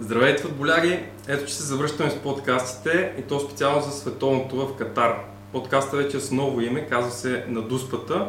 [0.00, 1.04] Здравейте, футболяри!
[1.28, 5.24] Ето, че се завръщаме с подкастите и то специално за световното в Катар.
[5.52, 8.26] Подкаста вече е с ново име, казва се На дуспата.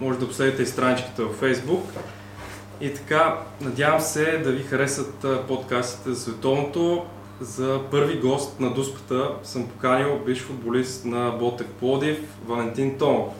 [0.00, 1.82] Може да последите и страничката във Facebook.
[2.80, 7.06] И така, надявам се да ви харесат подкастите за световното.
[7.40, 13.34] За първи гост на дуспата съм поканил бивш футболист на Ботев Плодив, Валентин Томов.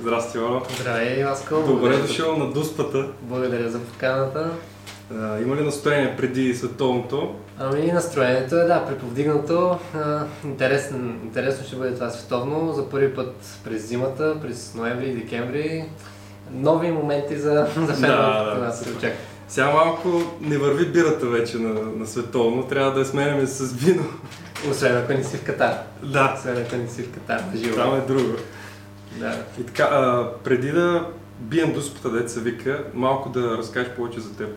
[0.00, 0.62] Здрасти, Валя.
[0.80, 1.54] Здравей, Васко.
[1.66, 3.08] Добре дошъл на дуспата.
[3.22, 4.50] Благодаря за поканата.
[5.18, 7.34] А, има ли настроение преди световното?
[7.58, 9.78] Ами настроението е да, преповдигнато.
[9.94, 12.72] А, интересно, интересно ще бъде това световно.
[12.72, 13.34] За първи път
[13.64, 15.84] през зимата, през ноември и декември.
[16.52, 18.72] Нови моменти за, за феновете Да, да.
[18.72, 19.18] се очаква.
[19.48, 20.08] Сега малко
[20.40, 24.04] не върви бирата вече на, на световно, трябва да я сменяме с вино.
[24.70, 25.74] Освен ако не си в Катар.
[26.02, 27.42] Да, Освен ако не си в Катар.
[27.56, 27.76] Живо.
[27.76, 28.32] там е друго.
[29.18, 29.34] Да.
[29.60, 31.06] И така, а, преди да
[31.40, 34.48] бием дуспата, деца вика, малко да разкажеш повече за теб.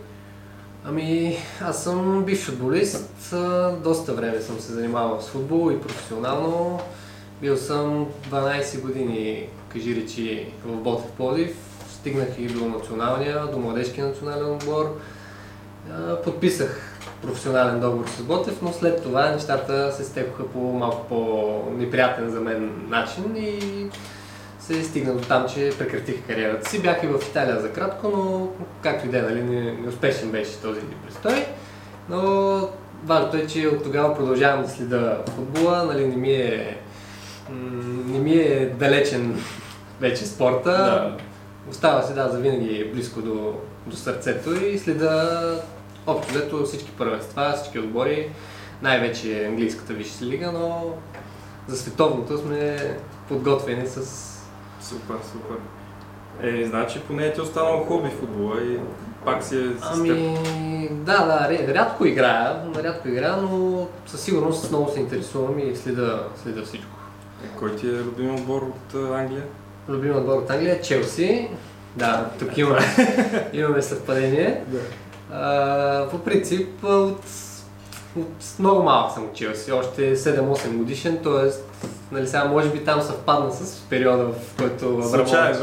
[0.85, 3.35] Ами, аз съм бивш футболист.
[3.83, 6.80] Доста време съм се занимавал с футбол и професионално.
[7.41, 11.58] Бил съм 12 години, кажи речи, в Ботев Плодив.
[11.89, 14.99] Стигнах и до националния, до младежкия национален отбор.
[16.23, 22.39] Подписах професионален договор с Ботев, но след това нещата се стекоха по малко по-неприятен за
[22.39, 23.59] мен начин и
[24.67, 26.81] се стигна до там, че прекратих кариерата си.
[26.81, 28.50] Бях и в Италия за кратко, но
[28.81, 31.45] както и да е, нали, не- неуспешен беше този престой.
[32.09, 32.70] Но
[33.03, 36.78] важното е, че от тогава продължавам да следа футбола, нали, не ми е,
[38.05, 39.39] не ми е далечен
[40.00, 40.72] вече спорта.
[40.72, 41.17] Да.
[41.70, 43.53] Остава се, да, завинаги близко до,
[43.88, 45.42] до сърцето и следа
[46.08, 48.30] общо взето всички първенства, всички отбори,
[48.81, 50.94] най-вече английската висша лига, но
[51.67, 52.77] за световното сме
[53.27, 54.33] подготвени с
[54.84, 55.58] Супер, супер.
[56.42, 58.80] Е, значи поне ти е останало хоби футбола и
[59.26, 59.92] пак си е с.
[59.94, 60.39] Ами,
[60.92, 66.64] да, да, рядко играя, рядко играя, но със сигурност много се интересувам и следа, следа
[66.64, 66.98] всичко.
[67.45, 69.44] Е, Кой ти е любим отбор от Англия?
[69.89, 71.49] Любим отбор от Англия е Челси.
[71.95, 72.82] Да, тук имаме,
[73.54, 74.64] имаме съвпадение.
[75.32, 77.26] А, по принцип, от,
[78.17, 81.73] от много малък съм от Челси, още 7-8 годишен, т.е.
[82.11, 85.58] Нали, сега може би там съвпадна с периода, в който Абрамович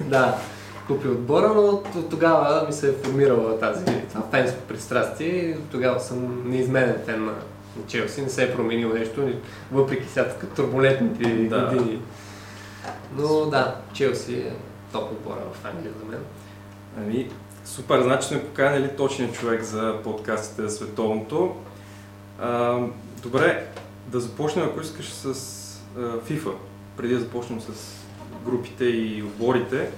[0.00, 0.36] да,
[0.86, 6.00] купи отбора, но от, тогава ми се е формирала тази, това фенско пристрастие и тогава
[6.00, 7.32] съм неизменен фен на,
[7.86, 9.28] Челси, не се е променило нещо,
[9.72, 11.66] въпреки сега турбулентните Да.
[11.66, 12.02] години.
[13.16, 14.52] Но да, Челси е
[14.92, 16.20] топ отбора в Англия за мен.
[16.98, 17.30] Ами,
[17.64, 21.56] супер, значи сме поканили точния човек за подкастите за световното.
[22.40, 22.78] А,
[23.22, 23.66] добре,
[24.06, 25.61] да започнем, ако искаш, с
[25.98, 26.52] FIFA,
[26.96, 27.94] преди да започнем с
[28.44, 29.88] групите и отборите.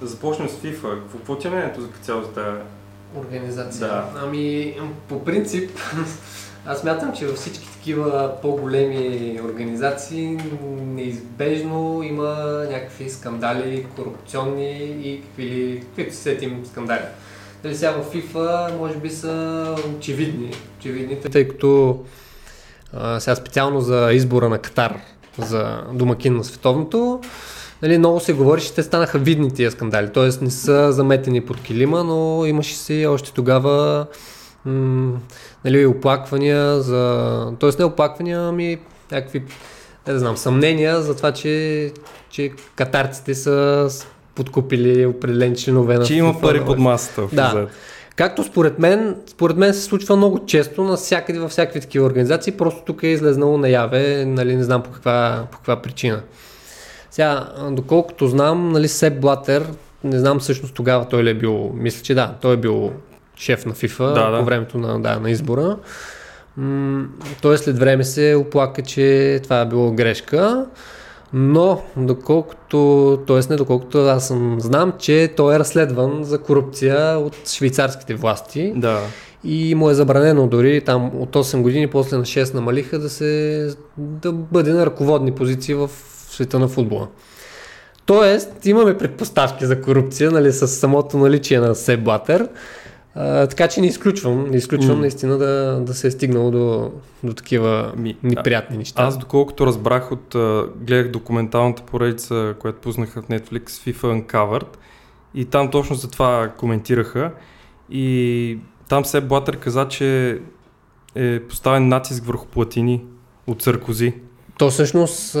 [0.00, 0.98] Да започнем с FIFA.
[1.12, 2.60] Какво, ти е мнението за цяло за тази?
[3.16, 3.88] Организация.
[3.88, 4.08] Да.
[4.22, 4.74] Ами,
[5.08, 5.70] по принцип,
[6.66, 10.38] аз смятам, че във всички такива по-големи организации
[10.80, 12.34] неизбежно има
[12.70, 17.04] някакви скандали, корупционни и какви ли, каквито се сетим скандали.
[17.62, 22.00] Дали сега в FIFA може би са очевидни, очевидни тъй като
[22.92, 25.00] а, сега специално за избора на Катар
[25.38, 27.20] за домакин на световното,
[27.82, 30.44] нали, много се говори, че те станаха видни тия скандали, т.е.
[30.44, 34.06] не са заметени под килима, но имаше си още тогава
[34.64, 35.12] м-
[35.64, 37.52] нали, оплаквания за...
[37.60, 37.70] т.е.
[37.78, 38.78] не оплаквания, ами
[39.12, 39.42] някакви,
[40.06, 41.92] не да знам, съмнения за това, че,
[42.30, 43.88] че катарците са
[44.34, 47.28] подкупили определени членове на Че има пари под масата.
[47.32, 47.48] Да.
[47.48, 47.70] отзад.
[48.16, 52.82] Както според мен, според мен се случва много често навсякъде във всякакви такива организации, просто
[52.86, 56.22] тук е излезнало наяве, нали, не знам по каква, по каква причина.
[57.10, 59.66] Сега, доколкото знам, нали, Сеп Блатер,
[60.04, 62.92] не знам всъщност тогава той ли е бил, мисля, че да, той е бил
[63.36, 64.38] шеф на FIFA Да, да.
[64.38, 65.76] по времето на, да, на избора.
[66.56, 67.04] М-
[67.42, 70.66] той след време се оплака, че това е било грешка.
[71.34, 73.40] Но, доколкото, т.е.
[73.50, 79.00] не доколкото аз съм, знам, че той е разследван за корупция от швейцарските власти Да.
[79.44, 83.74] и му е забранено дори там от 8 години, после на 6 намалиха да се
[83.96, 85.90] да бъде на ръководни позиции в
[86.30, 87.08] света на футбола.
[88.06, 92.48] Тоест, имаме предпоставки за корупция, нали, с самото наличие на Сеп Блатер.
[93.14, 95.00] А, така че не изключвам, не изключвам М.
[95.00, 96.92] наистина да, да се е стигнало до,
[97.24, 99.02] до такива Ми, неприятни неща.
[99.02, 100.36] Аз доколкото разбрах от...
[100.76, 104.76] гледах документалната поредица, която пуснаха в Netflix, FIFA Uncovered,
[105.34, 107.32] и там точно за това коментираха.
[107.90, 110.40] И там Сеп Блатър каза, че
[111.14, 113.04] е поставен натиск върху платини
[113.46, 114.14] от Саркози.
[114.58, 115.36] То всъщност,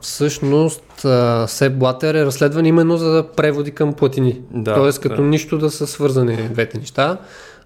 [0.00, 1.06] всъщност
[1.46, 4.40] Сеп Блатер е разследван именно за преводи към платини.
[4.50, 5.22] Да, Тоест като да.
[5.22, 7.18] нищо да са свързани двете неща.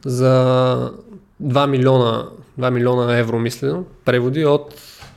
[0.05, 0.93] За
[1.43, 2.29] 2 милиона,
[2.61, 4.75] 2 милиона евро, мисля, преводи от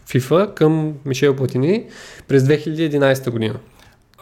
[0.10, 1.86] FIFA към Мишел Платини
[2.28, 3.56] през 2011 година.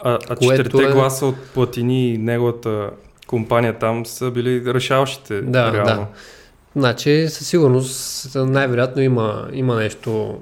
[0.03, 0.91] А, а четирите е...
[0.91, 2.89] гласа от Платини и неговата
[3.27, 5.41] компания там са били решаващите.
[5.41, 5.85] Да, реално.
[5.85, 6.07] да.
[6.75, 10.37] Значи със сигурност най-вероятно има, има нещо,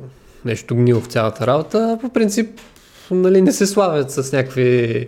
[0.48, 1.98] нещо гнило в цялата работа.
[2.02, 2.60] По принцип
[3.12, 5.08] нали, не се славят с някакви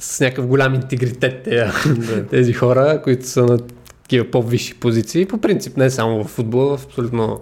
[0.00, 3.58] с някакъв голям интегритет тези, тези хора, които са на
[4.02, 5.26] такива по-висши позиции.
[5.26, 7.40] По принцип не само в футбола, в абсолютно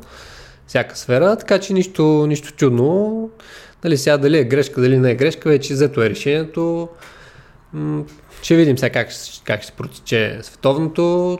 [0.67, 3.31] всяка сфера, така че нищо, нищо чудно.
[3.85, 6.88] Нали, сега дали е грешка, дали не е грешка, вече взето е решението.
[8.43, 9.09] ще видим сега как,
[9.44, 11.38] как ще протече световното.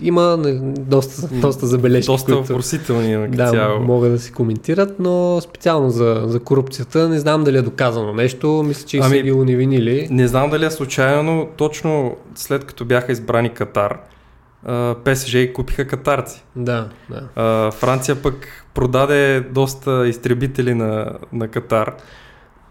[0.00, 0.38] Има
[0.78, 2.06] доста, доста забележки.
[2.06, 3.80] Доста които, въпросителни да, цяло.
[3.80, 8.64] могат да се коментират, но специално за, за корупцията не знам дали е доказано нещо.
[8.66, 10.08] Мисля, че ами, са ги унивинили.
[10.10, 13.98] Не знам дали е случайно, но точно след като бяха избрани Катар,
[15.04, 16.44] ПСЖ купиха катарци.
[16.56, 17.70] Да, да.
[17.70, 21.92] Франция пък продаде доста изтребители на, на Катар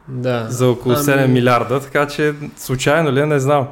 [0.07, 0.45] да.
[0.49, 1.33] за около 7 ами...
[1.33, 3.67] милиарда, така че случайно ли е, не знам.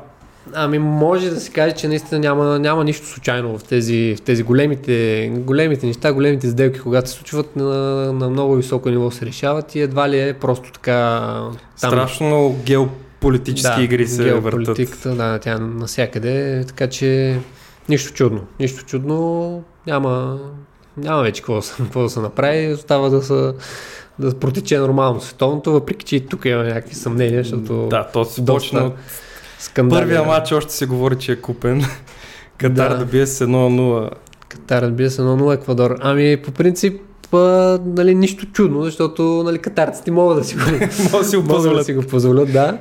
[0.53, 4.43] Ами може да се каже, че наистина няма, няма нищо случайно в тези, в тези
[4.43, 7.65] големите, големите неща, големите сделки, когато се случват на,
[8.13, 11.19] на много високо ниво се решават и едва ли е просто така...
[11.81, 11.89] Там...
[11.91, 15.17] Страшно геополитически да, игри се геополитиката, въртат.
[15.17, 17.39] Да, тя насякъде, така че
[17.89, 18.41] нищо чудно.
[18.59, 20.39] Нищо чудно, няма,
[20.97, 23.53] няма вече какво, какво да се направи, остава да се
[24.19, 27.87] да протече нормално световното, въпреки че и тук има някакви съмнения, защото...
[27.87, 28.93] Да, то се почна от
[29.59, 30.01] скандали.
[30.01, 31.83] Първия матч още се говори, че е купен.
[32.57, 34.09] Катар да, да бие с 1-0.
[34.49, 35.95] Катар да бие с 1-0 Еквадор.
[36.01, 37.01] Ами по принцип
[37.33, 40.61] а, нали, нищо чудно, защото нали, катарците могат да си го,
[41.41, 41.77] могат.
[41.77, 42.77] Да си го позволят, да.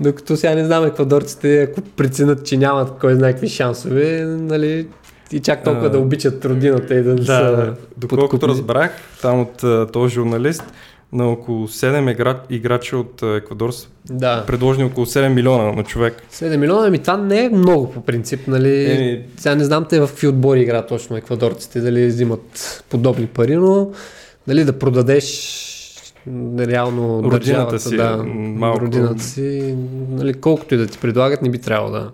[0.00, 4.86] Докато сега не знам еквадорците, ако преценят, че нямат кой знае какви шансове, нали,
[5.32, 8.48] и чак толкова а, да обичат родината и да, да са Доколкото подкупни.
[8.48, 8.90] разбрах,
[9.22, 10.64] там от този журналист,
[11.12, 12.40] на около 7 игра...
[12.50, 14.44] играчи от Еквадор са да.
[14.46, 16.22] предложени около 7 милиона на човек.
[16.32, 18.92] 7 милиона, ами това не е много по принцип, нали?
[18.92, 19.24] Еми...
[19.36, 23.90] Сега не знам те в какви отбори игра точно еквадорците, дали взимат подобни пари, но
[24.46, 25.64] нали, да продадеш
[26.58, 28.80] реално родината държавата, си, да, малко...
[28.80, 29.76] родината си,
[30.10, 32.10] нали, колкото и да ти предлагат, не би трябвало да,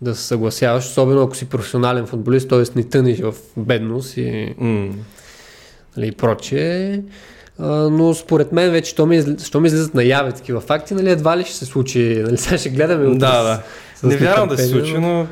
[0.00, 2.62] да се съгласяваш, особено ако си професионален футболист, т.е.
[2.76, 4.92] не тъниш в бедност и, mm.
[5.96, 7.00] нали, и прочее.
[7.90, 11.44] Но според мен вече, що ми, що ми излизат наяве такива факти, нали, едва ли
[11.44, 13.18] ще се случи, нали, сега ще гледаме утре.
[13.18, 13.62] Да, да.
[13.96, 15.26] С, не вярвам да се случи, но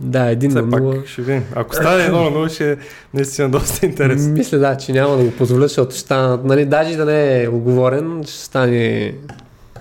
[0.00, 0.94] да, един на нула.
[1.06, 1.44] ще видим.
[1.54, 2.76] Ако стане едно на нула, ще е
[3.14, 4.32] наистина доста интересно.
[4.32, 7.48] Мисля, да, че няма да го позволя, защото ще станат, нали, даже да не е
[7.48, 9.14] оговорен, ще стане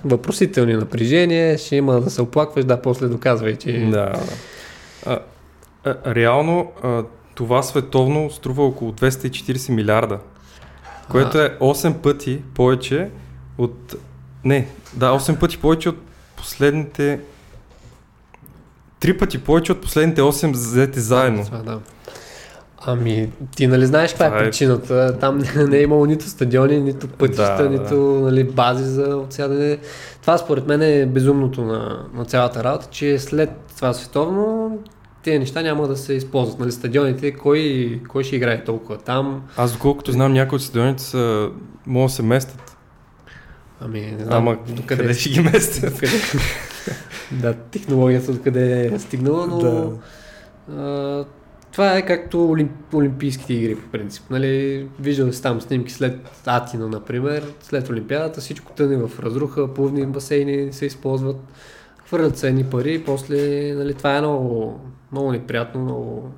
[0.05, 3.89] въпросителни напрежения, ще има да се оплакваш, да, после доказвай, че...
[3.91, 4.13] Да,
[5.05, 5.19] а,
[5.83, 7.03] а, реално а,
[7.35, 10.19] това световно струва около 240 милиарда,
[11.09, 13.09] което е 8 пъти повече
[13.57, 13.95] от...
[14.43, 15.97] Не, да, 8 пъти повече от
[16.35, 17.19] последните
[18.99, 21.45] Три пъти повече от последните 8 взети заедно.
[21.45, 21.79] Това, да.
[22.85, 25.17] Ами, ти нали знаеш каква е, е причината?
[25.19, 25.37] Там
[25.67, 28.19] не е имало нито стадиони, нито пътища, да, нито да.
[28.19, 29.77] Нали, бази за отсядане.
[30.21, 34.77] Това според мен е безумното на, на цялата работа, че след това световно
[35.27, 36.59] тези неща няма да се използват.
[36.59, 39.43] Нали, стадионите, кой, кой ще играе толкова там?
[39.57, 41.49] Аз доколкото знам, някои от стадионите са,
[41.85, 42.77] могат да се местят.
[43.81, 44.37] Ами, не знам.
[44.37, 45.93] Ама, докъде къде ще ги местят?
[45.93, 46.11] Докъде?
[47.31, 49.91] да, технологията откъде е стигнала, но да.
[50.77, 51.25] а,
[51.71, 54.23] това е както олимп, Олимпийските игри по принцип.
[54.29, 54.87] Нали?
[54.99, 60.73] Виждал си там снимки след Атина, например, след Олимпиадата, всичко тъне в разруха, плувни басейни
[60.73, 61.37] се използват,
[62.07, 64.79] хвърлят се едни пари и после нали, това е много,
[65.11, 66.31] много неприятно, много...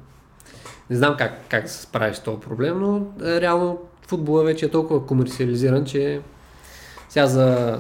[0.90, 4.72] Не знам как, как се справиш с този проблем, но е, реално футбола вече е
[4.72, 6.22] толкова комерциализиран, че
[7.10, 7.80] сега за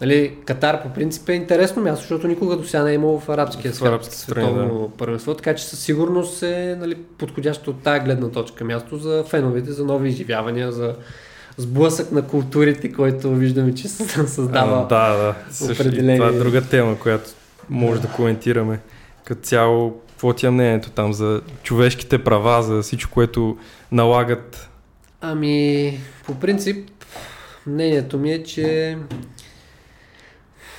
[0.00, 3.28] Нали, Катар по принцип е интересно място, защото никога до сега не е имало в
[3.28, 4.96] арабския свят арабски световно да.
[4.96, 9.72] първенство, така че със сигурност е нали, подходящо от тази гледна точка място за феновете,
[9.72, 10.94] за нови изживявания, за
[11.56, 14.82] сблъсък на културите, който виждаме, че се създава.
[14.82, 15.72] А, да, да.
[15.72, 16.18] Определени...
[16.18, 17.30] Това е друга тема, която
[17.68, 18.80] може да, да коментираме.
[19.24, 23.56] Като цяло, какво ти е мнението там за човешките права, за всичко, което
[23.92, 24.70] налагат?
[25.20, 26.90] Ами, по принцип,
[27.66, 28.98] мнението ми е, че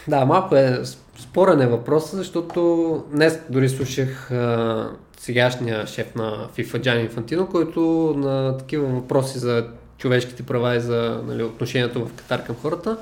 [0.07, 0.81] да, малко е
[1.19, 8.13] спорен е въпросът, защото днес дори слушах а, сегашния шеф на FIFA, Джани Инфантино, който
[8.17, 9.67] на такива въпроси за
[9.98, 12.98] човешките права и за нали, отношението в Катар към хората,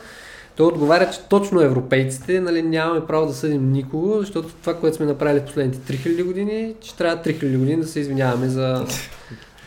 [0.56, 5.06] Той отговаря, че точно европейците нали, нямаме право да съдим никого, защото това, което сме
[5.06, 8.86] направили последните 3000 години, че трябва 3000 години да се извиняваме за,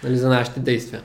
[0.05, 1.03] нали, за нашите действия.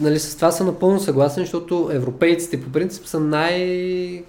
[0.00, 4.24] Нали, с това съм напълно съгласен, защото европейците по принцип са най...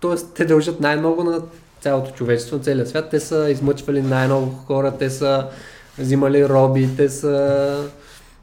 [0.00, 1.42] Тоест, те дължат най-много на
[1.80, 3.10] цялото човечество, на целия свят.
[3.10, 5.46] Те са измъчвали най-много хора, те са
[5.98, 7.88] взимали роби, те са...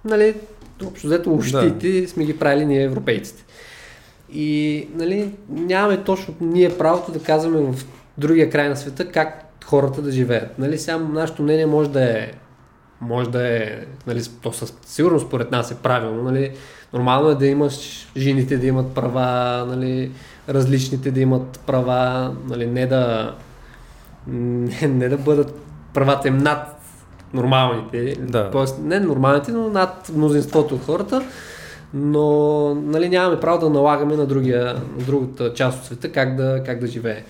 [0.05, 0.35] Нали,
[0.87, 2.07] общо взето лощите да.
[2.07, 3.43] сме ги правили ние европейците.
[4.33, 7.85] И нали, нямаме точно ние правото да казваме в
[8.17, 10.59] другия край на света как хората да живеят.
[10.59, 12.31] Нали, сега нашето мнение може да е
[13.01, 16.51] може да е, нали, то със сигурност според нас е правилно, нали,
[16.93, 20.11] нормално е да имаш жените да имат права, нали,
[20.49, 23.35] различните да имат права, нали, не да
[24.27, 25.59] не, не да бъдат
[25.93, 26.80] правата им над
[27.33, 28.51] нормалните, да.
[28.51, 31.23] Тоест, не нормалните, но над мнозинството от хората,
[31.93, 34.65] но нали, нямаме право да налагаме на, другия,
[34.97, 37.23] на другата част от света как да, как да живее.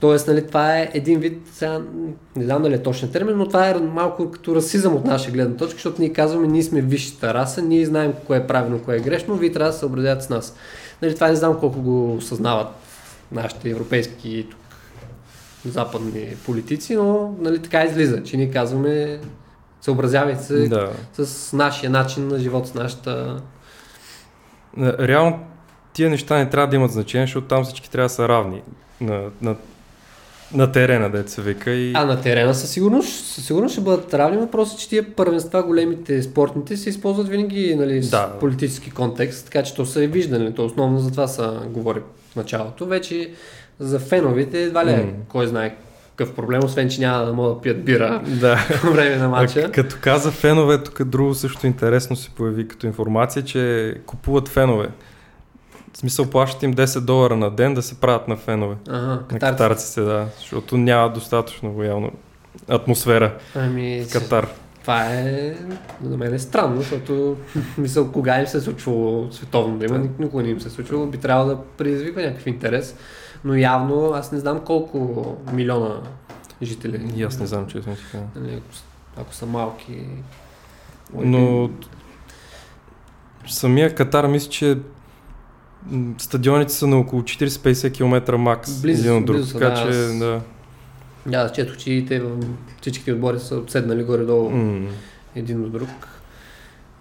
[0.00, 1.80] Тоест, нали, това е един вид, сега,
[2.36, 5.56] не знам дали е точен термин, но това е малко като расизъм от наша гледна
[5.56, 9.00] точка, защото ние казваме, ние сме висшата раса, ние знаем кое е правилно, кое е
[9.00, 10.56] грешно, вие трябва да се съобразявате с нас.
[11.02, 12.68] Нали, това не знам колко го осъзнават
[13.32, 14.60] нашите европейски тук,
[15.72, 19.18] западни политици, но нали, така излиза, че ние казваме
[19.86, 20.90] съобразявайте се да.
[21.24, 23.40] с нашия начин на живот, с нашата...
[24.78, 25.38] Реално
[25.92, 28.62] тия неща не трябва да имат значение, защото там всички трябва да са равни
[29.00, 29.56] на, на
[30.54, 31.70] на терена, да се вика.
[31.70, 31.92] И...
[31.94, 34.36] А на терена със сигурност, със сигурност ще бъдат равни.
[34.38, 38.32] Въпросът е, че тия първенства, големите спортните, се използват винаги нали, с да.
[38.40, 40.54] политически контекст, така че то се е виждане.
[40.54, 42.00] То основно за това са говори
[42.32, 42.86] в началото.
[42.86, 43.30] Вече
[43.78, 45.12] за феновите едва ли mm.
[45.28, 45.76] кой знае
[46.16, 48.58] какъв проблем, освен че няма да могат да пият бира да.
[48.80, 49.72] по време на матча.
[49.72, 54.88] Като каза фенове, тук друго също интересно се появи като информация, че купуват фенове.
[55.92, 58.76] В смисъл плащат им 10 долара на ден да се правят на фенове.
[58.88, 60.26] Ага, на катарците, да.
[60.38, 62.12] Защото няма достатъчно явно
[62.68, 64.48] атмосфера ами, в Катар.
[64.80, 65.54] Това е,
[66.04, 67.36] за мен е странно, защото
[67.78, 71.06] мисъл, кога им се е случвало световно да има, никога не им се е случвало,
[71.06, 72.96] би трябвало да предизвиква някакъв интерес,
[73.46, 76.00] но явно аз не знам колко милиона
[76.62, 77.12] жители.
[77.16, 78.24] И аз не знам, че сме така.
[78.36, 78.62] Нали,
[79.16, 80.06] ако са малки.
[81.14, 81.70] Но
[83.48, 84.78] самия Катар мисля, че
[86.18, 89.88] стадионите са на около 40-50 км макс близо, един от друг, близо, така да, че
[89.88, 90.18] аз...
[90.18, 90.40] да.
[91.26, 92.22] Да, аз четох, че те
[92.80, 94.88] всичките отбори са седнали горе-долу mm.
[95.34, 95.88] един от друг.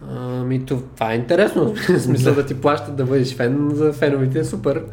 [0.09, 4.43] Ами това е интересно, в смисъл да ти плащат да бъдеш фен, за феновите е
[4.43, 4.83] супер.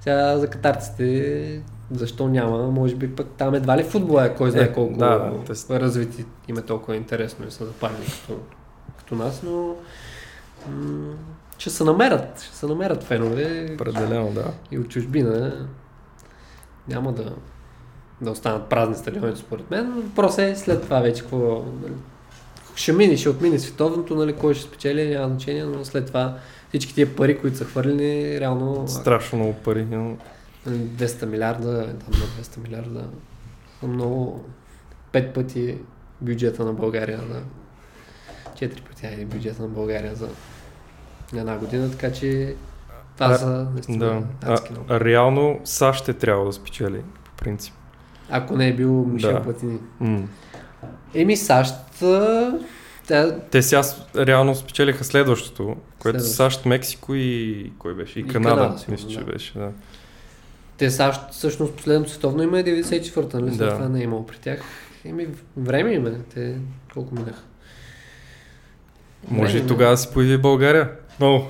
[0.00, 4.64] Сега за катарците защо няма, може би пък там едва ли футбола е, кой знае
[4.64, 5.32] е, колко да,
[5.68, 8.40] да, развити им е толкова интересно и са запалени като,
[8.98, 9.74] като нас, но
[10.68, 11.14] м-
[11.58, 13.68] ще се намерят, ще се намерят фенове.
[13.74, 14.44] Определено, да.
[14.70, 15.66] И от чужбина
[16.88, 17.32] няма да,
[18.20, 19.92] да останат празни стадионите, според мен.
[19.92, 21.64] Въпрос е след това вече какво...
[21.82, 21.92] Нали,
[22.74, 26.36] ще мине, ще отмине световното, нали, кой ще спечели, няма значение, но след това
[26.70, 28.88] всички тия пари, които са хвърлени, реално...
[28.88, 29.86] Страшно много пари.
[30.66, 33.04] 200 милиарда, там на 200 милиарда,
[33.82, 34.44] много
[35.12, 35.78] пет пъти
[36.20, 37.42] бюджета на България, да.
[38.54, 40.28] Четири пъти е бюджета на България за
[41.36, 42.54] една година, така че
[43.14, 44.52] това а, са наистина да.
[44.52, 44.58] а,
[44.88, 47.74] а, реално САЩ ще трябва да спечели, по принцип.
[48.30, 49.42] Ако не е бил Мишел да.
[49.42, 49.78] Платини.
[50.02, 50.24] Mm.
[51.14, 51.74] Еми САЩ
[53.10, 53.36] тя...
[53.50, 53.82] Те сега
[54.16, 58.18] реално спечелиха следващото, което са САЩ, Мексико и кой беше?
[58.18, 59.24] И, и Канада, Канада мисля, че да.
[59.24, 59.58] беше.
[59.58, 59.70] Да.
[60.76, 63.56] Те САЩ всъщност последното световно има е 94-та, нали?
[63.56, 63.74] Да.
[63.74, 64.60] Това не е имало при тях.
[65.04, 66.10] Еми, време има.
[66.34, 66.54] Те
[66.94, 67.42] колко минаха?
[69.28, 70.90] Може и тогава да се появи България.
[71.20, 71.46] Много.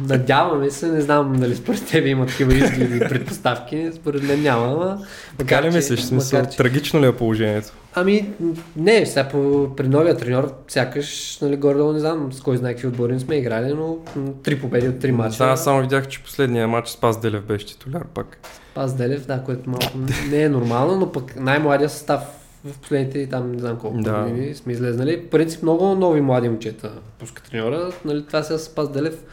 [0.00, 4.66] надяваме се, не знам дали според тебе има такива изгледи и предпоставки, според мен няма,
[4.66, 5.06] ама...
[5.38, 6.00] Така ли мислиш?
[6.00, 6.56] Смисъл, че...
[6.56, 7.68] трагично ли е положението?
[7.94, 8.30] Ами,
[8.76, 12.88] не, сега по, при новия треньор, сякаш, нали, горе не знам с кой знае какви
[12.88, 13.96] отбори не сме играли, но
[14.42, 15.46] три победи от три мача.
[15.46, 18.38] Да, само видях, че последния матч Спас Делев беше титуляр пак.
[18.72, 19.98] Спас Делев, да, което малко
[20.30, 22.22] не е нормално, но пък най-младия състав
[22.64, 24.22] в последните там не знам колко да.
[24.22, 25.16] години сме излезнали.
[25.16, 27.92] В принцип много нови млади момчета пуска треньора.
[28.04, 29.24] Нали, това сега Спас Делев,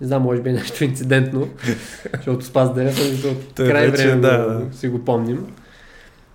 [0.00, 1.48] не знам, може би е нещо инцидентно,
[2.14, 4.76] защото Спас Делев е от край време да, да.
[4.76, 5.46] си го помним.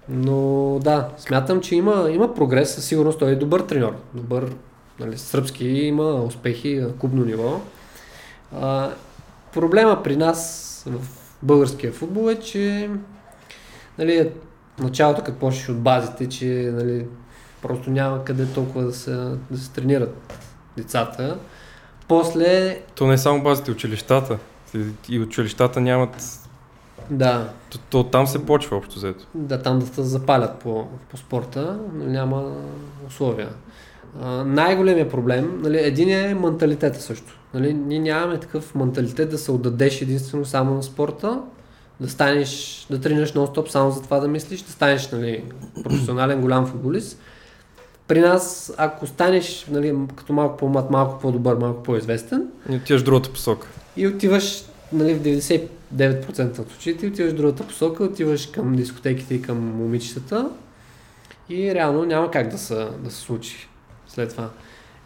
[0.10, 3.96] Но да, смятам, че има, има прогрес, със сигурност той е добър треньор.
[4.14, 4.52] Добър,
[5.00, 7.62] нали, сръбски има успехи на клубно ниво.
[8.56, 8.90] А,
[9.54, 11.08] проблема при нас в
[11.42, 12.90] българския футбол е, че
[13.98, 14.30] нали,
[14.82, 17.06] началото, като почнеш от базите, че нали,
[17.62, 19.12] просто няма къде толкова да се,
[19.52, 20.42] да се тренират
[20.78, 21.38] децата.
[22.08, 22.80] После...
[22.96, 24.38] То не е само базите, училищата.
[25.10, 26.40] И училищата нямат
[27.10, 27.50] Да.
[27.70, 29.28] То, то там се почва общо взето.
[29.36, 32.56] Да, там да се запалят по, по спорта, но няма
[33.08, 33.50] условия.
[34.22, 37.40] А, най-големия проблем, нали, един е менталитета също.
[37.54, 41.42] Нали, ние нямаме такъв менталитет да се отдадеш единствено само на спорта,
[42.02, 45.44] да станеш, да тренираш нон-стоп само за това да мислиш, да станеш нали,
[45.84, 47.20] професионален голям футболист.
[48.08, 53.06] При нас, ако станеш нали, като малко по-млад, малко по-добър, малко по-известен, И отиваш в
[53.06, 53.68] другата посока.
[53.98, 59.42] и отиваш нали, в 99% от случаите, отиваш в другата посока, отиваш към дискотеките и
[59.42, 60.50] към момичетата
[61.50, 63.68] и реално няма как да се, да се случи
[64.08, 64.50] след това.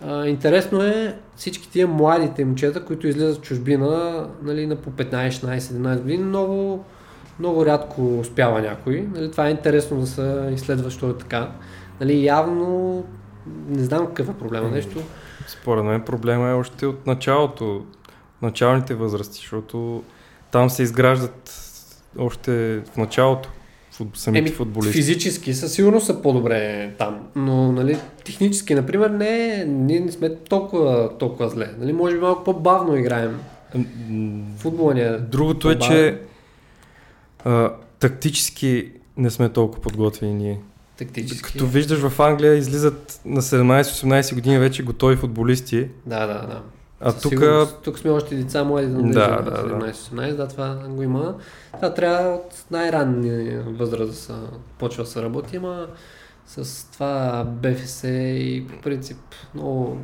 [0.02, 5.30] А, интересно е всички тия младите момчета, които излизат в чужбина нали, на по 15,
[5.30, 6.86] 16, 17 години, много,
[7.40, 9.08] много рядко успява някой.
[9.14, 11.52] Нали, това е интересно да се изследва, що е така.
[12.02, 13.04] Нали, явно
[13.68, 15.00] не знам какъв е проблема, нещо.
[15.48, 17.86] Според мен проблема е още от началото,
[18.42, 20.04] началните възрасти, защото
[20.52, 21.62] там се изграждат
[22.18, 23.50] още в началото
[24.14, 24.94] самите Еми, футболисти.
[24.94, 31.18] Физически със сигурност са по-добре там, но нали, технически, например, не, ние не сме толкова,
[31.18, 31.70] толкова зле.
[31.80, 33.40] Нали, може би малко по-бавно играем.
[34.10, 36.20] М, Футбола ни е Другото е, че
[37.44, 40.60] а, тактически не сме толкова подготвени ние.
[40.98, 41.52] тактически.
[41.52, 46.62] Като виждаш в Англия излизат на 17-18 години вече готови футболисти, Да, да, да.
[47.00, 47.34] А тук.
[47.84, 51.36] Тук сме още деца, млади да Да, да, на 17-18, да, това го има.
[51.75, 54.34] Това трябва от най-ранни възраст да се
[54.80, 55.88] почва да се работи, ама
[56.48, 59.18] с това БФС и по принцип
[59.54, 59.98] много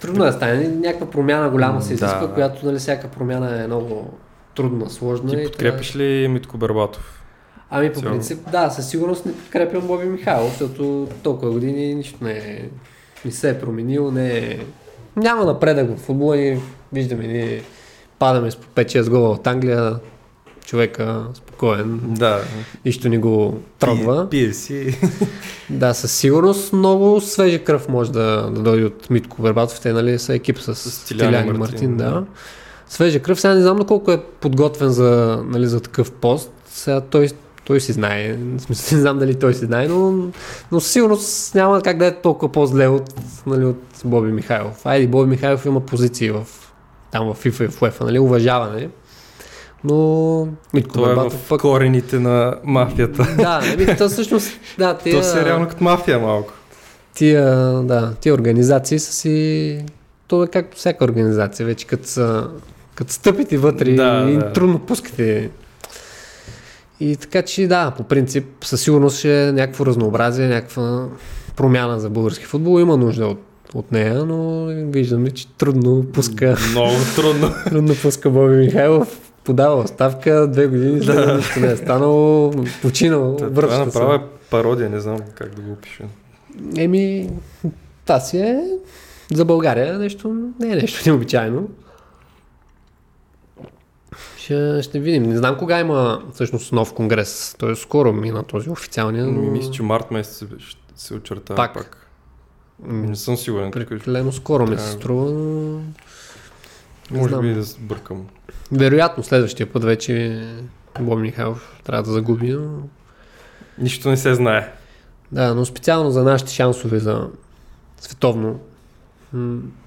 [0.00, 0.68] трудно е да стане.
[0.68, 2.34] Някаква промяна голяма се Да, изисква, да.
[2.34, 4.18] която нали, всяка промяна е много
[4.54, 5.30] трудна, сложна.
[5.30, 7.24] ти и подкрепиш ли Митко Бербатов?
[7.70, 12.32] Ами по принцип, да, със сигурност не подкрепям Боби Михайлов, защото толкова години нищо не,
[12.32, 12.68] е,
[13.24, 14.60] не се е променил, не е...
[15.18, 16.58] Няма напредък в футбола и
[16.92, 17.62] виждаме, ние
[18.18, 19.94] падаме с по 5-6 гола от Англия,
[20.64, 22.40] човека спокоен, Да.
[22.84, 24.30] нищо не го трогва.
[24.30, 24.98] Пие, пие си.
[25.70, 29.80] Да, със сигурност много свежа кръв може да, да дойде от Митко Вербатов.
[29.80, 32.04] Те нали, са екип с, С Стиляни Мартин, Мартин, да.
[32.04, 32.24] да.
[32.88, 33.40] Свежа кръв.
[33.40, 36.52] Сега не знам доколко е подготвен за, нали, за такъв пост.
[36.70, 37.28] Сега той,
[37.68, 38.32] той си знае.
[38.32, 40.28] В смисъл, не знам дали той си знае, но,
[40.72, 43.14] но със сигурност няма как да е толкова по-зле от,
[43.46, 44.86] нали, от Боби Михайлов.
[44.86, 46.46] Айде, Боби Михайлов има позиции в,
[47.10, 48.88] там в FIFA и в UEFA, нали, уважаване.
[49.84, 51.60] Но Митко Той е в пък...
[51.60, 53.34] корените на мафията.
[53.36, 55.16] Да, еми, то всъщност, да, тия...
[55.16, 56.52] То се е реално като мафия малко.
[57.14, 57.44] Тия,
[57.82, 59.84] да, тия организации са си...
[60.26, 62.48] То е както всяка организация, вече като, са,
[62.94, 64.52] като стъпите вътре Да, и да.
[64.52, 65.50] трудно пускате.
[67.00, 71.08] И така че да, по принцип със сигурност ще е някакво разнообразие, някаква
[71.56, 72.80] промяна за български футбол.
[72.80, 73.40] Има нужда от,
[73.74, 77.50] от нея, но виждаме, че трудно пуска, Много трудно.
[77.64, 79.20] трудно пуска Боби Михайлов.
[79.44, 81.36] Подава оставка, две години, Да.
[81.36, 82.50] нищо не е станало,
[82.82, 83.84] починал, Това връща се.
[83.84, 86.04] направо е пародия, не знам как да го опиша.
[86.76, 87.30] Еми,
[88.04, 88.60] това си е
[89.32, 91.68] за България нещо, не е нещо необичайно.
[94.48, 95.22] Ще, ще видим.
[95.22, 97.56] Не знам кога има всъщност нов конгрес.
[97.58, 100.44] Той е скоро мина този официалния, но Ми Мисля, че март месец
[100.96, 101.74] се очертава Пак.
[101.74, 102.06] пак.
[102.80, 103.70] м, Не съм сигурен.
[103.70, 105.30] Прекалено скоро ми се струва,
[107.10, 107.40] не може знам.
[107.42, 108.26] би да се бъркам.
[108.72, 110.44] вероятно следващия път вече
[111.00, 112.78] Боби Михайлов трябва да загуби, но
[113.78, 114.72] Нищо не се знае.
[115.32, 117.28] Да, но специално за нашите шансове за
[118.00, 118.60] световно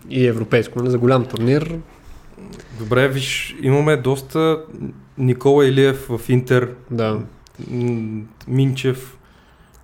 [0.09, 1.79] и европейско, нали, за голям турнир,
[2.79, 4.59] Добре, виж, имаме доста
[5.17, 7.19] Никола Илиев в Интер, да,
[8.47, 9.17] Минчев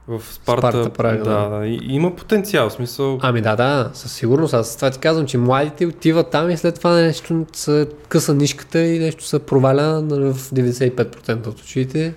[0.08, 0.72] в Спарта.
[0.72, 1.67] Спарта прави, да, да.
[1.67, 3.20] И, има потенциал, смисъл.
[3.22, 4.54] Ами да, да, със сигурност.
[4.54, 8.80] Аз това ти казвам, че младите отиват там и след това нещо се къса нишката
[8.80, 12.13] и нещо се проваля нали, в 95% от случаите.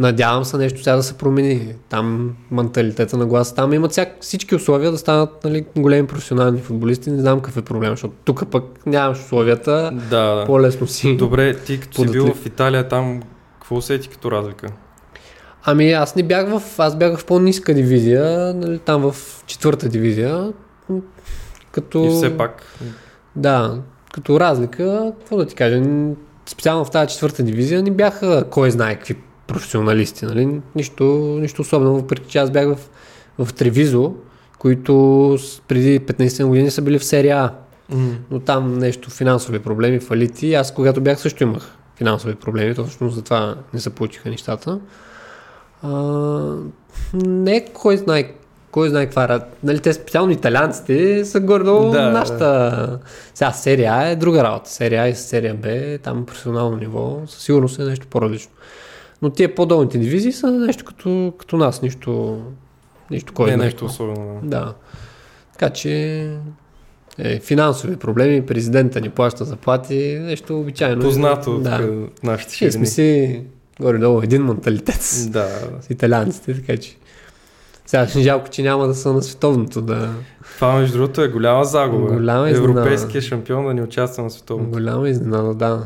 [0.00, 1.74] Надявам се нещо сега да се промени.
[1.88, 3.54] Там менталитета на гласа.
[3.54, 7.10] Там имат всяк, всички условия да станат нали, големи професионални футболисти.
[7.10, 9.90] Не знам какъв е проблем, защото тук пък нямаш условията.
[10.10, 10.44] Да, да.
[10.46, 11.16] По-лесно си.
[11.16, 13.22] Добре, ти като си бил в Италия, там
[13.58, 14.66] какво усети като разлика?
[15.64, 20.52] Ами аз не бях в, аз бях в по-ниска дивизия, нали, там в четвърта дивизия.
[21.72, 22.04] Като...
[22.04, 22.62] И все пак.
[23.36, 23.78] Да,
[24.12, 25.82] като разлика, какво да ти кажа,
[26.46, 29.16] специално в тази четвърта дивизия не бяха кой знае какви
[29.52, 30.60] професионалисти, нали?
[30.74, 31.04] Нищо,
[31.40, 32.78] нищо особено, въпреки че аз бях в,
[33.44, 34.14] в Тревизо,
[34.58, 35.36] които
[35.68, 37.52] преди 15 години са били в серия А,
[37.94, 38.10] М.
[38.30, 40.54] но там нещо, финансови проблеми, фалити.
[40.54, 44.80] Аз когато бях също имах финансови проблеми, точно затова не се получиха нещата.
[45.82, 45.90] А,
[47.14, 48.32] не е кой знае
[48.70, 52.98] кой знае каква Нали, те специално италианците са гордо Да, нашата...
[53.34, 54.70] Сега серия А е друга работа.
[54.70, 58.52] Серия А и серия Б, там професионално ниво, със сигурност е нещо по-различно.
[59.22, 62.42] Но тия по-долните дивизии са нещо като, като нас, нищо,
[63.10, 64.40] нищо кой не е нещо особено.
[64.42, 64.48] да.
[64.48, 64.74] Да.
[65.52, 66.22] Така че
[67.18, 71.02] е, финансови проблеми, президента ни плаща заплати, нещо обичайно.
[71.02, 71.78] Познато да.
[71.78, 72.86] в нашите Ние сме ширини.
[72.86, 73.42] си
[73.80, 75.48] горе-долу един менталитет с, Да,
[75.80, 76.96] с италианците, така че
[77.86, 80.10] сега жалко, че няма да са на световното да...
[80.54, 82.12] това между другото е голяма загуба.
[82.12, 82.80] Голяма изненада.
[82.80, 84.70] Европейския шампион да ни участва на световното.
[84.70, 85.84] Голяма изненада, да.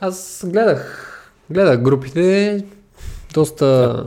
[0.00, 1.10] Аз гледах,
[1.50, 2.64] гледах групите,
[3.34, 4.04] доста,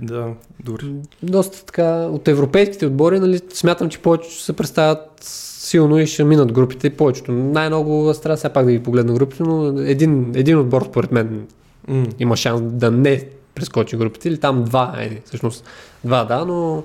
[0.00, 0.26] Да,
[0.64, 0.82] добре.
[1.22, 6.52] доста така, от европейските отбори, нали, смятам, че повечето се представят силно и ще минат
[6.52, 7.32] групите, повечето.
[7.32, 11.46] Най-много аз трябва все пак да ги погледна групите, но един, един отбор според мен
[11.88, 12.06] М.
[12.18, 15.64] има шанс да не прескочи групите, или там два, е, всъщност
[16.04, 16.82] два, да, но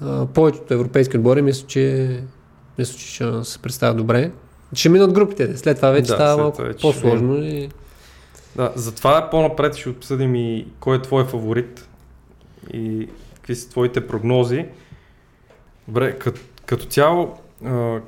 [0.00, 2.16] а, повечето европейски отбори мисля, че
[2.78, 4.30] мисля, че ще се представят добре.
[4.74, 7.68] Ще минат групите, след това вече Да, става малко по-сложно и
[8.58, 11.88] Да, затова по-напред ще обсъдим и кой е твой фаворит
[12.72, 14.66] и какви са твоите прогнози.
[15.88, 18.00] Добре, като, като цяло, а,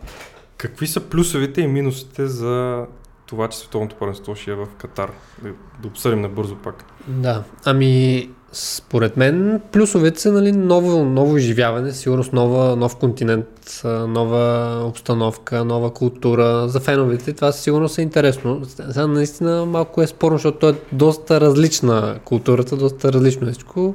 [0.56, 2.86] какви са плюсовете и минусите за
[3.26, 5.12] това, че световното първенство ще е в Катар?
[5.42, 5.48] Да,
[5.82, 6.84] да обсъдим набързо пак.
[7.08, 14.74] Да, ами според мен плюсовете са нали, ново, ново изживяване, сигурност нова, нов континент, нова
[14.86, 16.68] обстановка, нова култура.
[16.68, 18.62] За феновете това със сигурност е интересно.
[18.64, 23.94] Сега наистина малко е спорно, защото е доста различна културата, доста различно е всичко.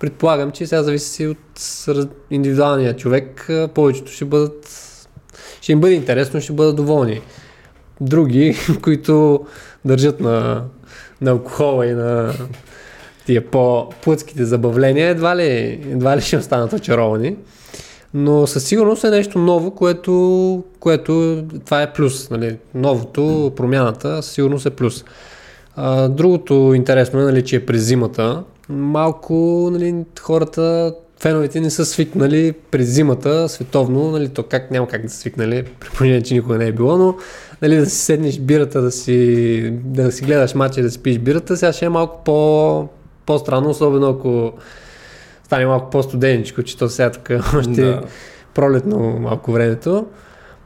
[0.00, 1.86] Предполагам, че сега зависи от
[2.30, 3.50] индивидуалния човек.
[3.74, 4.90] Повечето ще бъдат
[5.60, 7.20] ще им бъде интересно, ще бъдат доволни.
[8.00, 9.46] Други, които
[9.84, 10.64] държат на,
[11.20, 12.32] на алкохола и на
[13.26, 15.48] тия по-плътските забавления, едва ли,
[15.90, 17.36] едва ли ще останат очаровани.
[18.14, 22.30] Но със сигурност е нещо ново, което, което това е плюс.
[22.30, 22.56] Нали?
[22.74, 25.04] Новото, промяната, със сигурност е плюс.
[25.76, 28.42] А, другото интересно е, нали, че е през зимата.
[28.68, 29.34] Малко
[29.72, 35.08] нали, хората, феновете не са свикнали през зимата световно, нали, то как няма как да
[35.08, 35.64] са свикнали,
[35.98, 37.14] при че никога не е било, но
[37.62, 41.18] нали, да си седнеш бирата, да си, да си гледаш матча и да си пиеш
[41.18, 42.88] бирата, сега ще е малко по,
[43.26, 44.52] по-странно, особено ако
[45.44, 48.02] стане малко по-студеничко, че то сега тук още да.
[48.54, 50.06] Пролетно малко времето.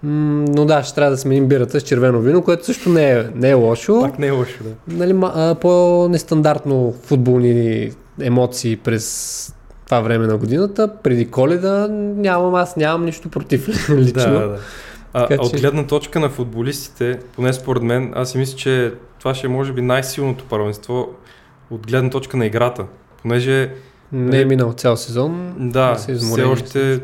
[0.03, 3.51] Но да, ще трябва да сменим бирата с червено вино, което също не е, не
[3.51, 4.01] е лошо.
[4.01, 4.97] Пак не е лошо, да.
[4.97, 7.91] Нали, а, по-нестандартно футболни
[8.21, 10.91] емоции през това време на годината.
[11.03, 14.13] Преди коледа нямам, аз нямам нищо против лично.
[14.13, 14.59] Да, да, да.
[15.13, 18.57] А, Така а от че- гледна точка на футболистите, поне според мен, аз си мисля,
[18.57, 21.09] че това ще е може би най-силното първенство
[21.71, 22.85] от гледна точка на играта.
[23.23, 23.73] Понеже
[24.13, 25.55] Не е минал цял сезон.
[25.59, 27.01] Да, са все още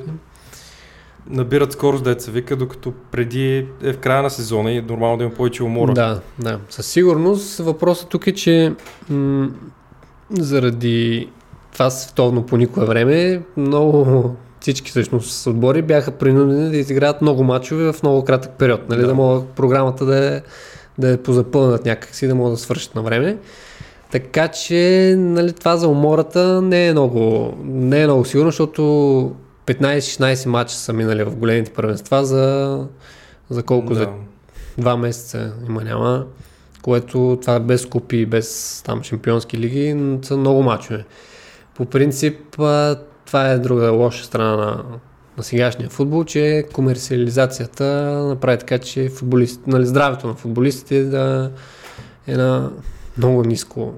[1.30, 5.24] набират скорост, деца вика, докато преди е в края на сезона и е нормално да
[5.24, 5.92] има повече умора.
[5.92, 6.58] Да, да.
[6.70, 8.72] Със сигурност въпросът тук е, че
[9.08, 9.48] м-
[10.30, 11.28] заради
[11.72, 17.92] това световно по никое време, много всички всъщност отбори бяха принудени да изиграят много мачове
[17.92, 19.08] в много кратък период, нали, да, Да.
[19.08, 20.42] да могат програмата да е,
[20.98, 23.38] да е позапълнат някакси, да могат да свършат на време.
[24.14, 28.82] Така че нали, това за умората не е много, не е много сигурно, защото
[29.66, 32.78] 15-16 мача са минали в големите първенства за,
[33.50, 33.94] за колко?
[33.94, 34.12] За да.
[34.78, 36.26] два месеца има няма,
[36.82, 41.04] което това без купи, без там шампионски лиги, са много мачове.
[41.74, 42.38] По принцип,
[43.26, 44.84] това е друга лоша страна на,
[45.36, 47.84] на сегашния футбол, че комерциализацията
[48.28, 51.50] направи така, че футболист, нали, здравето на футболистите да
[52.26, 52.70] е на
[53.18, 53.94] много ниско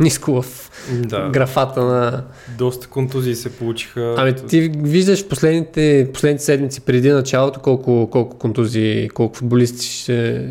[0.00, 1.28] ниско в да.
[1.32, 2.24] графата на...
[2.58, 4.14] Доста контузии се получиха.
[4.18, 10.48] Ами ти виждаш последните, последните седмици преди началото колко, колко контузии, колко футболисти ще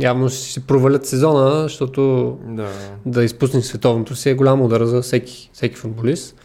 [0.00, 2.68] явно ще се провалят сезона, защото Да.
[3.06, 6.36] да изпуснеш световното си е голям удар за всеки, всеки футболист.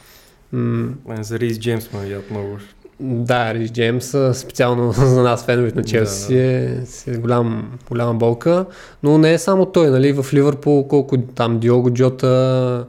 [0.52, 2.58] М- За Рис Джеймс ме видят много.
[3.00, 6.86] Да, Рис Джеймс, специално за нас феновете на Челси, Да.
[6.86, 8.66] си е, е голям, голяма болка.
[9.04, 10.12] Но не е само той, нали?
[10.12, 12.86] В Ливърпул колко там Диого Джота,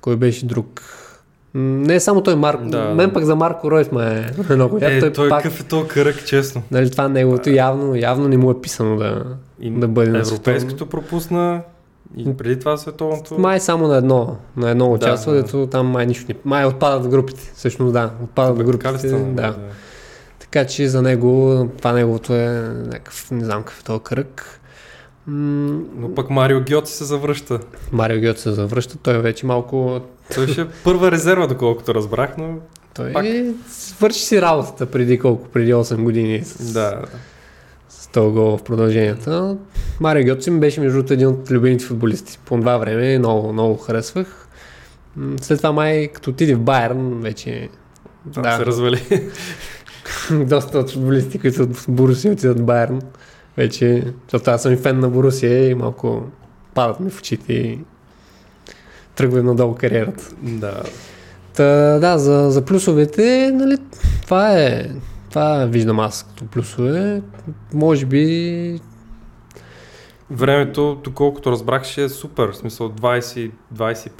[0.00, 0.82] кой беше друг.
[1.54, 2.64] Не е само той, Марко.
[2.64, 2.94] Да.
[2.94, 4.78] Мен пък за Марко Ройс ме е много.
[4.80, 6.62] Е, той, той пак, какъв е този кръг, честно.
[6.70, 9.24] нали, това неговото явно, явно не му е писано да,
[9.60, 11.60] И да бъде на Европейското пропусна
[12.16, 13.38] и преди това световното.
[13.38, 15.42] Май само на едно, на едно Да, участва, да.
[15.42, 16.34] дето там май нищо не...
[16.44, 19.56] Май отпадат в групите, всъщност да, отпадат в групите, Калистън, да.
[20.38, 22.46] Така че за него, това неговото е
[22.86, 24.60] някакъв, не знам какъв е този кръг.
[25.26, 27.60] М- Но пък Марио Гьоци се завръща.
[27.92, 30.00] Марио Гьот се завръща, той вече малко...
[30.34, 32.54] Той ще е първа резерва, доколкото разбрах, но
[32.94, 33.26] Той Пак.
[33.70, 37.02] свърши си работата преди колко, преди 8 години с, Да.
[38.12, 39.56] С този гол в продълженията.
[40.00, 42.38] Марио Гьоцин беше между другото един от любимите футболисти.
[42.44, 44.48] По това време много, много харесвах.
[45.40, 47.68] След това май, като отиде в Байерн, вече
[48.34, 49.02] Там се развали.
[50.46, 53.00] доста от футболисти, които от Борусия отидат в Байерн.
[53.56, 56.22] Вече, защото аз съм и фен на Борусия и малко
[56.74, 57.78] падат ми в очите и
[59.14, 60.30] тръгвам надолу кариерата.
[60.42, 60.82] да.
[61.54, 63.76] Та, да, за, за плюсовете, нали,
[64.24, 64.86] това е,
[65.32, 67.22] това виждам аз като плюсове.
[67.74, 68.80] Може би,
[70.30, 72.52] Времето, доколкото разбрах, ще е супер.
[72.52, 73.50] В смисъл 20-25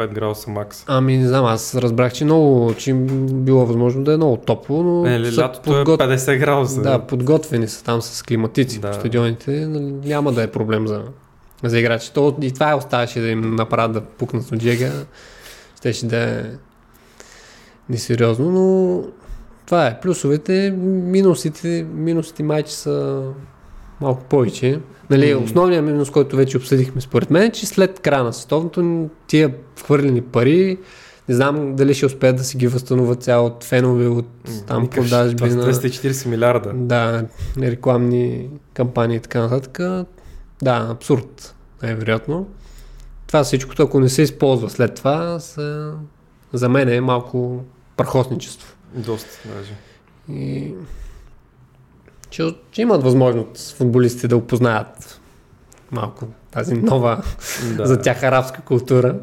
[0.08, 0.84] градуса макс.
[0.86, 5.06] ами не знам, аз разбрах, че много, че било възможно да е много топло, но
[5.06, 6.82] Е, са лятото е 50 градуса.
[6.82, 8.88] да, подготвени са там с климатици Да.
[8.88, 9.66] по стадионите,
[10.04, 11.02] няма да е проблем за,
[11.64, 12.12] за играчи.
[12.12, 14.90] То, и това оставаше да им направят да пукнат от джега.
[15.76, 16.42] Щеше да е
[17.88, 19.02] несериозно, но
[19.66, 20.00] това е.
[20.00, 23.22] Плюсовете, минусите, минусите майче са
[24.00, 24.80] малко повече.
[25.10, 25.40] Нали, М.
[25.40, 30.20] Основният минус, който вече обсъдихме според мен, е, че след края на световното тия хвърлени
[30.22, 30.78] пари,
[31.28, 34.26] не знам дали ще успеят да си ги възстановят цяло от фенове, от
[34.66, 35.64] там Никакъв- продажби на...
[35.64, 36.72] 240 милиарда.
[36.74, 37.24] Да,
[37.58, 39.78] рекламни кампании и така нататък.
[40.62, 42.46] Да, абсурд, най-вероятно.
[43.26, 45.92] Това всичкото, ако не се използва след това, са,
[46.52, 47.64] за мен е малко
[47.96, 48.71] прахосничество.
[48.94, 49.72] Доста, даже.
[50.40, 50.74] И
[52.30, 55.20] че, че имат възможност футболистите да опознаят
[55.90, 57.22] малко тази нова
[57.76, 57.86] Да.
[57.86, 59.16] за тях арабска култура.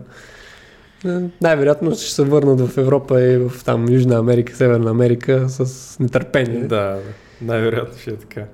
[1.05, 5.99] Е, Най-вероятно ще се върнат в Европа и в там Южна Америка, Северна Америка с
[5.99, 6.59] нетърпение.
[6.59, 7.01] Да, да.
[7.41, 8.45] най-вероятно ще е така.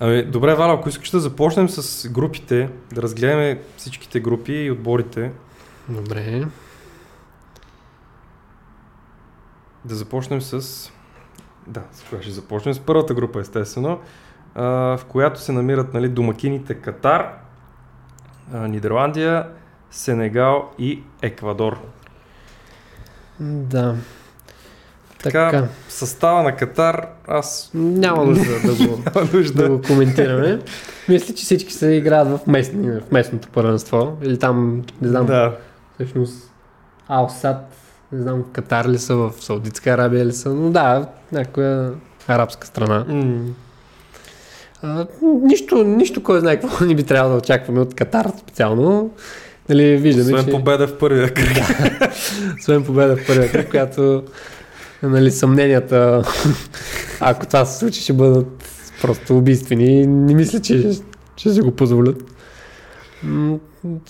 [0.00, 5.30] Ами, добре, Валя, ако искаш да започнем с групите, да разгледаме всичките групи и отборите,
[5.88, 6.44] Добре.
[9.84, 10.88] Да започнем с...
[11.66, 12.74] Да, с коя ще започнем?
[12.74, 13.98] С първата група, естествено,
[14.54, 14.62] а,
[14.96, 17.32] в която се намират нали, домакините Катар,
[18.54, 19.48] а, Нидерландия,
[19.90, 21.78] Сенегал и Еквадор.
[23.40, 23.94] Да.
[25.22, 25.68] Така, Така.
[25.88, 29.02] състава на Катар, аз Няма нужда да го,
[29.36, 29.62] нужда.
[29.62, 30.60] да го коментираме.
[31.08, 34.16] Мисля, че всички се играят в, местни, в местното първенство.
[34.22, 35.56] Или там, не знам, Да.
[35.94, 36.52] всъщност
[37.08, 37.76] Алсат,
[38.12, 41.92] не знам, Катар ли са, в Саудитска Арабия ли са, но да, някоя
[42.28, 43.04] арабска страна.
[43.08, 43.44] М,
[44.82, 49.10] А, нищо, нищо, кой знае какво не би трябвало да очакваме от Катар специално.
[49.68, 50.50] Нали, виждаме, Освен че...
[50.50, 51.56] победа в първия кръг.
[52.60, 54.22] Освен победа в първия кръг, която
[55.02, 56.22] нали, съмненията,
[57.20, 58.64] ако това се случи, ще бъдат
[59.02, 60.06] просто убийствени.
[60.06, 60.90] Не мисля, че
[61.36, 62.24] ще се го позволят.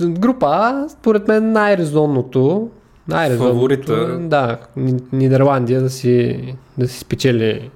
[0.02, 2.70] Група А, според мен най-резонното,
[3.08, 6.44] най-резонното е, да, Ни- Нидерландия да си,
[6.78, 7.70] да си спечели,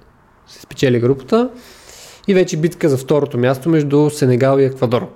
[0.46, 1.50] си спечели групата
[2.28, 5.08] и вече битка за второто място между Сенегал и Еквадор.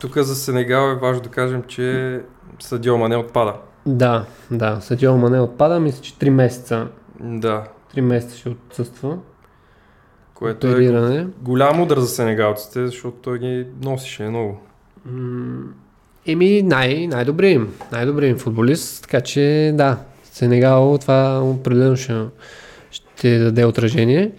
[0.00, 2.20] Тук за Сенегал е важно да кажем, че
[2.60, 3.54] Садио Мане отпада.
[3.86, 6.86] Да, да, Садио Мане отпада, мисля, че 3 месеца,
[7.20, 9.18] Да, 3 месеца ще отсъства.
[10.34, 10.72] което е
[11.40, 14.60] голям удар за сенегалците, защото той ги носише много.
[16.26, 19.98] Еми, най- най-добрият им, най-добрият им футболист, така че да,
[20.32, 22.14] Сенегал това определено ще,
[22.90, 24.32] ще даде отражение.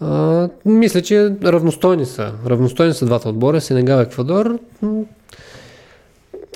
[0.00, 2.32] А, мисля, че равностойни са.
[2.46, 4.58] Равностойни са двата отбора, Сенегал и Еквадор.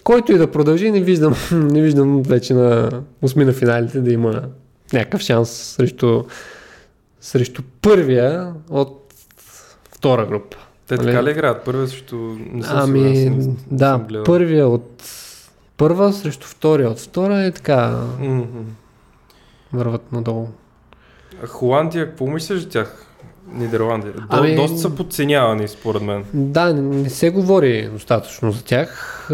[0.05, 2.91] Който и да продължи, не виждам, не виждам вече на
[3.23, 4.43] осми на финалите да има
[4.93, 6.25] някакъв шанс срещу,
[7.21, 9.15] срещу първия от
[9.93, 10.57] втора група.
[10.91, 11.07] Те Нали?
[11.07, 11.65] така ли играят?
[11.65, 13.39] Първия също не съм Ами, сигурен,
[13.71, 14.25] не да, съм гледал.
[14.25, 15.03] първия от
[15.77, 18.41] първа срещу втория от втора е така Мгм.
[19.73, 20.49] върват надолу.
[21.45, 23.07] А Холандия, какво мислиш за тях?
[23.49, 24.13] Нидерландия.
[24.13, 26.25] До, Ами- Доста са подценявани, според мен.
[26.35, 29.27] Да, не, се говори достатъчно за тях.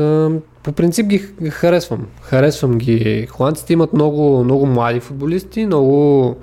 [0.62, 1.18] По принцип ги
[1.50, 2.06] харесвам.
[2.22, 3.26] Харесвам ги.
[3.26, 6.36] Холандците имат много, много млади футболисти, много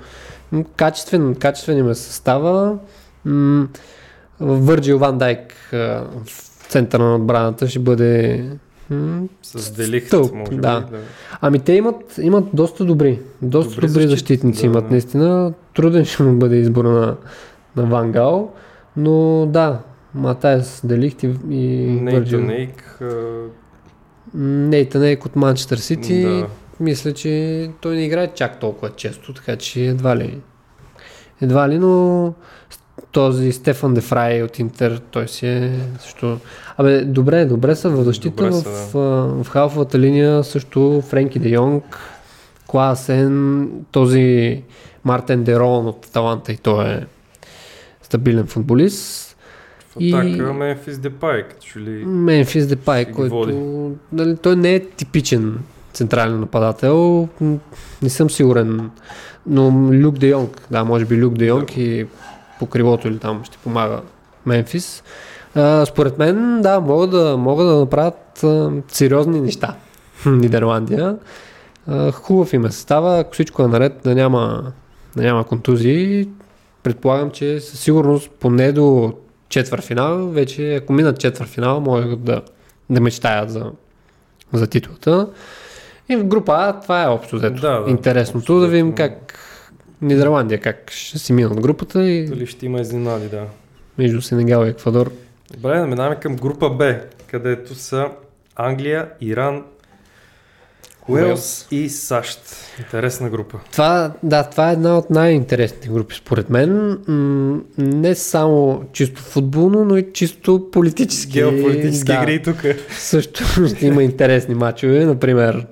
[0.76, 2.76] качествен, качествен им е състава.
[4.40, 6.26] Върджил Ван Дайк в
[6.68, 8.44] центъра на отбраната ще бъде
[9.42, 10.56] С Делихт, Стълб, може би.
[10.56, 10.86] да.
[11.40, 14.90] Ами те имат, имат доста добри, доста Добри добри, защитници да, имат да.
[14.90, 15.52] наистина.
[15.74, 17.16] Труден ще му бъде избора на,
[17.76, 18.52] на Вангал,
[18.96, 19.78] но да,
[20.14, 21.86] Матайс Делихт и, и.
[22.00, 23.00] Нейтан Ейк.
[24.34, 26.46] Нейтан Ейк от Манчестър Сити, Да.
[26.80, 30.40] мисля, че той не играе чак толкова често, така че едва ли.
[31.40, 32.34] Едва ли, но
[33.14, 36.38] този Стефан Дефрай от Интер, той си е също...
[36.76, 41.48] Абе, добре, добре са в защита, Добре са, в, в халфовата линия също Френки Де
[41.48, 41.98] Йонг,
[42.66, 43.68] класен.
[43.92, 44.62] Този
[45.04, 47.06] Мартен Дерон от Таланта и той е
[48.02, 49.36] стабилен футболист.
[49.90, 50.40] В атака и...
[50.40, 52.04] Мемфис Депай, като че ли...
[52.06, 53.96] Мемфис Депай, който...
[54.12, 55.58] Дали, той не е типичен
[55.92, 57.28] централен нападател.
[58.02, 58.90] Не съм сигурен.
[59.46, 61.80] Но Люк Де Йонг, да, може би Люк Де Йонг да.
[61.80, 62.06] и
[62.64, 64.00] по кривото или там ще помага
[64.46, 65.02] Мемфис.
[65.54, 69.74] А, според мен, да, могат да, могат да направят а, сериозни неща.
[70.26, 71.16] Нидерландия.
[71.86, 74.72] А, хубав им е състава, ако всичко е наред, да няма,
[75.16, 76.28] да няма контузии.
[76.82, 79.12] Предполагам, че със сигурност поне до
[79.48, 82.42] четвърфинал, вече ако минат четвърфинал, могат да,
[82.90, 83.70] да мечтаят за,
[84.52, 85.28] за титлата.
[86.08, 87.60] И в група А това е общо взето.
[87.60, 89.38] Да, да, Интересното да видим как
[90.02, 92.26] Нидерландия как ще си минат групата и...
[92.26, 93.46] Дали ще има изненади, да.
[93.98, 95.12] Между Сенегал и Еквадор.
[95.52, 98.06] Добре, да минаваме към група Б, където са
[98.56, 99.62] Англия, Иран,
[101.08, 102.40] Уелс и САЩ.
[102.78, 103.58] Интересна група.
[103.72, 106.98] Това, да, това е една от най-интересните групи, според мен.
[107.78, 111.32] не само чисто футболно, но и чисто политически.
[111.32, 112.56] Геополитически да, игри тук.
[112.98, 115.04] Също ще има интересни матчове.
[115.04, 115.66] Например,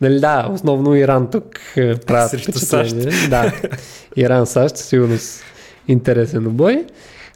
[0.00, 1.44] нали, да, основно Иран тук
[1.76, 2.96] е, правят Срещу САЩ.
[3.30, 3.52] Да,
[4.16, 5.16] Иран-САЩ, сигурно
[5.88, 6.84] интересен обой.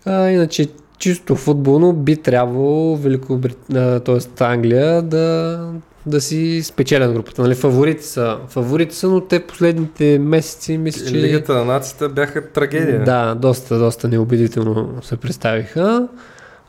[0.05, 0.68] А, иначе
[0.99, 3.59] чисто футболно би трябвало Великобрит...
[4.05, 4.44] т.е.
[4.44, 5.59] Англия да,
[6.07, 7.42] да си спечелят групата.
[7.42, 11.14] Нали, фаворити са, фаворити са, но те последните месеци мисля, че...
[11.14, 13.05] Лигата на нацията бяха трагедия.
[13.05, 16.09] Да, доста, доста неубедително се представиха.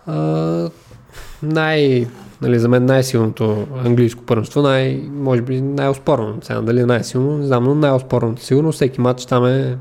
[0.07, 0.69] А,
[1.43, 2.07] най,
[2.41, 6.37] нали, за мен най-силното английско първенство, най, може би най-оспорно.
[6.41, 8.71] Сега дали е най-силно, не знам, но най-оспорното сигурно.
[8.71, 9.77] Всеки матч там е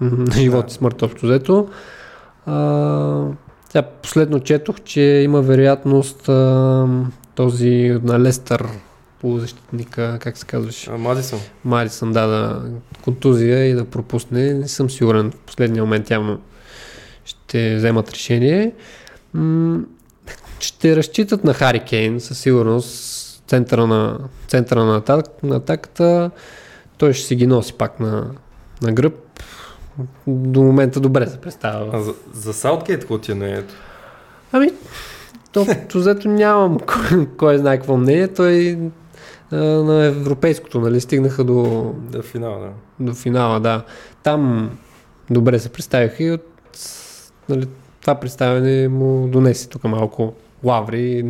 [0.00, 1.68] на живот и смърт общо взето.
[2.46, 3.26] А,
[3.68, 6.86] сега последно четох, че има вероятност а,
[7.34, 8.66] този на Лестър
[9.20, 10.90] полузащитника, как се казваш?
[10.98, 11.38] Мадисън.
[11.64, 12.62] Мадисън, да, да,
[13.02, 14.54] контузия и да пропусне.
[14.54, 15.30] Не съм сигурен.
[15.30, 16.40] В последния момент явно
[17.24, 18.72] ще вземат решение.
[19.34, 19.80] М-
[20.64, 26.30] ще разчитат на Хари Кейн, със сигурност, центъра на, центъра на, атак, на атаката.
[26.98, 28.30] Той ще си ги носи пак на,
[28.82, 29.14] на гръб.
[30.26, 31.90] До момента добре се представя.
[31.92, 33.74] А за, за Саутгейт какво ти е мнението?
[34.52, 34.70] Ами,
[35.52, 38.28] то, взето нямам кой, кой знае какво мнение.
[38.28, 38.78] Той
[39.50, 41.92] а, на европейското, нали, стигнаха до...
[42.10, 42.70] До финала, да.
[43.06, 43.84] До финала, да.
[44.22, 44.70] Там
[45.30, 46.46] добре се представиха и от
[47.48, 47.66] нали,
[48.00, 51.24] това представяне му донесе тук малко лаври.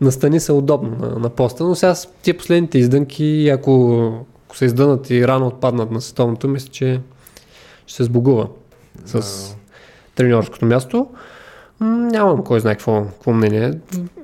[0.00, 4.12] Настани се удобно на, на поста, но сега тия последните издънки, ако,
[4.46, 7.00] ако се издънат и рано отпаднат на световното, мисля, че
[7.86, 8.46] ще се сбогува
[9.06, 9.56] с да.
[10.14, 11.06] треньорското място.
[11.80, 13.72] Нямам кой знае какво, какво мнение.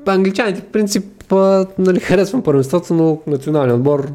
[0.07, 1.33] Англичаните, в принцип,
[1.79, 4.13] нали, харесвам първенството, но националният отбор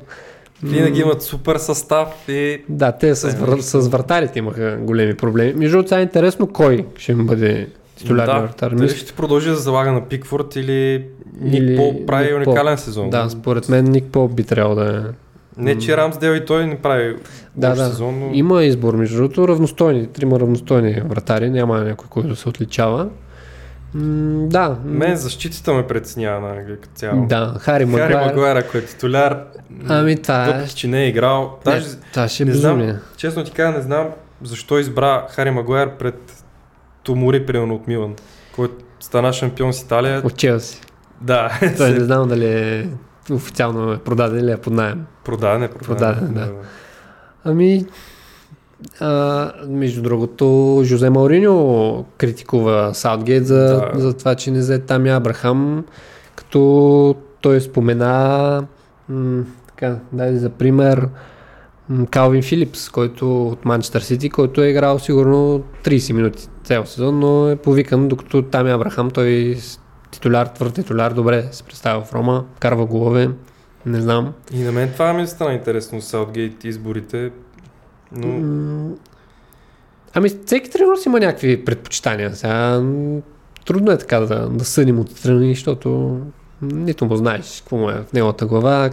[0.63, 2.63] винаги имат супер състав и...
[2.69, 3.59] Да, те с, вър...
[3.59, 5.53] с вратарите имаха големи проблеми.
[5.53, 7.67] Между другото, е интересно кой ще им бъде
[8.01, 8.71] титулярен да, вратар.
[8.75, 11.05] Дали ще продължи да залага на Пикфорд или
[11.41, 11.77] Ник или...
[11.77, 12.83] Пол прави Ник уникален Пол.
[12.83, 13.09] сезон?
[13.09, 16.77] Да, според мен Ник Пол би трябвало да е не, че Рамсдел и той не
[16.77, 17.15] прави
[17.55, 17.85] да, да.
[17.85, 18.29] сезон, но...
[18.33, 23.07] Има избор, между другото, равностойни, трима равностойни вратари, няма някой, който се отличава.
[23.93, 24.77] М- да.
[24.85, 27.25] Мен защитата ме преценява на Англия като цяло.
[27.25, 28.11] Да, Хари Магуайр.
[28.11, 29.43] Хари Магуайр, ако е титуляр,
[29.87, 31.59] ами, това е- въпреки, че не е играл.
[31.65, 34.07] Даже, не, това ще е не знам, честно ти кажа, не знам
[34.43, 36.40] защо избра Хари Магуайр пред
[37.03, 38.15] Томори, примерно от Милан,
[38.55, 40.21] който стана шампион с Италия.
[40.25, 40.81] От Челси.
[41.21, 41.59] Да.
[41.77, 42.89] Той не знам дали е
[43.31, 45.05] официално е продаден или е под найем.
[45.23, 46.15] Продаден е, продаден.
[46.15, 46.39] продаден да.
[46.39, 46.51] да.
[47.43, 47.85] Ами,
[48.99, 53.91] а, между другото, Жозе Мауриньо критикува Саутгейт за, да.
[53.95, 55.85] за това, че не взе там Абрахам,
[56.35, 58.63] като той спомена
[59.09, 61.07] м- така, дай за пример
[62.11, 67.49] Калвин Филипс, който от Манчестър Сити, който е играл сигурно 30 минути цял сезон, но
[67.49, 69.57] е повикан, докато там Абрахам той
[70.11, 73.29] титуляр, твърд титуляр, добре се представя в Рома, карва голове,
[73.85, 74.33] не знам.
[74.53, 77.31] И на мен това ми стана интересно Саутгейт изборите,
[78.11, 78.95] но...
[80.13, 82.35] Ами всеки тренер си има някакви предпочитания.
[82.35, 82.83] Сега
[83.65, 86.19] трудно е така да, да съдим от страни, защото
[86.61, 88.89] нито му знаеш какво му е в неговата глава,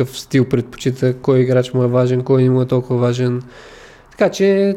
[0.00, 3.42] какъв стил предпочита, кой играч му е важен, кой не му е толкова важен.
[4.10, 4.76] Така че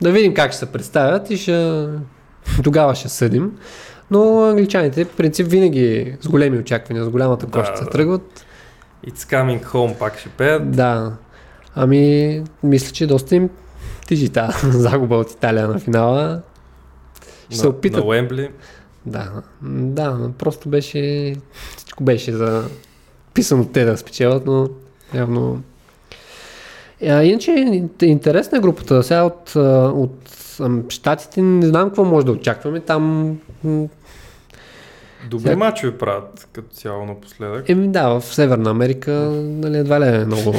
[0.00, 1.86] да видим как ще се представят и ще,
[2.64, 3.58] тогава ще съдим.
[4.10, 8.46] Но англичаните, в принцип, винаги с големи очаквания, с голямата кошта да, се тръгват.
[9.06, 10.70] It's coming home пак ще пеят.
[10.70, 11.12] Да.
[11.74, 13.50] Ами, мисля, че доста им
[14.06, 16.42] тижи тази загуба от Италия на финала.
[17.48, 18.00] Ще на, се опитат.
[18.00, 18.50] На Уембли.
[19.06, 21.34] Да, да, просто беше,
[21.76, 22.64] всичко беше за
[23.36, 24.68] писано те да спечелят, но
[25.14, 25.62] Явно.
[27.02, 27.50] А, иначе
[28.02, 29.02] интересна е групата.
[29.02, 29.52] Сега от,
[29.96, 30.30] от
[30.88, 32.80] щатите не знам какво може да очакваме.
[32.80, 33.36] Там
[35.30, 35.56] Добри Сега...
[35.56, 37.68] мачове правят като цяло напоследък.
[37.68, 39.12] Еми да, в Северна Америка
[39.42, 40.54] нали, едва ли е много,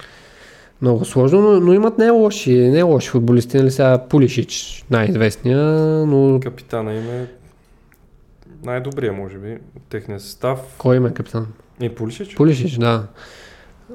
[0.82, 3.56] много сложно, но, но имат не лоши, не лоши футболисти.
[3.56, 5.58] Нали, сега Пулишич най-известния,
[6.06, 6.40] но...
[6.40, 7.26] Капитана им е
[8.64, 10.60] най-добрия, може би, от техния състав.
[10.78, 11.46] Кой има е капитан?
[11.80, 12.34] И Пулишич?
[12.34, 13.06] Пулишич, да.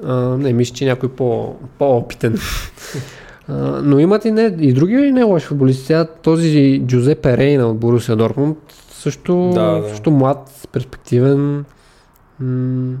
[0.04, 2.38] А, не, мисля, че някой по, по-опитен.
[3.48, 5.86] а, но имат и, не, и други не лоши футболисти.
[5.86, 8.58] Сега този Джузепе Рейна от Борусия Дортмунд
[8.90, 9.88] също, да, да.
[9.88, 11.64] също млад, перспективен.
[12.40, 12.96] М-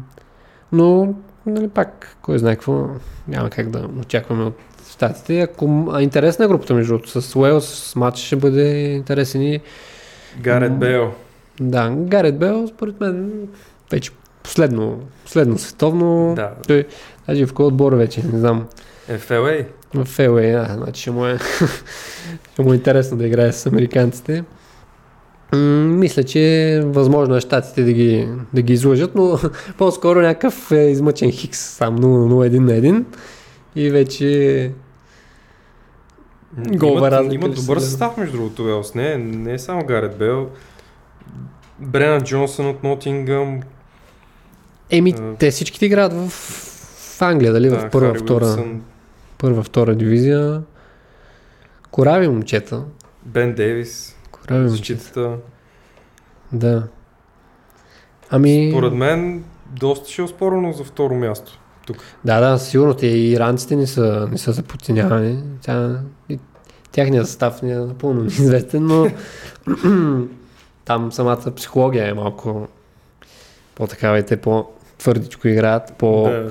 [0.72, 1.14] но,
[1.46, 2.86] нали, пак, кой знае какво,
[3.28, 4.58] няма как да очакваме от
[4.92, 5.40] щатите.
[5.40, 7.20] Ако, а интересна е групата, между другото.
[7.20, 9.60] С Уелс матч ще бъде интересен и...
[10.40, 11.12] Гарет Бейл.
[11.60, 13.32] Да, Гарет Бейл, според мен,
[13.90, 14.10] вече
[14.42, 16.34] последно, последно световно.
[16.36, 16.52] Да.
[16.66, 16.86] Той,
[17.28, 18.66] даже в кой отбор вече, не знам.
[19.08, 19.66] Е, в LA?
[19.94, 21.38] В LA, да, значи ще му е,
[22.52, 24.44] ще му е интересно да играе с американците
[25.58, 29.38] мисля, че възможно е щатите да ги, да ги излъжат, но
[29.78, 33.04] по-скоро някакъв е измъчен хикс, сам 0-0-1 на 1
[33.76, 34.70] и вече
[36.56, 37.34] голова разлика.
[37.34, 38.94] Има добър състав, между другото, Велс.
[38.94, 40.48] Не, не е само Гарет Бел.
[41.78, 43.60] Брена Джонсън от Нотингъм.
[44.92, 45.34] Еми, а...
[45.38, 47.68] те всички играят в, в Англия, дали?
[47.68, 48.64] Да, в първа, втора,
[49.38, 50.62] първа, втора дивизия.
[51.90, 52.84] Корави момчета.
[53.26, 54.16] Бен Дейвис.
[54.48, 55.36] Прави защитата.
[56.52, 56.88] Да.
[58.30, 58.68] Ами...
[58.72, 61.58] Според мен доста ще е спорно за второ място.
[61.86, 61.96] Тук.
[62.24, 62.94] Да, да, сигурно.
[62.94, 65.42] Те и иранците не са, не са за подценяване.
[65.60, 66.38] Тя, и,
[66.92, 69.06] тяхният състав не е напълно неизвестен, но
[70.84, 72.68] там самата психология е малко
[73.74, 74.36] по-такава и те
[75.02, 76.50] по-твърдичко играят, по, да.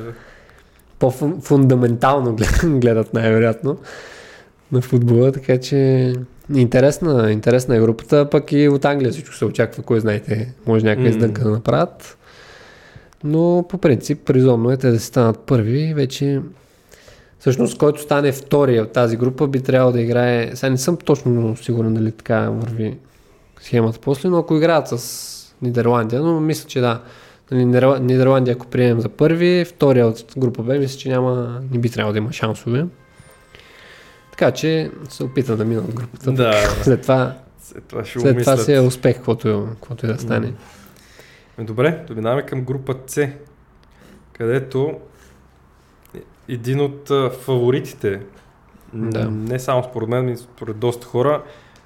[0.99, 3.77] по-фундаментално гледат най-вероятно
[4.71, 6.13] на футбола, така че
[6.55, 11.05] Интересна, интересна е групата, пък и от Англия всичко се очаква, кой знаете, може някаква
[11.05, 11.09] mm.
[11.09, 12.17] издънка да направят.
[13.23, 15.93] Но по принцип, резонно е те да си станат първи.
[15.93, 16.41] Вече
[17.39, 20.51] всъщност, който стане втори от тази група, би трябвало да играе.
[20.53, 22.97] Сега не съм точно сигурен дали така върви
[23.61, 27.01] схемата после, но ако играят с Нидерландия, но мисля, че да.
[27.51, 27.65] Нали,
[27.99, 32.11] Нидерландия, ако приемем за първи, втория от група Б, мисля, че няма, не би трябвало
[32.11, 32.85] да има шансове.
[34.31, 36.31] Така че се опита да мина от групата.
[36.31, 36.53] Да.
[36.83, 40.53] След това, след това, ще след това си е успех, каквото, каквото и да стане.
[41.59, 43.27] Добре, доминаваме към група С,
[44.33, 44.99] където
[46.49, 48.21] един от фаворитите,
[48.93, 49.31] да.
[49.31, 51.43] не само според мен, но и според доста хора,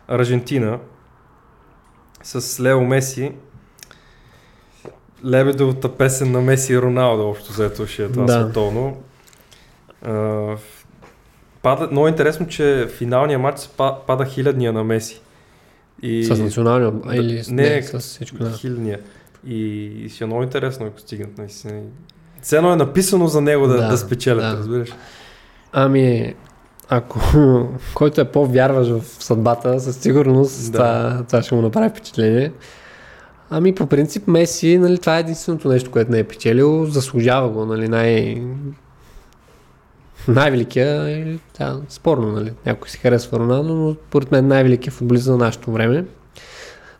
[0.07, 0.79] Аржентина
[2.23, 3.31] с Лео Меси,
[5.25, 8.33] Лебедовата песен на Меси и Роналдо, общо взето ще е това да.
[8.33, 8.97] световно.
[10.05, 10.57] Uh,
[11.61, 13.69] пада, много интересно, че финалния матч
[14.07, 15.21] пада хилядния на Меси.
[16.01, 16.23] И...
[16.23, 18.37] С националния да, или с, не, не, с всичко.
[18.37, 18.51] Да.
[18.51, 18.99] Хилядния.
[19.47, 21.81] И, и ще е много интересно, ако стигнат наистина.
[22.41, 24.57] Все едно е написано за него да, да, да спечелят, да.
[24.57, 24.89] разбираш.
[25.73, 26.35] Ами,
[26.89, 27.19] ако
[27.93, 30.77] който е по-вярваш в съдбата, със сигурност да.
[30.77, 32.51] това, това ще му направи впечатление.
[33.49, 37.65] Ами по принцип Меси, нали, това е единственото нещо, което не е печелил, заслужава го,
[37.65, 38.43] нали, най-
[40.27, 42.51] най-великия е, да, спорно, нали?
[42.65, 46.05] Някой си харесва Роналдо, но според мен най-великият футболист за нашето време.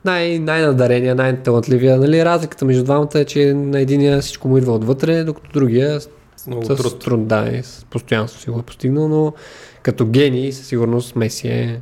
[0.06, 1.98] Най- най-надарения, най-талантливия.
[1.98, 2.26] Нали?
[2.26, 6.10] Разликата между двамата е, че на единия всичко му идва отвътре, докато другия с,
[6.48, 7.00] Много с труд.
[7.00, 7.28] труд.
[7.28, 9.34] Да, и с постоянство си го е постигнал, но
[9.84, 11.82] като гений със сигурност Меси е,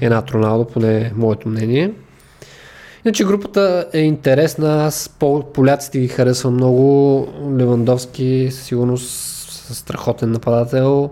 [0.00, 1.92] е над Роналдо, поне моето мнение.
[3.06, 5.10] Иначе групата е интересна, аз
[5.54, 7.28] поляците ги харесвам много,
[7.58, 9.12] Левандовски сигурност
[9.74, 11.10] страхотен нападател,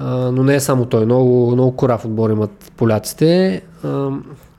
[0.00, 1.04] но не е само той.
[1.04, 3.62] Много, много корав отбор имат поляците.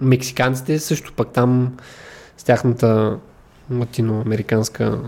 [0.02, 1.78] Мексиканците също пък там
[2.38, 3.18] с тяхната
[3.72, 5.00] латиноамериканска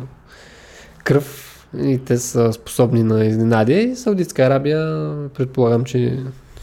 [1.04, 3.96] кръв и те са способни на изненади.
[3.96, 6.20] Саудитска Арабия предполагам, че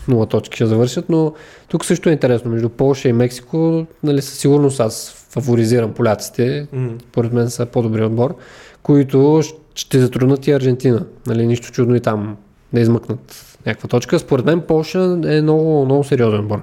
[0.09, 1.33] нула точки ще завършат, но
[1.69, 2.51] тук също е интересно.
[2.51, 6.67] Между Полша и Мексико, нали, със сигурност аз фаворизирам поляците.
[6.75, 7.03] Mm.
[7.03, 8.35] Според мен са по-добри отбор,
[8.83, 9.43] които
[9.75, 11.05] ще затруднат и Аржентина.
[11.27, 12.37] Нали, нищо чудно и там
[12.73, 14.19] да измъкнат някаква точка.
[14.19, 16.63] Според мен Полша е много, много сериозен отбор.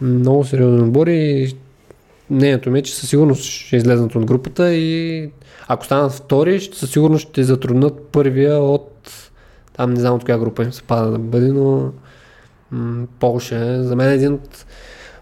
[0.00, 1.54] Много сериозен отбор и
[2.30, 5.30] мнението ми е, че със сигурност ще излезнат от групата и
[5.68, 8.90] ако станат втори, със сигурност ще затруднат първия от
[9.76, 11.92] там не знам от коя група им се пада да бъде, но
[12.74, 14.66] м- Полша е за мен е един от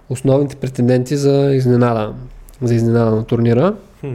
[0.09, 2.15] основните претенденти за изненада,
[2.63, 3.75] за изненада на турнира.
[4.01, 4.13] Хм.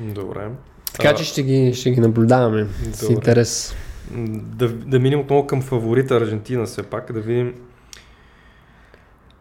[0.00, 0.48] Добре.
[0.92, 3.14] Така че ще ги, ще ги наблюдаваме с Добре.
[3.14, 3.74] интерес.
[4.10, 7.54] М, Да, да минем отново към фаворита Аржентина все пак, да видим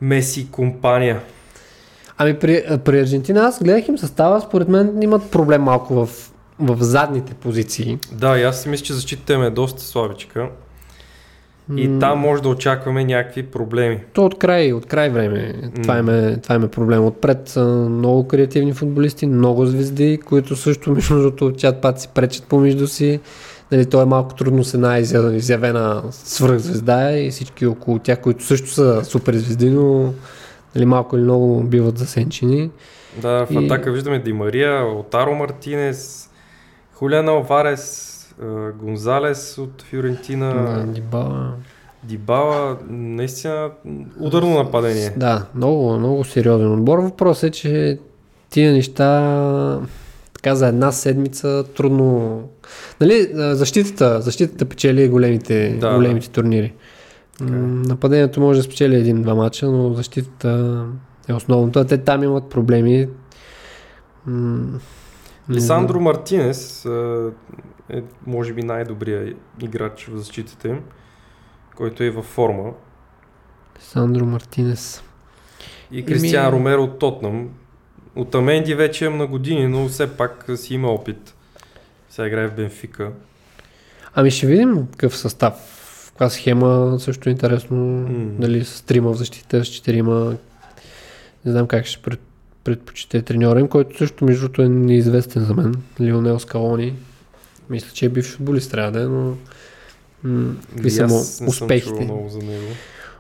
[0.02, 1.22] Меси компания.
[2.18, 6.10] Ами при, при Аржентина аз гледах им състава, според мен имат проблем малко в,
[6.60, 8.00] в задните позиции.
[8.12, 10.50] Да, и аз си мисля, че защитата им е доста слабичка.
[11.70, 14.00] И М, там може да очакваме някакви проблеми.
[14.14, 15.54] То от край, от край време.
[15.76, 17.06] Това, им е, това им е проблем.
[17.06, 22.44] Отпред са много креативни футболисти, много звезди, които също между другото чат пат си пречат
[22.44, 23.20] помежду си.
[23.72, 28.44] Нали, то е малко трудно с една изя- изявена свръхзвезда и всички около тях, които
[28.44, 30.14] също са супер звезди, но
[30.76, 32.70] нали, малко или много биват засенчени.
[33.18, 36.30] Да, в И- атака виждаме Ди Мария, Отаро Мартинес,
[36.94, 38.15] Хулян Алварес, а,
[38.80, 41.54] Гонзалес от Фиорентина, На Дибала.
[42.04, 43.70] Дибала, наистина
[44.20, 45.14] ударно нападение.
[45.18, 47.00] Да, много, много сериозен отбор.
[47.00, 48.00] Въпросът е, че
[48.50, 49.80] тия неща
[50.34, 52.42] така за една седмица трудно...
[53.02, 56.74] Нали, защитата, защитата печели големите, Да, големите турнири.
[57.38, 57.58] Така е.
[57.58, 60.84] Нападението може да спечели един-два мача, но защитата
[61.28, 61.86] е основното.
[61.86, 63.08] Те там имат проблеми.
[65.50, 66.00] Лисандро.
[66.00, 66.88] Мартинес
[67.90, 70.80] е може би най-добрият играч в защитата им,
[71.76, 72.72] който е във форма.
[73.78, 75.04] Лисандро Мартинес.
[75.92, 77.50] И Кристиан Еми- Ромеро от Тотнам.
[78.16, 81.36] От Аменди вече е на години, но все пак си има опит.
[82.10, 83.12] Сега играе в Бенфика.
[84.16, 85.54] Ами ще видим какъв състав.
[86.10, 87.78] Каква схема също е интересно.
[87.78, 88.08] М.
[88.40, 90.36] Дали с трима в защита, с четирима.
[91.46, 92.20] Не знам как ще пред,
[92.64, 95.76] предпочете треньора им, който също между другото е неизвестен за мен.
[96.02, 96.96] Лионел Скалони.
[97.70, 99.36] Мисля, че е бивш футболист трябва да е, но
[100.24, 102.12] м, какви са му успехите?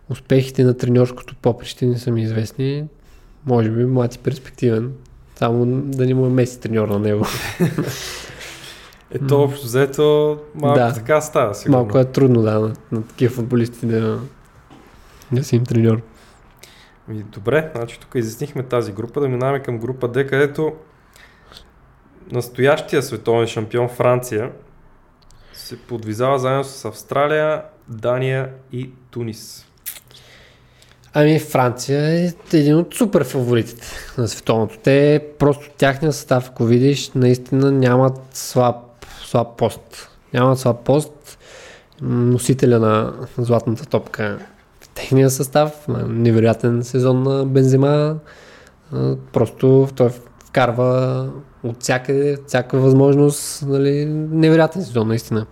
[0.10, 2.86] Успехите на треньорското поприще не са ми известни.
[3.46, 4.92] Може би млад и перспективен.
[5.36, 7.26] Само да не му е меси треньор на него.
[9.12, 10.94] Ето, общо взето, малко Да.
[10.94, 11.78] така става сигурно.
[11.78, 14.20] Малко е трудно, да, на, на такива футболисти да,
[15.32, 16.02] да си им треньор.
[17.08, 20.74] Ми, добре, значи тук изяснихме тази група, да минаваме към група Д, където
[22.32, 24.52] настоящия световен шампион Франция
[25.54, 29.66] се подвизава заедно с Австралия, Дания и Тунис.
[31.14, 34.78] Ами Франция е един от супер фаворитите на световното.
[34.84, 38.76] Те просто тяхния състав, ако видиш, наистина нямат слаб,
[39.26, 40.10] слаб пост.
[40.34, 41.38] Нямат слаб пост.
[42.02, 44.40] Носителя на златната топка
[44.82, 45.86] в техния състав.
[46.08, 48.16] Невероятен сезон на Бензема.
[48.94, 50.10] А, Просто той
[50.56, 51.28] вкарва
[51.64, 53.64] от всякъде, всяка възможност.
[53.68, 55.46] Нали, невероятен сезон, наистина.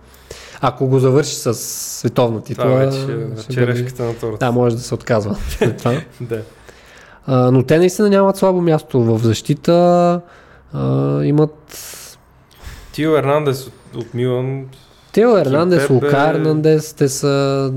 [0.60, 4.38] Ако го завърши с световна титла, Това вече е ще бъде- черешката на торта.
[4.38, 5.36] да, може да се отказва
[5.78, 5.94] това.
[6.20, 6.40] Да.
[7.26, 10.20] А, но те наистина нямат слабо място в защита.
[10.72, 11.76] А, имат
[12.92, 14.64] Тио Ернандес от, от Милан.
[15.12, 15.90] Тео Ернандес.
[15.90, 17.72] Лука Ернандес, те са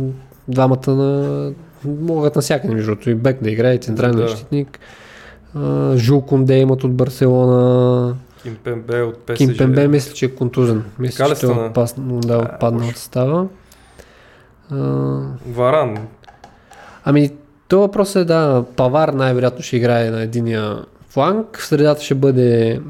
[0.48, 1.52] двамата на...
[1.86, 4.28] могат навсякъде, между другото, и бек да играе, и централен Да.
[4.28, 4.80] защитник.
[5.95, 8.16] Жул Конде имат от Барселона.
[8.41, 9.38] Кимпембе от ПСЖ.
[9.38, 10.84] Ким Пембе мисля, че е контузен.
[10.99, 13.47] Мисля, че той е отпас- да, отпадна от състава.
[14.72, 14.78] А,
[15.47, 15.97] Варан.
[17.03, 17.32] Ами,
[17.68, 22.82] то въпрос е да, Павар най-вероятно ще играе на единия фланг, в средата ще бъде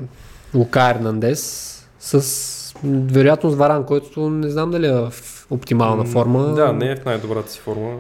[0.56, 5.14] Лука Ернандес с вероятност Варан, който не знам дали е в
[5.50, 6.44] оптимална форма.
[6.44, 7.96] Да, не е в най-добрата си форма.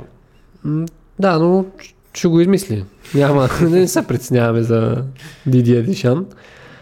[1.19, 1.65] Да, но
[2.17, 2.85] ще го измисли.
[3.15, 5.03] Няма, не се притесняваме за
[5.45, 6.25] Дидия Дишан.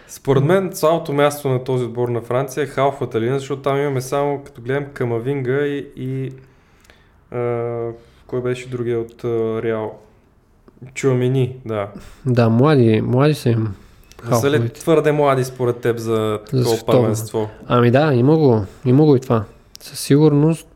[0.07, 4.01] Според мен слабото място на този отбор на Франция е халфата линия, защото там имаме
[4.01, 6.31] само, като гледам, Камавинга и, и
[7.31, 7.89] а,
[8.27, 9.99] кой беше другия от а, Реал?
[10.93, 11.88] Чуамени, да.
[12.25, 13.73] Да, млади, млади са им.
[14.33, 17.01] Са ли твърде млади според теб за такова световно.
[17.01, 17.49] първенство?
[17.67, 19.43] Ами да, има го, има го и това.
[19.81, 20.67] Със сигурност,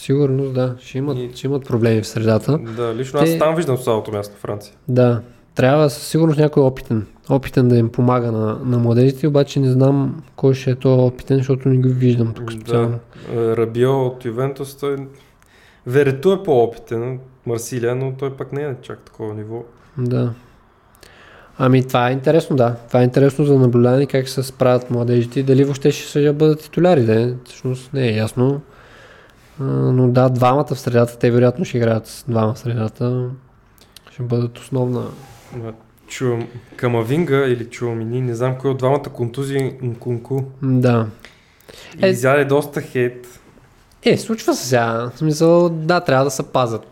[0.00, 2.58] със сигурност да, ще имат, И- ще имат проблеми в средата.
[2.58, 4.74] Да, лично Те- аз там виждам слабото място в Франция.
[4.88, 5.22] Да,
[5.54, 7.06] трябва със сигурност някой опитен.
[7.30, 11.36] Опитен да им помага на, на младежите, обаче не знам кой ще е то опитен,
[11.36, 12.98] защото не го виждам тук специално.
[13.34, 13.40] Да.
[13.40, 14.96] Е, Рабио от Ювентус, той...
[15.86, 19.62] Верето е по-опитен от Марсилия, но той пък не е чак такова ниво.
[19.98, 20.32] Да.
[21.58, 22.76] Ами това е интересно, да.
[22.88, 26.60] Това е интересно за наблюдание как се справят младежите и дали въобще ще се бъдат
[26.60, 27.34] титуляри, да.
[27.44, 28.60] Всъщност не е ясно.
[29.58, 33.28] Но да, двамата в средата, те вероятно ще играят с двама в средата.
[34.12, 35.06] Ще бъдат основна.
[36.06, 40.40] Чувам Камавинга или Чуамини, не знам кой от двамата контузии Нкунку.
[40.62, 41.06] Да.
[42.02, 43.40] И Е- изяде доста хейт.
[44.02, 45.10] Е, случва се сега.
[45.14, 46.86] В смисъл, да, трябва да се пазят.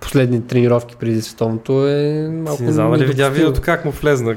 [0.00, 4.36] Последни тренировки преди световното е малко Не знам дали видя видеото как му влезна.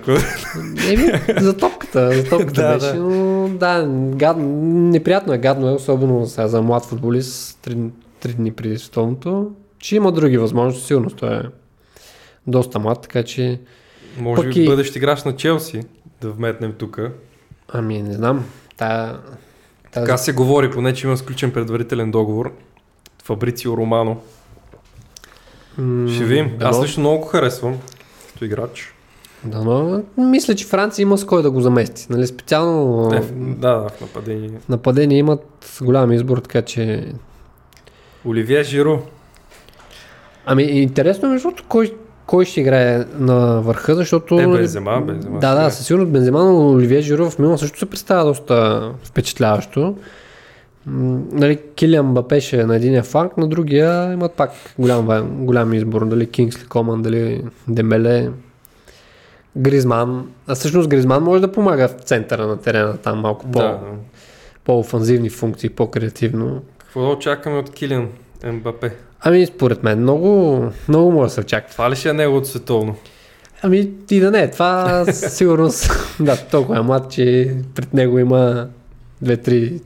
[0.89, 2.95] Еми, за топката, за топката Да, беше, да.
[2.95, 7.77] но да, гад, неприятно е, гадно е, особено сега за млад футболист, три,
[8.19, 9.51] три дни преди световното.
[9.79, 11.41] Че има други възможности, сигурно той е
[12.47, 13.59] доста млад, така че,
[14.19, 15.81] Може Пък би и- бъдещ играч на Челси
[16.21, 16.99] да вметнем тук.
[17.67, 18.45] ами не знам,
[18.77, 19.17] тая,
[19.91, 22.53] тази, Така се говори, поне че има сключен предварителен договор.
[23.23, 24.17] Фабрицио Романо.
[25.77, 26.51] М, Ще видим.
[26.61, 27.77] Аз лично много го харесвам
[28.27, 28.93] като играч.
[29.43, 32.07] Дано, мисля, че Франция има с кой да го замести.
[32.09, 32.27] Нали?
[32.27, 34.51] Специално в- да, в нападение.
[34.69, 35.45] нападение имат
[35.81, 37.05] голям избор, така че...
[38.25, 38.99] Оливие Жиро.
[40.45, 41.93] Ами интересно е, между кой,
[42.25, 44.39] кой ще играе на върха, защото...
[44.39, 45.39] Е, Бензема, Бензема.
[45.39, 49.95] Да, да, със сигурност Бензема, но Оливие Жиро в Милан също се представя доста впечатляващо.
[50.87, 56.05] Нали, Килиан Бапеше на единия фланг, на другия имат пак голям, голям избор.
[56.05, 58.29] Дали Кингсли Коман, дали Демеле,
[59.57, 60.27] Гризман.
[60.47, 63.79] А всъщност Гризман може да помага в центъра на терена, там малко по, Да,
[64.63, 66.61] по-офанзивни функции, по-креативно.
[66.77, 68.07] Какво да очакваме от Килиан
[68.45, 68.91] Мбапе?
[69.19, 71.71] Ами, според мен, много, много може да се очаква.
[71.71, 72.95] Това ли ще е неговото световно?
[73.61, 78.67] Ами и да не, това сигурност, да, толкова е млад, че пред него има
[79.21, 79.79] две-три,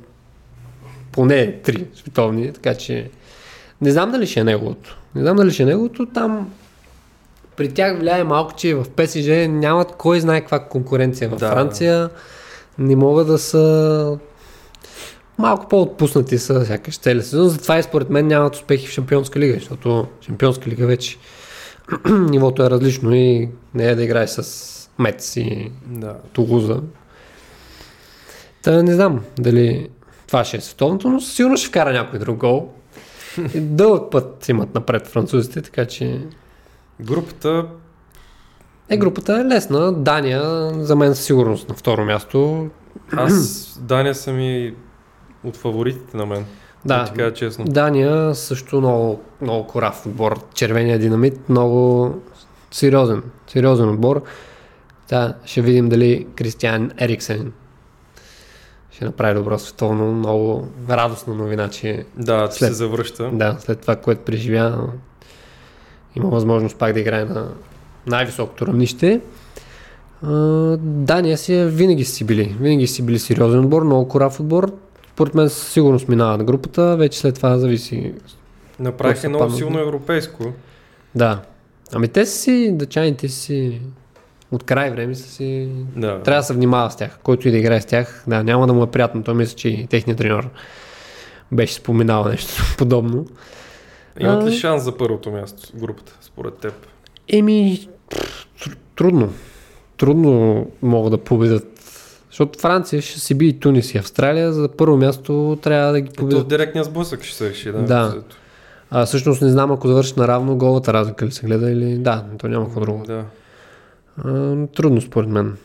[1.11, 3.09] поне три световни, така че
[3.81, 4.97] не знам дали ще е неговото.
[5.15, 6.49] Не знам дали ще е неговото, там
[7.57, 11.51] при тях влияе малко, че в ПСЖ нямат кой знае каква конкуренция в Да.
[11.51, 12.09] Франция,
[12.77, 14.17] не могат да са
[15.37, 19.53] малко по-отпуснати са сякаш целия сезон, затова и според мен нямат успехи в Шампионска лига,
[19.53, 21.17] защото Шампионска лига вече
[22.09, 24.67] нивото е различно и не е да играе с
[24.99, 26.15] Мец и Да.
[26.33, 26.81] Тулуза.
[28.63, 29.89] Та не знам дали
[30.31, 32.69] това ще е световното, но сигурно ще вкара някой друг гол.
[33.53, 36.21] И дълъг път имат напред французите, така че...
[37.01, 37.65] Групата,
[38.89, 39.91] Е, групата е лесна.
[39.91, 42.69] Дания за мен със сигурност на второ място.
[43.17, 44.73] аз Дания са ми
[45.43, 46.45] от фаворитите на мен.
[46.85, 47.65] Да ти кажа честно.
[47.65, 50.39] Дания също много, много корав отбор.
[50.53, 52.09] Червения динамит, много
[52.71, 54.23] сериозен, сериозен отбор.
[55.09, 57.51] Да, ще видим дали Кристиан Ериксен
[59.01, 60.11] ще направи добро световно.
[60.11, 63.29] Много радостна новина, че Да, че След- се завръща.
[63.33, 64.89] да, след това, което преживя,
[66.15, 67.47] има възможност пак да играе на
[68.07, 69.21] най-високото равнище.
[70.77, 72.55] Дания си винаги си били.
[72.59, 74.71] Винаги си били сериозен отбор, много корав отбор.
[75.13, 78.13] Според мен със сигурност минава на групата, вече след това зависи.
[78.79, 80.43] Направиха много силно европейско.
[81.15, 81.41] Да.
[81.93, 83.81] Ами те си, дъчаните си
[84.51, 85.69] от край време са си...
[85.95, 86.21] Да.
[86.23, 87.19] Трябва да се внимава с тях.
[87.23, 89.23] Който и да играе с тях, да, няма да му е приятно.
[89.23, 90.49] Той мисля, че и техният треньор
[91.51, 93.25] беше споменал нещо подобно.
[94.19, 96.73] Имат ли шанс за първото място в групата, според теб?
[97.29, 99.33] Еми, тр- трудно.
[99.97, 101.67] Трудно могат да победят.
[102.29, 104.53] Защото Франция ще си би и Тунис и Австралия.
[104.53, 106.47] За първо място трябва да ги То в победят.
[106.47, 107.71] директния сблъсък ще се реши.
[107.71, 107.81] Да.
[107.81, 108.21] Да.
[108.89, 111.97] А, всъщност не знам ако завърши наравно голата разлика ли се гледа или...
[111.97, 113.03] Да, то няма какво друго.
[113.07, 113.23] Да.
[114.25, 115.57] А, трудно според мен.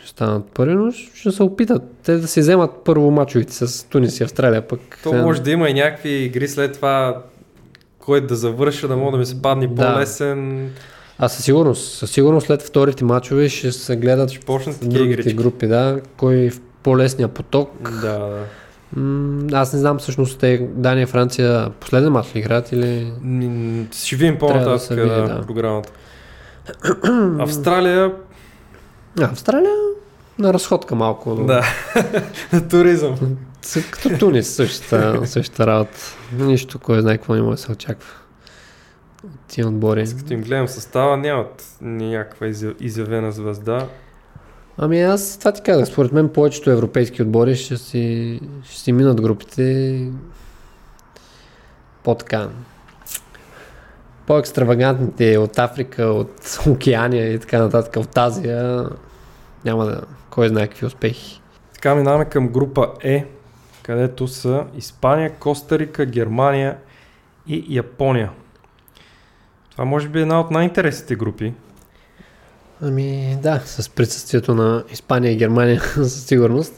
[0.00, 1.82] Ще станат първи, но ще се опитат.
[2.04, 4.80] Те да си вземат първо мачовете с Тунис и Австралия, пък...
[5.02, 7.22] То сега- може да има и някакви игри след това,
[7.98, 9.92] който да завърша, да мога да ми се падне Да.
[9.92, 10.70] по-лесен.
[11.18, 15.34] А със сигурност, със сигурност след вторите мачове ще се гледат Ще почнат другите игрички.
[15.34, 16.00] групи, да.
[16.16, 17.90] Кой е в по-лесния поток.
[17.90, 18.44] Да, да.
[18.96, 23.12] М, аз не знам всъщност те Дания и Франция последен мач ли играят или...
[23.92, 25.40] Ще видим по-нататък да, да.
[25.46, 25.92] програмата.
[27.38, 28.12] Австралия,
[29.20, 29.74] Австралия
[30.38, 31.34] на разходка малко.
[31.34, 31.64] да,
[32.52, 33.36] на туризъм.
[33.90, 35.98] Като Тунис същата, същата работа.
[36.38, 38.10] Нищо, кой знае какво не може да се очаква.
[39.48, 40.06] Тия отбори.
[40.18, 43.86] Като им гледам състава, нямат някаква изя- изявена звезда.
[44.78, 49.20] Ами аз това ти казах, според мен повечето европейски отбори ще си, ще си минат
[49.20, 50.08] групите
[52.04, 52.48] по-така.
[54.32, 58.88] По-екстравагантните от Африка, от Океания и така нататък, от Азия
[59.64, 61.40] няма да кой знае какви успехи.
[61.74, 63.26] Така минаваме към група Е,
[63.82, 66.76] където са Испания, Коста Рика, Германия
[67.46, 68.30] и Япония.
[69.70, 71.52] Това може би е една от най-интересните групи.
[72.82, 76.74] Ами да, с присъствието на Испания и Германия със сигурност.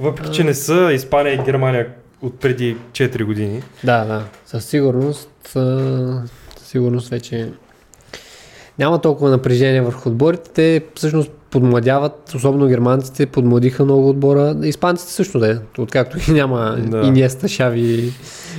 [0.00, 1.88] Въпреки, че не са Испания и Германия
[2.22, 3.62] от преди 4 години.
[3.84, 5.56] Да, да, със сигурност,
[6.76, 7.48] сигурност вече
[8.78, 10.50] няма толкова напрежение върху отборите.
[10.54, 14.56] Те всъщност подмладяват, особено германците, подмладиха много отбора.
[14.62, 17.06] Испанците също да е, откакто ги няма Да.
[17.06, 18.12] Инеста, Шави,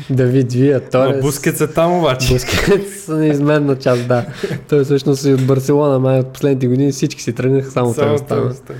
[0.09, 1.21] Давид, Вия, Торес.
[1.21, 2.33] Бускет е там обаче.
[2.33, 4.25] Бускетс неизменна част, да.
[4.69, 8.17] Той всъщност и от Барселона, май от последните години всички си тръгнаха, само Само той
[8.17, 8.79] остана.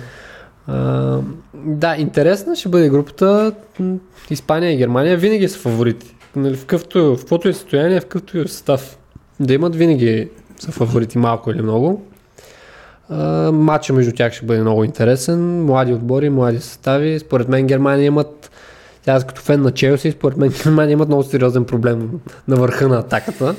[0.68, 1.20] А,
[1.54, 3.52] да, интересна ще бъде групата.
[4.30, 6.16] Испания и Германия винаги са фаворити.
[6.36, 8.97] Нали, в, къвто, в каквото и състояние, в какъвто и състав
[9.40, 10.30] да имат, винаги
[10.60, 12.06] са фаворити малко или много.
[13.10, 15.64] А, матча между тях ще бъде много интересен.
[15.66, 17.20] Млади отбори, млади състави.
[17.20, 18.52] Според мен Германия имат
[19.06, 22.10] тя аз като фен на Челси, според мен Германия имат много сериозен проблем
[22.48, 23.56] на върха на атаката.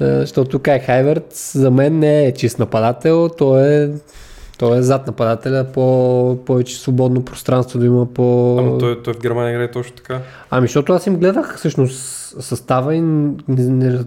[0.00, 3.90] Защото Кай Хайверт за мен не е чист нападател, той е
[4.58, 8.56] той е зад нападателя, по повече свободно пространство да има по...
[8.58, 10.20] Ама той, той в Германия играе точно така.
[10.50, 12.00] Ами, защото аз им гледах всъщност
[12.40, 13.98] състава и не, не...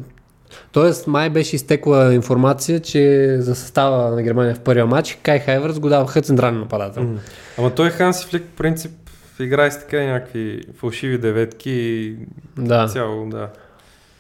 [0.72, 5.80] Тоест, май беше изтекла информация, че за състава на Германия в първия матч Кай Хайверс
[5.80, 7.04] го даваха централен нападател.
[7.04, 7.18] М.
[7.58, 8.92] Ама той Ханси Флик, по принцип,
[9.40, 12.16] играе с така някакви фалшиви деветки и
[12.58, 12.88] Да.
[12.88, 13.50] цяло, да.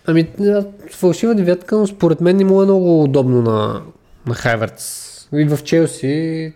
[0.06, 0.28] Ами,
[0.92, 3.82] фалшива девятка, но според мен не му е много удобно на,
[4.28, 5.04] на Хайверц.
[5.34, 6.54] И в Челси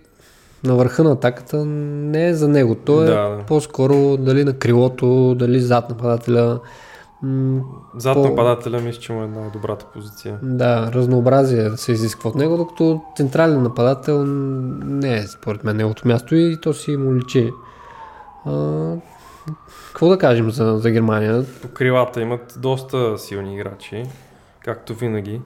[0.64, 2.76] на върха на атаката не е за него.
[2.76, 3.44] Той е Да, да.
[3.48, 6.60] по-скоро дали на крилото, дали зад нападателя.
[7.24, 7.62] М,
[7.96, 10.40] Зад По- нападателя мисля, че му е най-добрата позиция.
[10.44, 16.36] Да, разнообразие се изисква от него, докато централен нападател не е според мен неговото място
[16.36, 17.52] и то си му личи.
[18.46, 18.94] А,
[19.88, 21.46] какво да кажем за, за Германия?
[21.62, 24.04] По крилата имат доста силни играчи,
[24.66, 25.42] както винаги.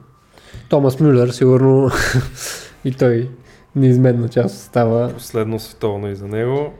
[0.68, 1.90] Томас Мюлер, сигурно
[2.84, 3.30] и той
[3.76, 5.12] неизменна част става.
[5.14, 6.72] Последно световно и за него.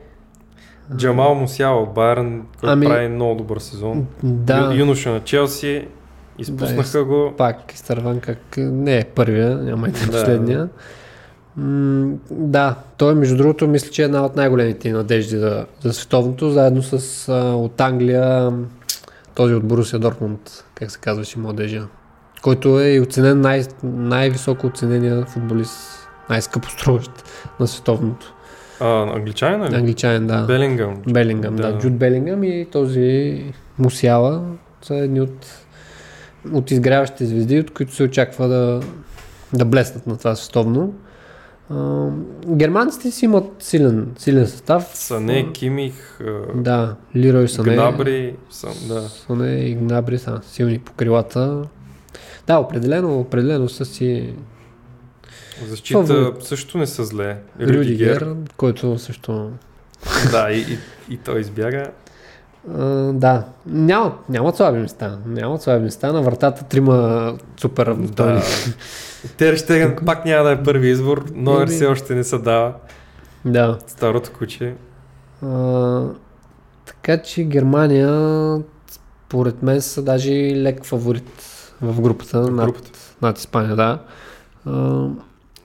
[0.95, 4.05] Джамал Мусяла Байерн, който Ами- прави много добър сезон.
[4.23, 5.87] Да, Ю, юноша на Челси,
[6.39, 7.33] изпуснаха Да, го.
[7.37, 10.69] пак изтърван как не е първия, няма и да е последния.
[11.57, 16.49] М, да, той между другото мисля, че е една от най-големите надежди за, за световното,
[16.49, 16.93] заедно с
[17.29, 18.53] а, от Англия
[19.35, 21.87] този от Борусия Дортмунд, как се казваше младежа,
[22.41, 27.11] който е и оценен най- най-високо оценения футболист, най-скъпо струващ
[27.59, 28.33] на световното.
[28.79, 29.75] А, англичанин, нали?
[29.75, 30.45] Англичанин, да.
[30.45, 31.01] Белингъм.
[31.07, 31.71] Белингъм, да.
[31.71, 31.79] Да.
[31.79, 33.43] Джуд Белингъм и този
[33.79, 34.43] Мусяла
[34.81, 35.45] са едни от,
[36.53, 38.81] от изгряващите звезди, от които се очаква да,
[39.53, 40.93] да блеснат на това световно.
[41.69, 42.07] А,
[42.47, 44.91] германците си имат силен, силен състав.
[44.93, 47.73] Сане, Кимих, а, Да, Лирой Сане.
[47.73, 49.01] Гнабри, съм, да.
[49.01, 51.63] Сане и Гнабри са силни по крилата.
[52.47, 54.33] Да, определено, определено са си
[55.65, 56.43] Защита Фаворит.
[56.43, 57.37] също не са зле.
[57.61, 59.51] Рюдигер, който също
[60.31, 60.77] Да, и, и,
[61.09, 61.87] и той избяга.
[62.73, 62.83] А,
[63.13, 65.17] да, няма, нямат слаби места.
[65.25, 66.11] Нямат слаби места.
[66.13, 68.33] На вратата трима супер равностойни.
[68.33, 68.43] Да.
[69.37, 71.25] Тер Штеген пак няма да е първи избор.
[71.35, 71.75] Нойер Еми.
[71.75, 72.73] все още не се дава.
[73.45, 73.79] Да.
[73.87, 74.73] Старото куче.
[75.45, 76.01] А,
[76.85, 81.31] така че Германия, според мен, са даже лек фаворит
[81.81, 82.91] в групата, В над, групата.
[83.21, 83.99] над Испания, да.
[84.65, 85.07] А,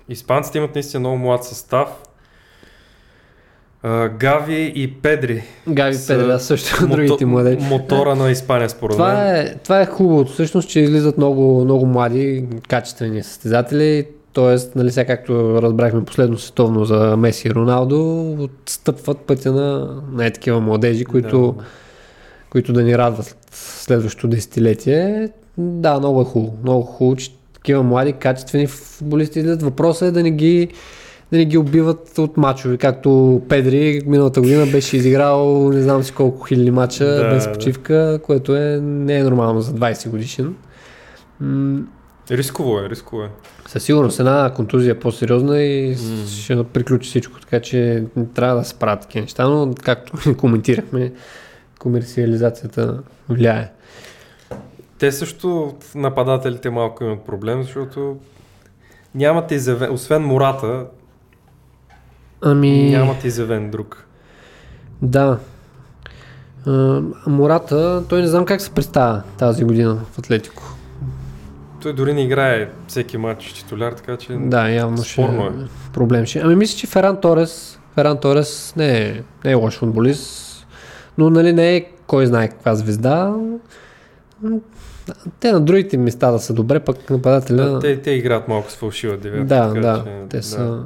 [0.09, 1.89] Испанците имат наистина много млад състав.
[4.11, 5.43] Гави и Педри.
[5.69, 7.59] Гави са Педра също, мото- другите младежи.
[7.61, 9.07] Мотора на Испания, според мен.
[9.07, 14.05] Това е, това е хубавото, всъщност, че излизат много, много млади, качествени състезатели.
[14.33, 20.27] Тоест, нали, сега както разбрахме последно световно за Меси и Роналдо, отстъпват пътя на, на
[20.27, 21.65] е такива младежи, които, Да.
[22.51, 25.29] които да ни радват следващото десетилетие.
[25.59, 26.57] Да, много е хубаво.
[26.63, 27.31] Много хубаво, че
[27.63, 29.63] такива млади, качествени футболисти излизат.
[29.63, 30.69] Въпросът е да не ги
[31.33, 36.13] да не ги убиват от мачове, както Педри миналата година беше изиграл не знам си
[36.13, 37.53] колко хиляди мача Да, без да.
[37.53, 40.55] почивка, което е, не е нормално за 20 годишен.
[41.41, 41.81] М-
[42.31, 43.29] Рисково е, рисково е.
[43.67, 46.43] със сигурност една контузия е по-сериозна и mm.
[46.43, 51.13] ще приключи всичко, така че не трябва да се правят такива неща, но както коментирахме,
[51.79, 52.99] комерциализацията
[53.29, 53.71] влияе.
[55.03, 58.17] Те също нападателите малко имат проблем, защото
[59.15, 60.87] нямат изявен, освен Мората,
[62.43, 62.91] Ами...
[62.91, 64.07] нямат изявен друг.
[65.03, 65.39] Да.
[66.67, 70.63] А, Мората, той не знам как се представя тази година в Атлетико.
[71.81, 75.51] Той дори не играе всеки матч титуляр, така че Да, явно ще е.
[75.93, 76.39] проблем ще.
[76.39, 80.67] Ами мисля, че Феран Торес, Феран Торес не е, не е лош футболист,
[81.19, 83.35] но нали не е кой знае каква звезда.
[85.41, 87.71] Те на другите места да са добре, пък нападателя...
[87.71, 89.47] Да, те, те играят малко с фалшива девятка.
[89.47, 90.83] да, така да, че, те са...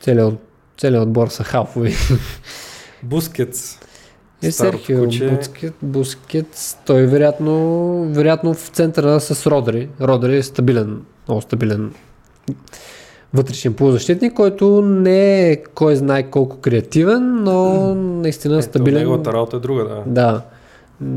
[0.00, 0.34] Целият,
[0.78, 1.94] целият отбор са халфови.
[3.02, 3.78] Бускетс.
[4.50, 5.06] Старото Серхио.
[5.06, 9.88] Бускет, Бускет, той вероятно, вероятно в центъра с Родри.
[10.00, 11.92] Родри е стабилен, много стабилен
[13.34, 18.98] вътрешен полузащитник, който не е кой знае колко креативен, но наистина Ето, стабилен.
[18.98, 20.02] Неговата работа е друга, да.
[20.06, 20.42] Да.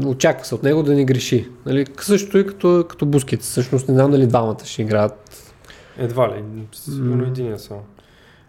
[0.06, 1.50] Очаква се от него да не греши.
[1.66, 1.86] Нали?
[2.02, 3.42] Същото и като, като Бускет.
[3.42, 5.54] Всъщност не знам дали двамата ще играят.
[5.98, 7.82] Едва ли, сигурно единия само.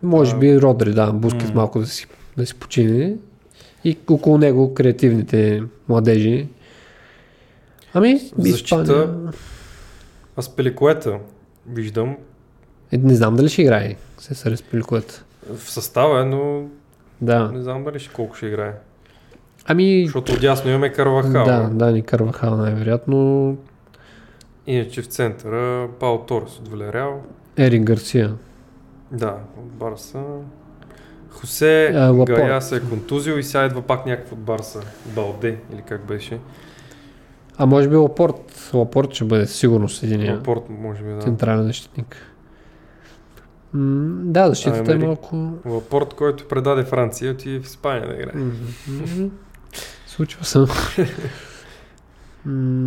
[0.03, 1.55] Може би Родри, да, Бускет М.
[1.55, 2.07] малко да си,
[2.37, 3.14] да си почине.
[3.85, 6.49] И около него креативните младежи.
[7.95, 8.83] Ами, Защита.
[8.83, 9.14] Испания...
[10.37, 11.18] Аз Пеликуета
[11.68, 12.16] виждам
[12.93, 13.97] Е, не знам дали ще играе.
[14.18, 15.24] Се се разпиликуват.
[15.57, 16.62] в състава, е, но
[17.20, 17.53] Да.
[17.53, 18.72] не знам дали ще колко ще играе.
[19.66, 21.44] Ами, Защото отясно имаме Карвахал.
[21.44, 23.56] да, да, ни Карвахал най-вероятно.
[24.66, 27.22] Иначе в центъра Пао Торес от Валереал.
[27.58, 28.34] Ерик Гарсия.
[29.12, 30.22] Да, от Барса.
[31.30, 32.36] Хосе А, Лапорт.
[32.36, 34.80] Гая се е контузил и сега идва пак някакъв от Барса.
[35.06, 36.38] Балде или как беше.
[37.58, 38.70] А може би Лапорт.
[38.74, 41.20] Лапорт ще бъде със сигурност един Лапорт, може би, да.
[41.20, 42.16] централен защитник.
[43.72, 45.52] М, да, защитата е малко...
[45.66, 48.42] Лапорт, който предаде Франция, отиде в Испания да играе.
[48.88, 49.28] Мгм.
[50.12, 50.58] Случва се.
[50.58, 50.66] М,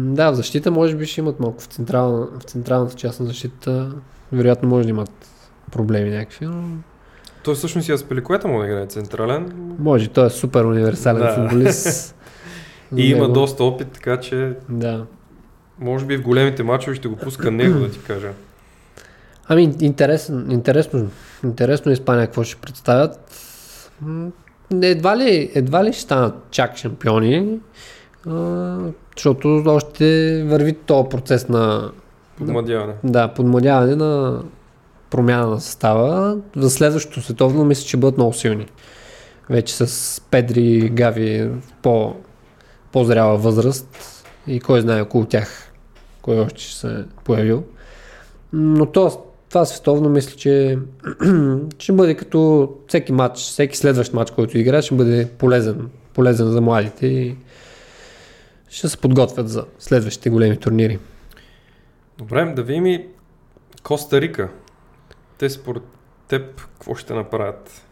[0.07, 3.91] Да, в защита може би ще имат малко в, централна, в централната част на защита.
[4.31, 5.11] Вероятно може да имат
[5.71, 6.63] проблеми някакви, но
[7.43, 9.53] Той всъщност и Аспеликуета му да играе централен.
[9.79, 10.07] може.
[10.09, 11.33] Той е супер универсален Да.
[11.35, 12.15] футболист.
[12.95, 15.05] И има него- доста опит, така че Да.
[15.79, 18.31] може би в големите мачове ще го пуска него да ти кажа.
[19.47, 21.09] Ами, интересен, интересно,
[21.43, 23.19] интересно е Испания какво ще представят.
[24.81, 27.59] Едва ли, едва ли ще станат чак шампиони,
[28.27, 28.77] а,
[29.17, 31.91] защото още върви този процес на
[32.37, 32.93] Подмладяване.
[33.03, 34.41] да, подмладяване на
[35.09, 36.37] промяна на състава.
[36.55, 38.65] За следващото световно мисля, че бъдат много силни.
[39.49, 41.49] Вече с Педри и Гави
[41.81, 42.15] по,
[42.91, 43.87] по-зряла възраст
[44.47, 45.71] и кой знае около тях
[46.25, 47.63] кой още ще се е появил.
[48.53, 49.24] Но то,
[49.55, 50.79] това световно мисля, че
[51.79, 56.61] ще бъде като всеки матч, всеки следващ матч, който играе, ще бъде полезен, полезен за
[56.61, 57.35] младите и
[58.69, 60.99] ще се подготвят за следващите големи турнири.
[62.17, 63.07] Добре, да видим и
[63.83, 64.49] Коста Рика.
[65.37, 65.83] Те според
[66.27, 67.84] теб какво ще направят?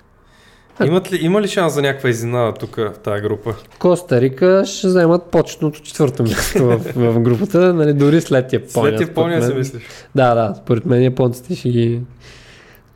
[0.86, 3.56] Имат ли, има ли шанс за някаква изненада тук в тази група?
[3.80, 8.98] Коста Рика ще вземат почетното четвърто място в, в групата, нали, дори след Япония.
[8.98, 9.84] След Япония се мислиш.
[10.16, 12.02] Да, да, според мен японците ще ги,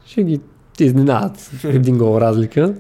[0.05, 0.39] ще ги
[0.80, 1.51] изненадат.
[1.63, 2.73] Един гол разлика.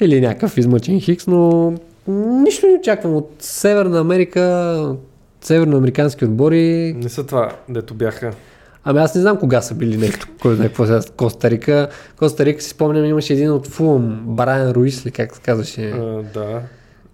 [0.00, 1.72] Или някакъв измъчен хикс, но
[2.08, 4.96] нищо не очаквам от Северна Америка,
[5.40, 6.94] северноамерикански отбори.
[6.96, 8.32] Не са това, дето бяха.
[8.84, 11.88] Ами аз не знам кога са били нещо, кой знае какво сега Коста Рика.
[12.18, 16.22] Коста Рика си спомням, имаше един от Фулъм, Брайан Руис ли, как се казваше, А,
[16.34, 16.62] да.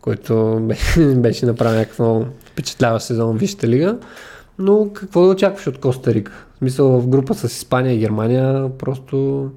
[0.01, 3.99] който беше, беше направил някакво впечатляващ сезон в Висшата лига.
[4.59, 6.33] Но какво да очакваш от Коста Рика?
[6.55, 9.51] В смисъл в група с Испания и Германия просто...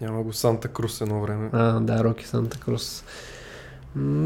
[0.00, 1.48] Няма го Санта Крус едно време.
[1.52, 3.04] А, да, Роки Санта Крус.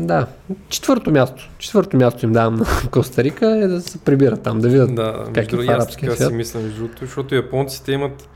[0.01, 0.27] Да,
[0.69, 1.51] четвърто място.
[1.59, 4.95] Четвърто място им давам на Коста Рика е да се прибират там, да видят.
[4.95, 6.29] Да, как между е в арабския свят.
[6.29, 8.29] си мисля, между другото, защото японците имат,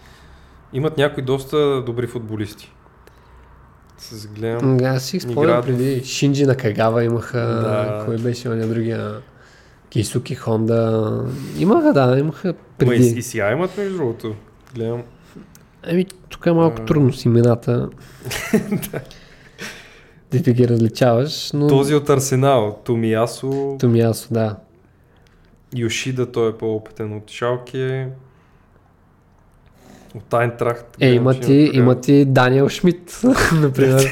[0.72, 2.72] имат някои доста добри футболисти.
[3.99, 4.78] Се гледам.
[4.85, 8.03] Аз си спомням преди Шинджи на Кагава имаха, Да.
[8.07, 9.14] кой беше оня другия,
[9.93, 11.20] Кейсуки Хонда.
[11.59, 13.07] Имаха, да, имаха Ма преди.
[13.07, 14.35] и, и сега имат, между другото.
[14.74, 15.03] Гледам.
[15.87, 16.85] Еми, тук е малко А.
[16.85, 17.89] трудно с имената.
[18.93, 19.01] да
[20.30, 21.66] ти ги различаваш, но...
[21.66, 24.56] Този от Арсенал, Томиясо, Томиасо, да.
[25.76, 28.08] Йошида, той е по-опитен от Шалке.
[30.14, 30.86] От Айнтрахт.
[31.00, 33.20] Е, има ти, има ти Даниел Шмидт,
[33.52, 34.10] например.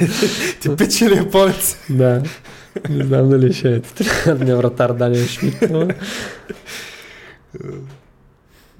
[0.60, 1.76] Типичен японец.
[1.90, 2.22] да.
[2.90, 5.88] Не знам дали ще е титулярния вратар Даниел Шмидт, но...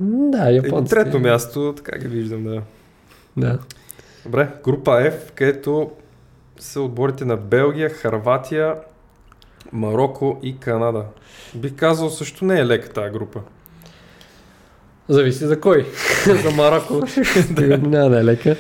[0.01, 0.97] Да, Е, японците.
[0.97, 2.63] трето място, така ги виждам, да.
[3.37, 3.59] Да.
[4.25, 5.91] Добре, група F, където
[6.63, 8.75] са отборите на Белгия, Харватия,
[9.73, 11.05] Марокко и Канада.
[11.55, 13.41] Бих казал, също не е лека тази група.
[15.09, 15.87] Зависи за кой.
[16.43, 17.03] за Марокко.
[17.83, 18.57] Няма да е лека.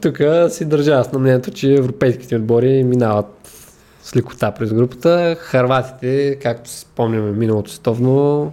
[0.00, 0.18] Тук
[0.52, 3.48] си държа аз на мнението, че европейските отбори минават
[4.02, 5.36] с лекота през групата.
[5.38, 8.52] Харватите, както си спомняме миналото световно,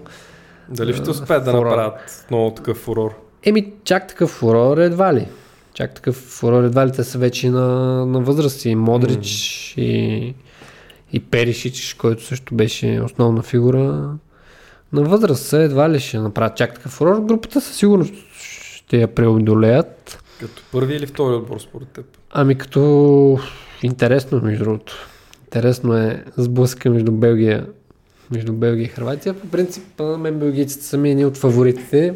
[0.69, 3.15] Дали ще успеят да направят много такъв фурор?
[3.43, 5.27] еми чак такъв фурор едва ли.
[5.73, 7.67] Чак такъв фурор едва ли те са вече на,
[8.05, 10.33] на възраст и Модрич и,
[11.13, 14.09] и Перишич, който също беше основна фигура.
[14.93, 17.21] На възраст са едва ли ще направят чак такъв фурор.
[17.21, 20.23] Групата със сигурност ще я преодолеят.
[20.39, 22.05] Като първи или втори отбор според теб?
[22.31, 23.39] Ами като
[23.83, 25.07] интересно, между другото.
[25.43, 27.67] Интересно е сблъска между Белгия,
[28.31, 29.33] между Белгия и Хрватия.
[29.33, 32.13] По принцип, на мен белгийците са ми едни от фаворитите.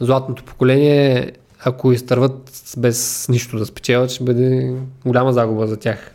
[0.00, 1.32] златното поколение,
[1.64, 4.74] ако изтърват без нищо да спечелят, ще бъде
[5.06, 6.10] голяма загуба за тях.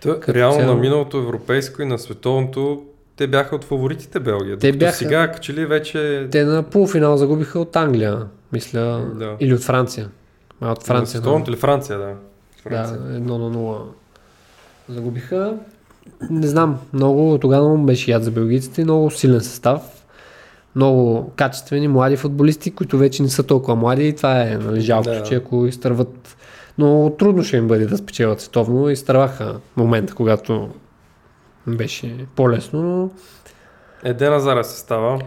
[0.00, 0.74] Та, реално цяло...
[0.74, 2.82] на миналото европейско и на световното
[3.16, 4.58] те бяха от фаворитите Белгия.
[4.58, 4.96] Те бяха...
[4.96, 6.28] сега, че ли вече...
[6.30, 9.36] Те на полуфинал загубиха от Англия, мисля, да.
[9.40, 10.08] или от Франция.
[10.60, 11.20] А, от Франция.
[11.20, 12.14] Световното или Франция, да.
[12.62, 12.98] Франция.
[12.98, 13.82] Да, едно на нула
[14.88, 15.56] загубиха.
[16.30, 19.93] Не знам, много тогава беше яд за белгийците, много силен състав,
[20.76, 25.10] много качествени млади футболисти, които вече не са толкова млади и това е нали, жалко,
[25.10, 25.22] да.
[25.22, 26.36] че ако изтърват
[26.78, 28.90] но трудно ще им бъде да спечелят световно.
[28.90, 30.68] Изтърваха момента, когато
[31.66, 33.10] беше по-лесно, но...
[34.04, 35.20] Еден Азара се става.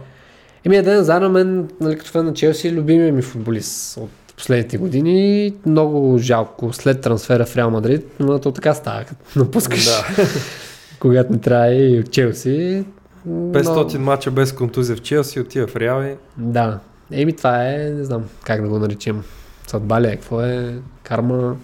[0.65, 4.77] Еми, Еден Азар на мен, нали, като фен на Челси, любимия ми футболист от последните
[4.77, 5.53] години.
[5.65, 9.85] Много жалко след трансфера в Реал Мадрид, но то така става, като напускаш.
[9.85, 10.05] Да.
[10.99, 12.85] когато не трябва и от Челси.
[13.27, 14.05] 500 но...
[14.05, 16.15] мача без контузия в Челси, отива в Реал и...
[16.37, 16.79] Да.
[17.11, 19.23] Еми това е, не знам как да го наречем.
[19.67, 21.55] Съдба ли е, какво е, карма.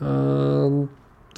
[0.00, 0.08] А,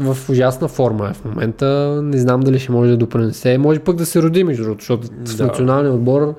[0.00, 2.00] в ужасна форма е в момента.
[2.02, 3.58] Не знам дали ще може да допринесе.
[3.58, 5.30] Може пък да се роди, между другото, защото да.
[5.30, 6.34] в националния отбор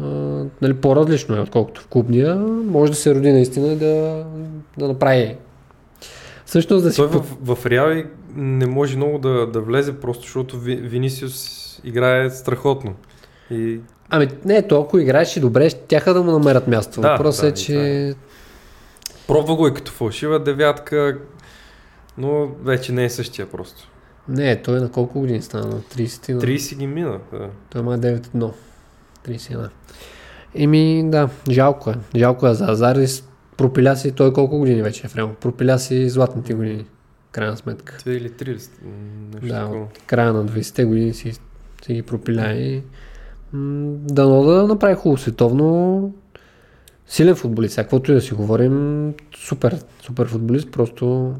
[0.00, 0.04] а,
[0.62, 2.36] нали, по-различно е, отколкото в клубния.
[2.66, 4.24] Може да се роди наистина да,
[4.78, 5.36] да направи.
[6.46, 6.96] Всъщност да си...
[6.96, 8.02] Той в, в Реал
[8.36, 12.94] не може много да, да влезе, просто защото Винисиус играе страхотно.
[13.50, 13.80] И...
[14.10, 17.00] Ами не, то ако играеше добре, тяха да му намерят място.
[17.00, 18.08] Да, Въпросът да, е, че...
[18.08, 18.14] Е.
[19.26, 21.18] Пробва го и като фалшива девятка,
[22.18, 23.88] но вече не е същия просто.
[24.28, 25.66] Не, той на колко години стана?
[25.66, 26.32] На 30?
[26.32, 26.40] На...
[26.40, 27.48] 30 ги мина, да.
[27.70, 28.52] Той има 9-1.
[29.28, 29.68] 31.
[30.54, 31.94] Еми, да, жалко е.
[32.16, 33.24] Жалко е за Азарис.
[33.56, 35.34] Пропиля си той колко години вече е Реал.
[35.40, 36.84] Пропиля си златните години.
[37.32, 37.96] Крайна сметка.
[37.98, 38.68] 2 или 3 нещо
[39.42, 41.32] Да, от края на 20-те години си,
[41.86, 42.82] си ги пропиля и
[43.52, 46.12] дано да направи хубаво световно
[47.06, 47.76] силен футболист.
[47.76, 51.34] Каквото и да си говорим, супер, супер футболист, просто...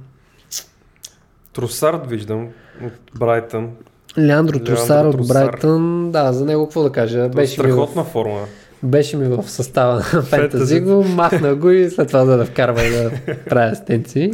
[1.52, 2.48] Тросард виждам
[2.84, 3.70] от Брайтън.
[4.18, 7.30] Леандро Тросар от Брайтън, да, за него какво да кажа.
[7.30, 8.06] Това беше страхотна в...
[8.06, 8.40] форма.
[8.82, 12.84] Беше ми в състава на Фентази го, махна го и след това да, да вкарва
[12.84, 13.10] и да
[13.48, 14.32] прави асистенции.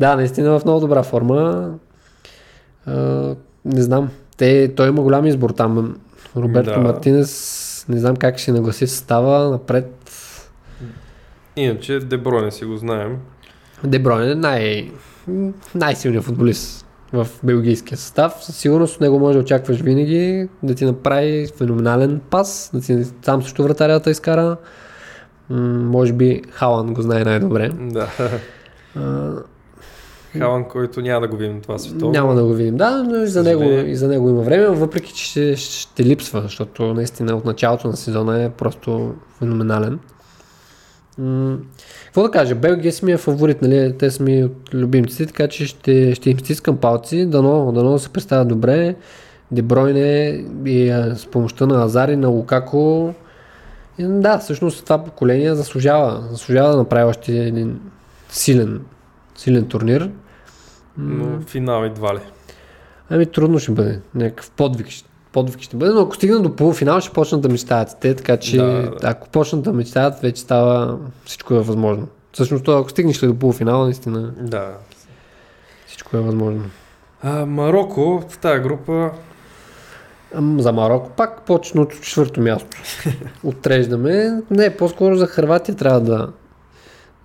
[0.00, 1.70] Да, наистина в много добра форма.
[2.86, 3.34] А,
[3.64, 4.10] не знам.
[4.42, 5.96] Те, той има голям избор там.
[6.36, 6.78] Роберто да.
[6.78, 10.10] Мартинес, не знам как ще нагласи състава напред.
[11.56, 13.18] Иначе Дебройне си го знаем.
[13.84, 14.90] Дебройне е най-
[15.74, 18.34] най-силният футболист в белгийския състав.
[18.40, 23.04] Със сигурност от него може да очакваш винаги да ти направи феноменален пас, да ти
[23.22, 24.56] сам също вратарята изкара.
[25.50, 27.68] М- може би Халан го знае най-добре.
[27.68, 28.08] Да.
[30.38, 32.12] Халан, който няма да го видим това световно.
[32.12, 35.12] Няма да го видим, да, но и за, него, и за него има време, въпреки
[35.12, 39.98] че ще, ще липсва, защото наистина от началото на сезона е просто феноменален.
[42.04, 43.94] Какво да кажа, Белгия си ми е фаворит, нали?
[43.98, 47.98] те са ми от любимците, така че ще, ще им стискам палци, дано, дано да
[47.98, 48.94] се представят добре.
[49.50, 53.14] Дебройне и с помощта на Азари, на Лукако.
[53.98, 57.80] И, да, всъщност това поколение заслужава, заслужава да направи още един
[58.28, 58.80] силен,
[59.36, 60.10] силен турнир.
[60.98, 62.20] Но финал едва ли.
[63.10, 64.00] Ами трудно ще бъде.
[64.14, 67.96] Някакъв подвиг ще подвиг ще бъде, но ако стигна до полуфинал, ще почнат да мечтаят
[68.00, 68.96] те, така че да, да.
[69.02, 72.08] ако почнат да мечтаят, вече става всичко е възможно.
[72.32, 74.70] Всъщност, ако стигнеш ли до полуфинала, наистина да.
[75.86, 76.64] всичко е възможно.
[77.22, 79.10] А, Марокко в тази група
[80.58, 82.76] за Марокко пак почна от четвърто място.
[83.44, 84.42] Отреждаме.
[84.50, 86.28] Не, по-скоро за Харватия трябва да,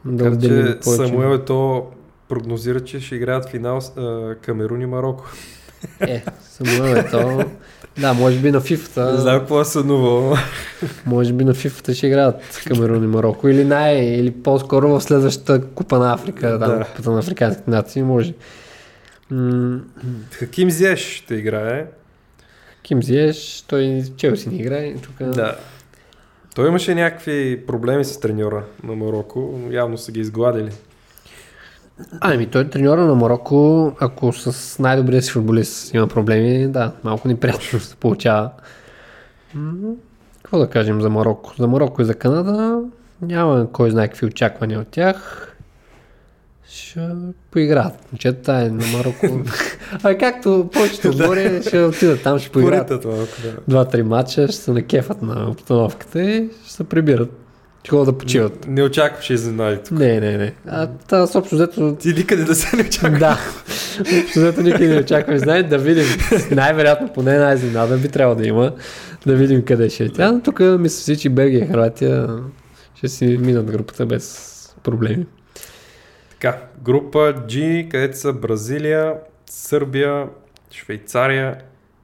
[0.05, 1.07] да отделим повече.
[1.07, 1.86] Самуел е то
[2.30, 3.92] прогнозира, че ще играят финал с
[4.42, 5.26] Камерун и Марокко.
[6.00, 6.24] Е,
[7.12, 7.46] то.
[8.00, 9.12] Да, може би на FIFA.
[9.12, 10.36] Не знам какво е сънувал.
[11.06, 13.48] Може би на FIFA ще играят Камерун и Марокко.
[13.48, 16.86] Или най, или по-скоро в следващата купа на Африка, да.
[16.86, 18.34] купата на африканските нации, може.
[19.32, 19.80] М-
[20.32, 21.86] Хаким Зиеш ще играе.
[22.78, 24.96] Хаким Зиеш, той Челси не играе.
[24.96, 25.30] Тук...
[25.30, 25.56] Да.
[26.56, 29.60] Той имаше някакви проблеми с треньора на Марокко.
[29.72, 30.72] Явно са ги изгладили.
[32.22, 37.28] Ами той е треньора на Марокко, ако с най-добрия си футболист има проблеми, да, малко
[37.28, 38.50] неприятно се получава.
[40.43, 41.54] Какво да кажем за Марокко?
[41.60, 42.82] За Марокко и за Канада
[43.22, 45.43] няма кой знае какви очаквания от тях.
[46.70, 47.10] Ще
[47.52, 48.12] поиграят.
[48.12, 49.28] Момчета е на Марокко.
[50.04, 53.06] а както повечето отбори ще отидат там, ще поиграят.
[53.68, 57.47] Два-три матча, ще се накефат на обстановката и ще се прибират.
[57.88, 58.68] Такова да почиват.
[58.68, 60.00] Не, не очакваш изненади тук.
[60.00, 60.54] Не, не, не.
[60.68, 61.96] А това с общо взето...
[62.00, 63.20] Ти никъде да се не очаква.
[63.20, 63.40] Да.
[64.00, 65.40] Общо взето никъде не очакваш.
[65.40, 66.06] Знае да видим.
[66.52, 68.74] Най-вероятно поне най изненада би трябвало да има.
[69.26, 70.32] Да видим къде ще е тя.
[70.32, 72.28] Но тук мисля си, че Белгия и Хрватия
[72.96, 75.26] ще си минат групата без проблеми.
[76.30, 79.14] Така, група G, където са Бразилия,
[79.50, 80.26] Сърбия,
[80.72, 81.56] Швейцария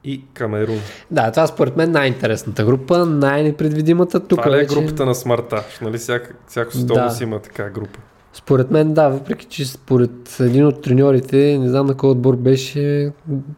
[0.04, 0.78] и Камерун.
[1.10, 4.20] Да, това според мен най-интересната група, най-непредвидимата.
[4.20, 4.74] Тук Това е вече...
[4.74, 5.62] групата на смъртта?
[5.82, 7.10] Нали всяка, всяко световно Да.
[7.10, 7.98] си има така група.
[8.32, 13.12] Според мен да, въпреки че според един от треньорите, не знам на кой отбор беше,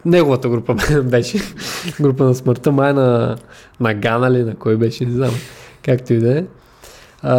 [0.05, 0.75] неговата група
[1.05, 1.39] беше,
[2.01, 3.37] група на смъртта, май на,
[3.81, 5.31] на Гана ли, на кой беше, не знам,
[5.85, 6.45] както и да е.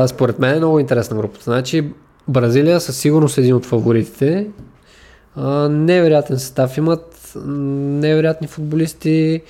[0.08, 1.44] Според мен е много интересна групата.
[1.44, 1.90] Значи
[2.28, 4.48] Бразилия със сигурност е един от фаворитите.
[5.70, 9.42] Невероятен състав имат, невероятни футболисти,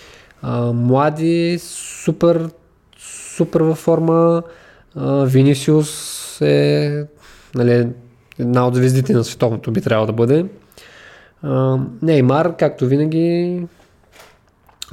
[0.42, 2.50] а, млади, супер,
[3.36, 4.44] супер във форма.
[5.26, 7.06] Винисиус е
[7.56, 7.88] нали,
[8.40, 10.46] една от звездите на световното би трябвало да бъде.
[11.42, 13.62] А, Неймар, както винаги,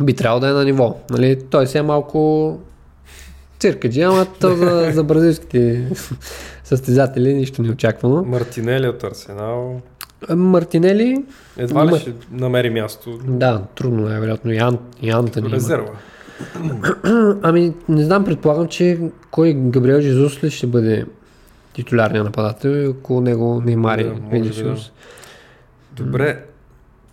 [0.01, 0.97] би трябвало да е на ниво.
[1.11, 2.59] Нали, той си е малко
[3.59, 5.89] циркаджи, ама за, за бразилските
[6.65, 8.25] състезатели нищо не е очаквано.
[8.25, 9.81] Мартинели от Арсенал.
[10.31, 11.25] Мартинели,
[11.57, 14.53] Едва ли Мар- ще намери място да, трудно е, вероятно.
[14.53, 15.51] И, Ан, и Антони.
[15.51, 15.91] резерва.
[17.43, 19.01] Ами, не знам, предполагам, че
[19.31, 21.07] кой Габриел Жезус ли ще бъде
[21.73, 24.93] титулярния нападател и около него Неймари, Да, Винисиус.
[25.93, 26.45] Добре,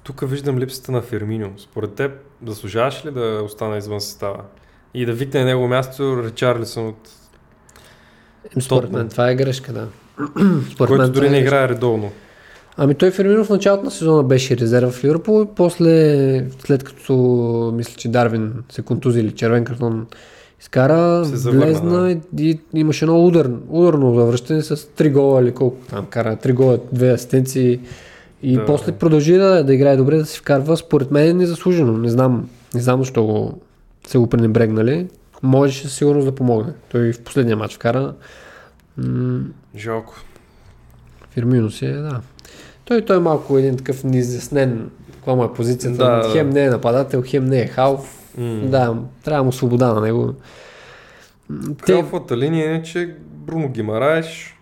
[0.04, 1.52] тук виждам липсата на Фермино.
[1.58, 2.12] Според теб,
[2.48, 4.40] заслужаваш ли да остане извън състава?
[4.94, 7.10] И да викне на него място Ричарлисън, от
[8.62, 9.88] Според мен това е грешка, да.
[10.72, 12.12] Според който мен дори това не е играе редовно.
[12.78, 17.14] Ами той Фермино в началото на сезона беше резерва в Ливърпул, после след като
[17.76, 20.08] мисля, че Дарвин се контузи или червен картон
[20.62, 26.06] изкара, влезна и, и, имаше едно удар, ударно завръщане с 3 гола или колко там
[26.06, 27.80] кара, 3 гола, 2 асистенции
[28.44, 28.66] и Да.
[28.66, 32.50] после продължи да, да играе добре, да се вкарва, според мен е незаслужено, не знам,
[32.74, 33.62] не знам защо го,
[34.08, 35.08] се го пренебрегнали,
[35.44, 36.74] можеше със сигурност да помогне.
[36.92, 38.14] Той в последния матч вкара.
[38.98, 39.42] М-
[39.78, 40.16] Жалко.
[41.30, 42.22] Фирмино си е, да.
[42.92, 45.98] Той, той е малко един такъв неизяснен, каква му е позицията.
[45.98, 48.34] Да, хем не е нападател, хем не е халф.
[48.38, 48.62] М.
[48.64, 50.34] Да, трябва му свобода на него.
[51.50, 54.58] М, Те, Халфата линия е, че Бруно Гимараеш,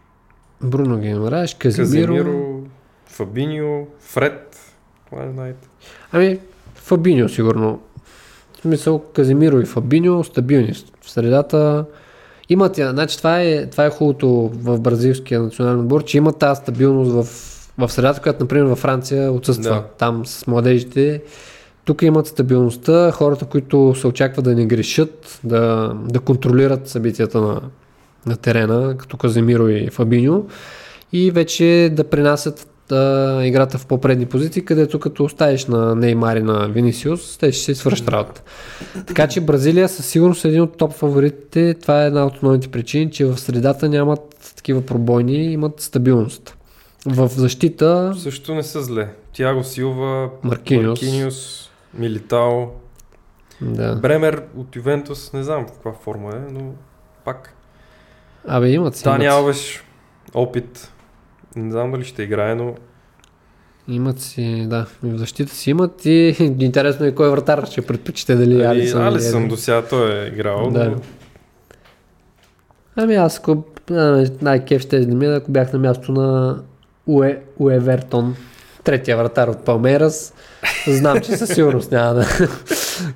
[0.64, 2.16] Бруно Гемараш, Казимиро.
[2.16, 2.60] Казимиро,
[3.06, 4.58] Фабиньо, Фред.
[5.10, 5.68] Това не знаете.
[6.12, 6.40] Ами,
[6.76, 7.80] Фабиньо сигурно.
[8.54, 11.86] В смисъл, Казимиро и Фабиньо стабилни в средата.
[12.50, 17.12] Имат, значи това е, това е хубавото в бразилския национален отбор, че има тази стабилност
[17.12, 17.50] в,
[17.80, 19.70] в средата, която, например, във Франция отсъства.
[19.70, 19.84] Да.
[19.98, 21.22] Там с младежите.
[21.86, 27.62] Тук имат стабилността, хората, които се очаква да не грешат, да, да контролират събитията на,
[28.26, 30.46] на терена, като Казимиро и Фабиньо,
[31.14, 36.44] и вече да принасят а, играта в по-предни позиции, където като оставиш на Неймар и
[36.44, 38.42] на Винисиус, те ще се свършат работа.
[39.08, 41.74] Така че Бразилия със сигурност е един от топ фаворитите.
[41.74, 46.56] Това е една от основните причини, че в средата нямат такива пробойни, имат стабилност.
[47.06, 49.14] В защита Също не са зле.
[49.34, 51.02] Тяго Силва, Маркиниус.
[51.02, 52.66] Маркиниус Милитао.
[53.62, 53.96] Да.
[53.96, 56.72] Бремер от Ювентус, не знам в каква форма е, но
[57.26, 57.54] пак.
[58.48, 59.04] Абе имат си.
[59.04, 59.26] Си.
[59.26, 59.84] Алвеш,
[60.34, 60.92] опит.
[61.56, 62.76] Не знам дали ще играе, но
[63.88, 64.86] имат си, да.
[65.04, 69.08] В защита си имат и интересно е кой вратар ще предпочете дали Ами, Алисън.
[69.08, 70.90] Алисън до сега той е играл, Да.
[70.90, 70.98] но
[72.96, 73.64] Ами аз ако
[74.42, 76.60] най-кеф ще да е, ако бях на място на
[77.10, 78.36] Уе, Уевертон,
[78.84, 80.34] третия вратар от Палмерас,
[80.88, 82.26] знам, че със сигурност няма да,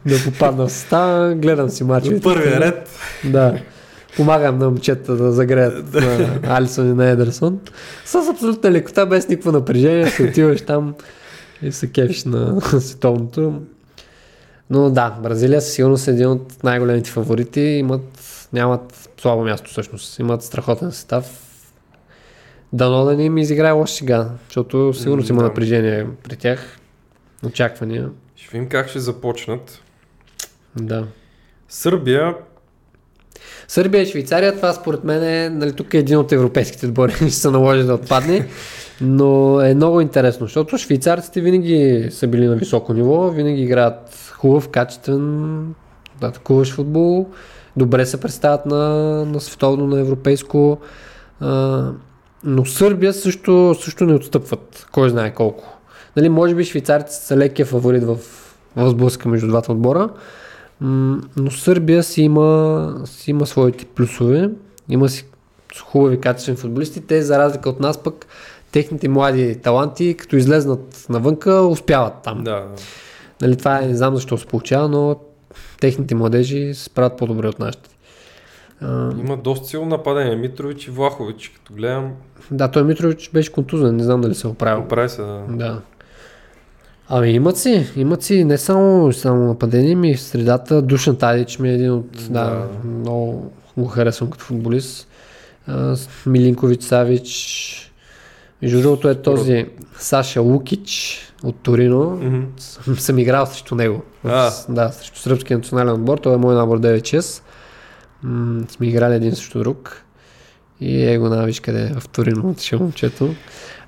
[0.06, 2.22] да попадна в състава, гледам си мачовете.
[2.22, 2.90] първия ред.
[3.24, 3.60] Да.
[4.16, 7.60] Помагам на момчета да загреят на Алисон и на Едерсон.
[8.06, 10.96] С абсолютна лекота, без никакво напрежение, се отиваш там
[11.62, 13.62] и се кефиш на световното.
[14.70, 17.62] Но да, Бразилия със сигурност е един от най-големите фаворити.
[17.62, 20.20] Имат, нямат слабо място всъщност.
[20.20, 21.43] Имат страхотен състав.
[22.74, 25.48] Дано да не им изиграе лош сега, защото сигурно има Да.
[25.48, 26.78] напрежение при тях.
[27.46, 28.10] Очаквания.
[28.36, 29.82] Ще видим как ще започнат.
[30.76, 31.08] Да.
[31.70, 32.36] Сърбия,
[33.68, 37.30] Сърбия и Швейцария, това според мен е, нали, тук е един от европейските отбори, ще
[37.30, 38.48] се наложи да отпадне,
[39.02, 44.70] но е много интересно, защото швейцарците винаги са били на високо ниво, винаги играят хубав,
[44.70, 45.64] качествен,
[46.22, 47.30] да, атакуваш футбол,
[47.78, 48.80] добре се представят на,
[49.26, 50.78] на световно, на европейско,
[51.40, 51.92] а,
[52.44, 55.78] но Сърбия също, също не отстъпват, кой знае колко.
[56.16, 58.18] Нали, може би швейцарците са лекия фаворит в,
[58.76, 60.10] в сблъска между двата отбора,
[60.82, 64.50] но Сърбия си има, си има своите плюсове,
[64.90, 65.26] има си
[65.86, 67.02] хубави качествени футболисти.
[67.02, 68.26] Те, за разлика от нас пък,
[68.72, 72.44] техните млади таланти, като излезнат навънка, успяват там.
[72.44, 72.66] да,
[73.42, 75.16] Нали, това е, не знам защо се получава, но
[75.80, 77.90] техните младежи се справят по-добре от нашите.
[78.82, 80.36] А, Има доста силно нападение.
[80.36, 82.12] Митрович и Влахович, като гледам,
[82.52, 84.84] да, той Митрович беше контузен, не знам дали се е оправил.
[84.84, 85.22] оправи се.
[85.22, 85.44] Да.
[85.50, 85.82] Да.
[87.08, 91.70] Ами имат си, имат си не само, само нападение, ми в средата Душан Тадич ми
[91.70, 92.68] е един от, да, Да.
[92.86, 95.08] много го харесвам като футболист.
[95.68, 95.96] А,
[96.26, 97.80] Милинкович Савич.
[98.62, 99.66] Между другото е този
[99.98, 102.10] Саша Лукич от Торино.
[102.10, 102.42] Мгм.
[102.98, 104.02] Съм, играл срещу него.
[104.24, 104.52] А.
[104.70, 106.18] Да, срещу сръбския национален отбор.
[106.18, 107.42] Той е мой набор 9-6.
[108.24, 110.04] М- сме играли един срещу друг.
[110.82, 113.36] И е го на виж къде е в Торино отишъл момчето.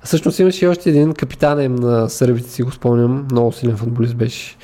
[0.02, 3.26] А всъщност имаше и още един капитанем на сърбите, си го спомням.
[3.30, 4.56] Много силен футболист беше.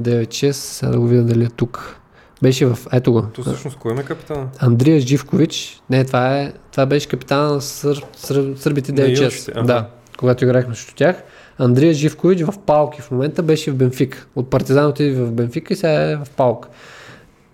[0.00, 0.50] 9-6.
[0.50, 1.96] Сега да го видя дали е тук.
[2.42, 2.78] Беше в...
[2.92, 3.22] Ето го.
[3.22, 4.46] То всъщност кой ме капитана?
[4.58, 5.80] Андрия Живкович.
[5.90, 9.18] Не, това, е, това беше капитана на сър, сър, сърбите На 9-6.
[9.18, 9.62] юношите, аха.
[9.66, 9.88] Да,
[10.18, 11.22] когато играхме срещу тях.
[11.58, 14.28] Андрия Живкович в Палки в момента беше в Бенфик.
[14.36, 16.68] От Партизан отиде в Бенфика и сега е в Палк.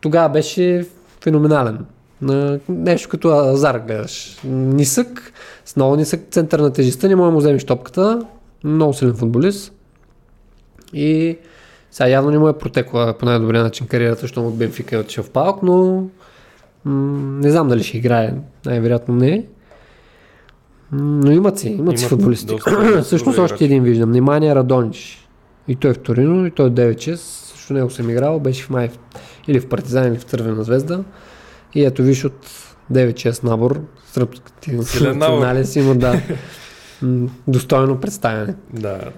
[0.01, 0.87] Тогава беше
[1.27, 1.79] феноменален.
[2.23, 4.39] На нещо като Азар гледаш.
[4.45, 5.33] Нисък,
[5.65, 8.23] с много нисък център на тежестта, не може да му вземеш топката.
[8.65, 9.73] Много силен футболист.
[10.93, 11.39] И
[11.91, 15.25] сега явно не му е протекла по най-добрия начин кариерата, защото от Бенфика е отишъл
[15.25, 16.05] в Палк, но
[16.85, 18.35] м- не знам дали ще играе.
[18.67, 19.47] Най-вероятно не.
[20.93, 22.47] Но имат си, имат си Имат футболисти.
[22.47, 24.11] доста добри Всъщност още един виждам.
[24.11, 25.29] Внимание Радонич.
[25.69, 27.15] И той е в Торино, и той е 9-6.
[27.15, 28.41] Също него съм играл.
[28.41, 28.91] Беше в май
[29.49, 31.01] или в Партизан, или в Тървена звезда.
[31.75, 32.47] И ето виж от
[32.93, 33.81] 9-6 набор.
[34.13, 36.21] Сръбските национален си има, да.
[37.49, 38.55] Достойно представяне.
[38.73, 39.11] Да, да.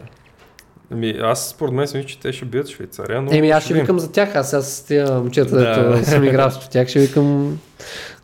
[0.92, 3.32] Ами аз според мен съм, че те ще бият Швейцария, но...
[3.32, 5.92] Еми аз ще викам за тях, аз сега с тия момчета, Да.
[5.92, 7.58] дето съм играл с тях, ще викам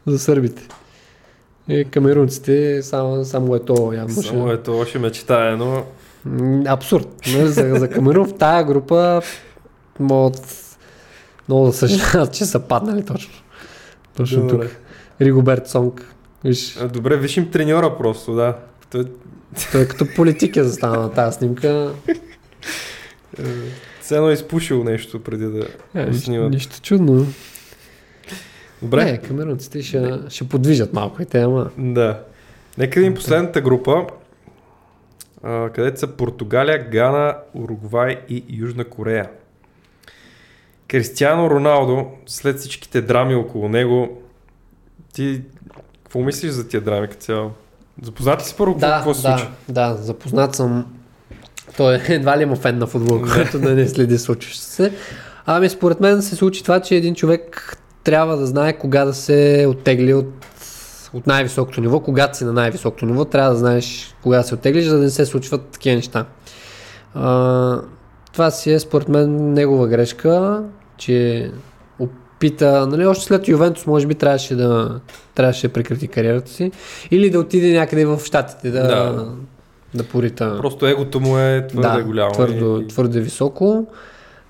[0.06, 0.62] за сърбите.
[1.68, 4.28] И камерунците, само, само ето явно ще...
[4.28, 5.84] Само ето, още мечтая, но...
[6.66, 7.08] Абсурд.
[7.26, 9.22] За, за Камерун в тая група
[10.00, 10.63] могат
[11.48, 13.32] много да съжаляват, че са паднали точно.
[14.16, 14.64] Точно Добре.
[14.64, 14.76] тук.
[15.20, 16.14] Ригоберт Сонг.
[16.44, 18.56] Виж, А, Добре, виж им треньора просто, да.
[18.90, 19.04] Той
[19.72, 21.92] той е като политик е застана на тази снимка.
[24.00, 26.50] все едно е изпушил нещо преди да Е, снимат.
[26.50, 27.26] нищо чудно.
[28.82, 31.70] Добре, Не, камерунците ще, ще подвижат малко и те, ама.
[31.78, 32.20] да.
[32.78, 34.06] Нека видим последната група,
[35.74, 39.30] където са Португалия, Гана, Уругвай и Южна Корея.
[40.94, 44.08] Кристиано Роналдо, след всичките драми около него,
[45.12, 45.42] ти
[46.04, 47.50] какво мислиш за тия драми като цяло?
[48.02, 49.52] Запознат ли си първо Да, какво се да, случи?
[49.68, 50.86] да, запознат съм.
[51.76, 54.92] Той едва ли има фен на футбол, който да не следи случващото се.
[55.46, 59.66] Ами според мен се случи това, че един човек трябва да знае кога да се
[59.68, 60.46] оттегли от,
[61.12, 62.00] от най-високото ниво.
[62.00, 65.10] Когато си на най-високото ниво, трябва да знаеш кога да се оттеглиш, за да не
[65.10, 66.26] се случват такива неща.
[67.14, 67.80] А,
[68.32, 70.64] това си е според мен негова грешка,
[70.96, 71.50] че
[71.98, 75.00] опита, нали, още след Ювентус може би трябваше да,
[75.34, 76.72] трябваше да прекрати кариерата си
[77.10, 79.26] или да отиде някъде в Штатите да, Да.
[79.94, 80.04] да.
[80.04, 80.58] порита.
[80.60, 82.32] Просто егото му е твърде да, голямо.
[82.32, 83.86] Твърдо, и- твърде високо.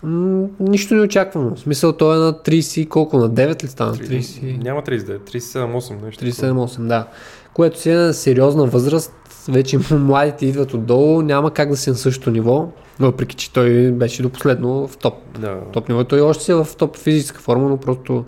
[0.03, 1.55] М, нищо не очаквано.
[1.55, 3.19] В смисъл той е на 30 и колко?
[3.19, 3.95] На 9 ли стана?
[3.95, 4.63] 30...
[4.63, 6.25] Няма 39, 37-8 нещо.
[6.25, 7.07] 37-8, да.
[7.55, 9.13] Което си е на сериозна възраст.
[9.49, 11.23] Вече младите идват отдолу.
[11.23, 12.69] Няма как да си на същото ниво.
[13.01, 15.15] Въпреки, че той беше до последно в топ.
[15.39, 15.57] Да.
[15.73, 16.05] топ ниво.
[16.05, 18.25] Той още си е в топ физическа форма, но просто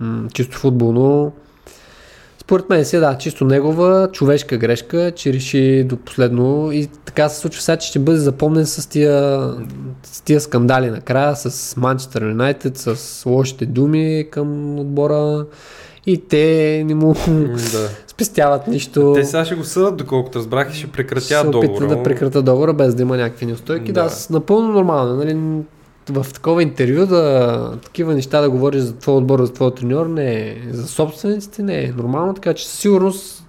[0.00, 1.32] м- чисто футболно.
[2.38, 7.28] Според мен си е, да, чисто негова човешка грешка, че реши до последно и така
[7.28, 9.50] се случва сега, че ще бъде запомнен с тия,
[10.02, 15.46] с тия скандали накрая, с Манчестър Юнайтед, с лошите думи към отбора
[16.06, 17.14] и те не му
[17.72, 17.90] да.
[18.14, 19.12] Спестяват нищо.
[19.14, 21.88] Те сега ще го съдат, доколкото разбрах и ще прекратят опитат договора.
[21.88, 23.92] да но- прекратят договора без да има някакви неустойки.
[23.92, 24.08] Да, Да.
[24.08, 25.14] да напълно нормално.
[25.16, 25.62] Нали?
[26.10, 30.34] В такова интервю да такива неща да говориш за твой отбор, за твой треньор, не
[30.40, 33.44] е за собствениците, не е нормално, така че със сигурност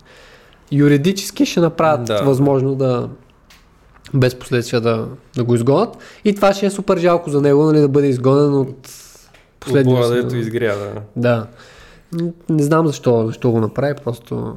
[0.72, 2.14] юридически ще направят Да.
[2.14, 2.24] да.
[2.24, 3.10] възможно да
[4.14, 5.90] без последствия да, да го изгонят.
[6.26, 8.90] И това ще е супер жалко за него, нали, да бъде изгонен от
[9.60, 11.02] последния Отбора, дето изгря, да.
[11.16, 11.46] да.
[12.50, 14.56] Не знам защо, защо го направи, просто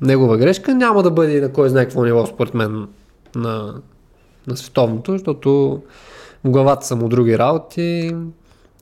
[0.00, 0.74] негова грешка.
[0.74, 2.88] Няма да бъде на кой знае какво ниво, според мен,
[3.34, 3.74] на,
[4.46, 5.82] на световното, защото
[6.44, 8.16] в главата са му други работи,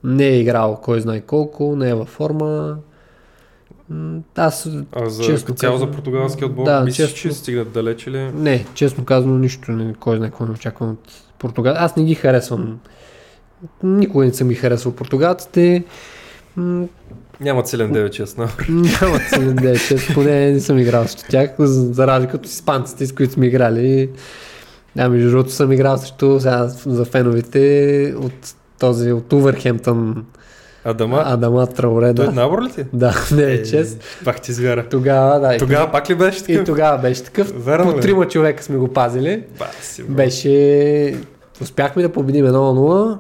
[0.05, 2.77] не е играл кой знае колко, не е във форма.
[4.36, 7.31] Аз, А за Честно цяло за казано, португалския отбор, да, мислиш, честно.
[7.31, 8.19] че стигнат далеч или...
[8.35, 11.74] не, честно казано, нищо, не, кой знае какво не очаквам от Португал.
[11.77, 12.81] Аз не ги харесвам.
[13.82, 15.85] Никога не съм ги харесвал португалците.
[17.40, 18.48] М, Нямат силен 9-6, но...
[18.69, 23.12] Нямат силен 9 поне не съм играл срещу тях, за, за разлика от испанците, с
[23.12, 24.10] които сме играли.
[24.97, 30.24] Да, между другото съм играл срещу сега за феновете от този, от Увърхемптън
[30.85, 31.23] Адама?
[31.27, 32.35] Адама Траоре, Той е да.
[32.35, 32.85] набор ли ти?
[32.93, 34.01] Да, не е чест.
[34.24, 34.85] Пак ти звяра.
[34.89, 35.55] Тогава, да.
[35.55, 36.65] и Тогава пак ли беше И такъв?
[36.66, 37.65] тогава беше такъв.
[37.65, 39.43] Верно По трима човека сме го пазили.
[39.59, 40.02] Баси.
[40.02, 41.16] Беше...
[41.62, 43.19] Успяхме да победим 1-0.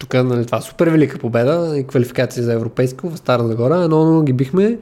[0.00, 3.74] Тук, нали, това е супер велика победа и квалификация за европейско в Стара Загора.
[3.74, 4.78] 1-0 ги бихме.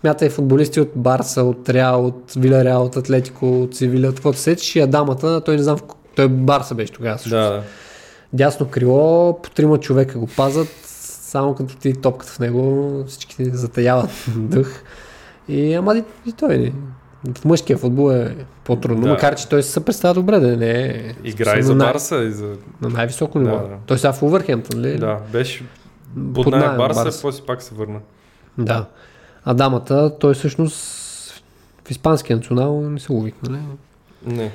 [0.00, 4.76] Смятай футболисти от Барса, от Реал, от Виляреал, от Атлетико, от Севиля, от каквото сечеш
[4.76, 5.78] и Адамата, той не знам,
[6.16, 7.36] той Барса беше тогава също.
[7.36, 7.62] Да, да.
[8.32, 10.68] Дясно крило, по трима човека го пазат,
[11.20, 14.82] само като ти топката в него, всички затаяват дъх.
[15.48, 16.72] И ама и, и той.
[17.38, 19.08] В мъжкия футбол е по-трудно, Да.
[19.10, 22.16] макар че той се представя добре да не е Игра и на за най- Барса,
[22.16, 22.46] и за...
[22.82, 23.56] на най-високо ниво.
[23.56, 23.74] Да, да.
[23.86, 24.98] Той сега в Увърхемптън, ли?
[24.98, 25.64] Да, беше
[26.34, 27.22] Под под най Барса, Барса.
[27.22, 27.98] после пак се върна.
[28.58, 28.84] Да.
[29.44, 30.76] А дамата, той всъщност
[31.84, 33.62] в испанския национал не се викна, нали?
[34.26, 34.50] Не.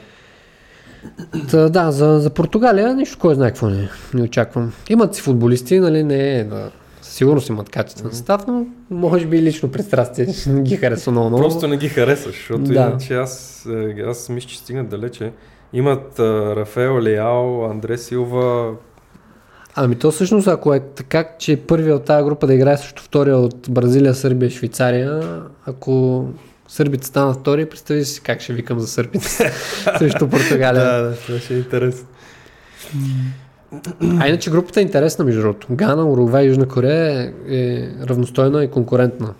[1.52, 4.74] Та, да, за, за Португалия нищо кой знае какво не, не очаквам.
[4.90, 6.72] Имат си футболисти, нали, не е да,
[7.14, 11.30] сигурност имат качествен състав, но може би лично пристрастие не ги харесва много.
[11.30, 11.44] много.
[11.44, 12.74] Просто не ги харесваш, защото Да.
[12.74, 15.32] иначе аз, е, аз мисля, че стигнат далече.
[15.74, 18.72] Имат а, Рафаел Леал, Андре Силва,
[19.76, 23.38] Ами то всъщност, ако е така, че първият от тази група да играе срещу втория
[23.38, 26.26] от Бразилия, Сърбия, Швейцария, ако
[26.68, 29.28] сърбите станат втори, представи си как ще викам за сърбите
[30.00, 30.84] срещу Португалия.
[30.84, 32.08] Да, да, това ще е интересно.
[34.20, 35.68] А иначе групата е интересна, между другото.
[35.72, 39.34] Гана, Уругвай Южна Корея е, равностойна и конкурентна.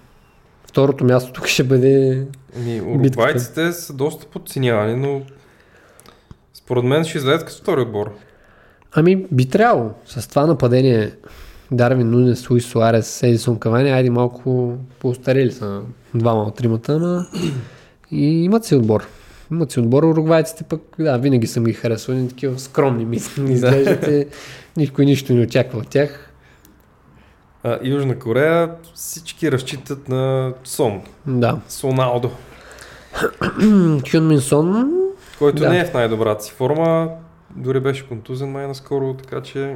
[0.68, 2.26] Второто място тук ще бъде...
[2.58, 5.22] Ами, уругвайците са доста подценявани, но
[6.54, 8.12] според мен ще излезат като втори отбор.
[8.96, 9.92] Ами, би трябвало.
[10.06, 11.12] С това нападение
[11.72, 15.82] Дарвин Нунес, Луис Суарес, Едисон Кавани, айде малко по-остарели са
[16.16, 17.26] двама от тримата, ама
[18.12, 19.08] и имат си отбор.
[19.70, 20.04] Си отбор.
[20.04, 22.18] Уругвайците пък, да, винаги съм ги харесвал.
[22.18, 24.26] Они такива скромни ми изглеждат и
[24.78, 26.30] никой нищо не очаква от тях.
[27.64, 31.60] А, Южна Корея всички разчитат на Сон, Да.
[31.68, 32.32] Соналдо,
[34.14, 34.92] Мин Сон,
[35.40, 35.70] който Да.
[35.70, 37.10] не е в най-добрата си форма.
[37.56, 39.76] Дори беше контузен май наскоро, така че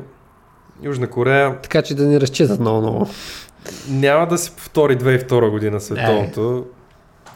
[0.84, 3.08] Южна Корея така че да ни разчитат много-много.
[3.90, 6.66] няма да се повтори 2002 година световното.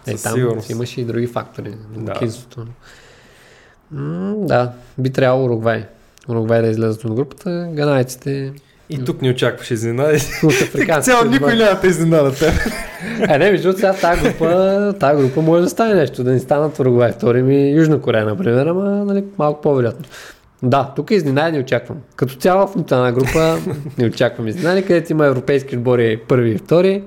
[0.07, 0.69] Е, там сигурност.
[0.69, 1.73] имаше и други фактори.
[1.95, 2.13] Да.
[2.13, 2.65] Да.
[3.91, 5.85] М, да, би трябвало Уругвай.
[6.27, 7.69] Уругвай да излезат от групата.
[7.73, 8.53] Ганайците
[8.89, 10.19] И тук ни очакваш изненади.
[11.21, 11.25] отбор.
[11.33, 12.53] никой няма да изненада те.
[13.29, 16.79] Е, не, между сега тази група, тази група може да стане нещо, да ни станат
[16.79, 20.05] Уругвай втори ми Южна Корея, например, ама нали, малко по-вероятно.
[20.63, 21.97] Да, тук изненади не очаквам.
[22.15, 23.57] Като цяло в нито една група
[23.97, 27.03] не очаквам изненади, където има европейски отбори първи и втори.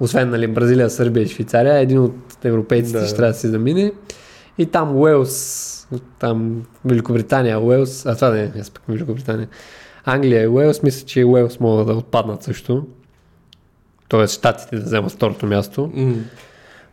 [0.00, 3.06] Освен нали, Бразилия, Сърбия и Швейцария, един от европейците Да.
[3.06, 3.92] ще трябва да си замине.
[4.58, 5.88] И там Уелс,
[6.18, 9.48] там Великобритания, Уелс, а това не е, аз пък Великобритания.
[10.04, 12.86] Англия и Уелс, мисля, че Уелс могат да отпаднат също.
[14.08, 15.90] Тоест, щатите да вземат второто място.
[15.94, 16.14] М.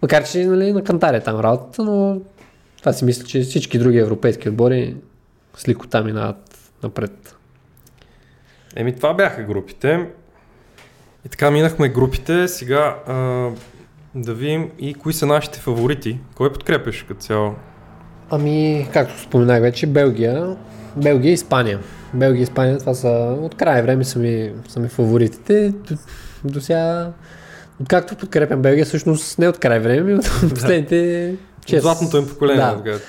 [0.02, 2.22] Макар че нали, на кантар е там работата, но
[2.80, 4.96] това си мисля, че всички други европейски отбори
[5.58, 7.36] с ликота минават напред.
[8.76, 10.08] Еми това бяха групите.
[11.26, 12.48] И така минахме групите.
[12.48, 13.14] Сега а,
[14.16, 16.20] да видим и кои са нашите фаворити.
[16.36, 17.56] Кой подкрепяш като цяло?
[18.30, 20.58] Ами, както споменах вече, Белгия,
[20.98, 21.80] Белгия и Испания.
[22.14, 25.70] Белгия и Испания, това са от край време са ми, са ми фаворитите.
[25.70, 25.96] До,
[26.44, 27.12] до сега,
[27.82, 31.36] откакто подкрепям Белгия, всъщност не от край време, от последните
[31.66, 31.82] Чест.
[31.82, 32.66] Златното им поколение.
[32.66, 32.82] Да.
[32.84, 33.00] Да.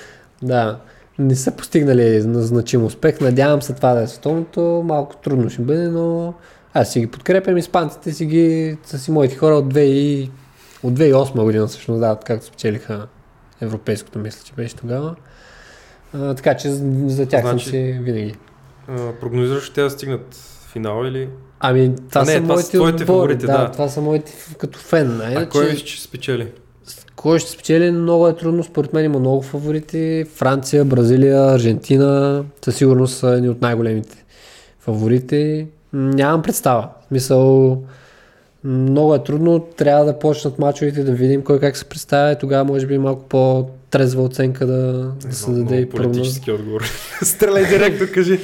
[0.41, 0.77] Да,
[1.19, 3.21] не са постигнали на значим успех.
[3.21, 4.83] Надявам се това да е световното.
[4.85, 6.33] Малко трудно ще бъде, но
[6.73, 7.57] аз си ги подкрепям.
[7.57, 10.29] Испанците си ги са си моите хора от 2 и...
[10.83, 13.07] от 2008 година, всъщност, да, както спечелиха
[13.61, 15.15] европейското, мисля, че беше тогава.
[16.13, 18.35] А, така че за, тях Значи- съм си винаги.
[18.87, 21.29] А, прогнозираш те да стигнат в финал или?
[21.59, 23.71] Ами, това А, не, са това моите твоите фаворити, да, да.
[23.71, 25.21] това са моите като фен.
[25.21, 26.47] А, А иначе, кой че спечели?
[27.15, 27.91] Кой ще спечели?
[27.91, 28.63] Много е трудно.
[28.63, 30.25] Според мен има много фаворити.
[30.35, 32.43] Франция, Бразилия, Аржентина.
[32.65, 34.25] Със сигурност са едни от най-големите
[34.79, 35.67] фаворити.
[35.93, 36.89] Нямам представа.
[37.01, 37.77] В Смисъл,
[38.63, 39.59] много е трудно.
[39.59, 42.31] Трябва да почнат мачовете, да видим кой как се представя.
[42.31, 46.83] И тогава може би малко по-трезва оценка да, да се даде и политически отговор.
[47.21, 48.39] Стреляй директно, кажи.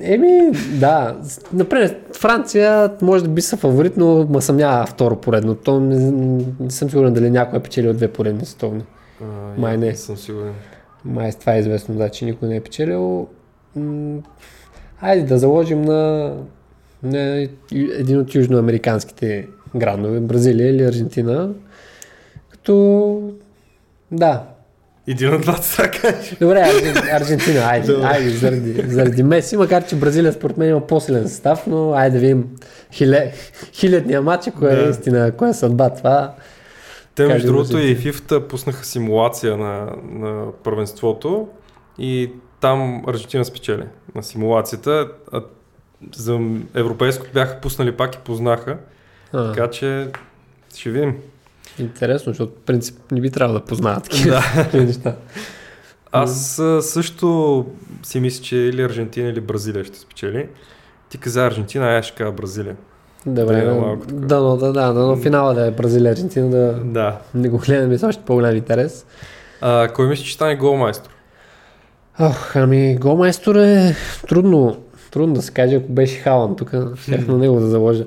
[0.00, 1.16] Еми, да.
[1.52, 5.54] Например, Франция може да би са фаворит, но ма съмнява второ поредно.
[5.54, 5.96] То не,
[6.60, 8.82] не съм сигурен дали някой е печелил две поредни световни.
[9.58, 9.96] Май не.
[9.96, 10.54] съм сигурен.
[11.04, 13.28] Май това е известно, да, че никой не е печелил.
[13.76, 14.18] М,
[15.04, 16.32] Хайде да заложим на,
[17.02, 21.50] на един от южноамериканските грандове, Бразилия или Аржентина.
[22.50, 23.32] Като,
[24.10, 24.42] да,
[25.06, 26.36] Иди на двата кажи.
[26.40, 28.06] Добре, Аржен, Аржентина, айде, Добре.
[28.06, 32.20] айде заради, заради Меси, макар че Бразилия според мен има по-силен състав, но айде да
[32.20, 32.44] видим
[32.92, 33.32] хиле,
[33.72, 34.86] хилядния матч, кое Да.
[34.86, 36.34] е истина, кое е съдба това.
[37.14, 37.96] Те, между другото, и.
[37.96, 41.48] FIFA пуснаха симулация на, на първенството
[41.98, 42.30] и
[42.62, 43.84] там Аржентина спечели
[44.14, 45.08] на симулацията.
[45.32, 45.42] А
[46.14, 46.40] за
[46.74, 48.76] европейското бяха пуснали пак и познаха.
[49.32, 50.08] А, Така че
[50.76, 51.16] ще видим.
[51.78, 54.42] интересно, защото в принцип не би трябвало да познават такива
[54.74, 55.14] неща.
[56.12, 57.66] Аз също
[58.02, 60.48] си мисля, че или Аржентина или Бразилия ще спечели.
[61.08, 62.76] Ти каза Аржентина, а аз ще кажа Бразилия.
[63.26, 67.18] Добре, Да, да, да, но, да, да, но финала да е Бразилия, Аржентина, да Да.
[67.34, 69.06] не го гледаме с още по-голям интерес.
[69.60, 71.10] А, кой мисли, че стане голмайстор?
[72.20, 73.96] Ох, ами голмайстор е
[74.28, 74.76] трудно,
[75.10, 78.04] трудно да се каже, ако беше Халан тук, щях на него да заложа.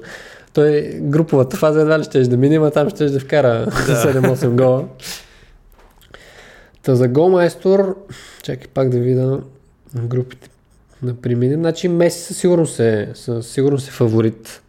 [0.54, 4.86] Той груповата фаза едва ли ще да мине, а там ще да вкара 7-8 гола.
[6.84, 7.98] Та за голмайстор,
[8.44, 9.40] чакай пак да видя
[9.96, 10.50] групите
[11.04, 11.60] да преминем.
[11.60, 14.62] Значи Меси със сигурност е, със сигурност е фаворит.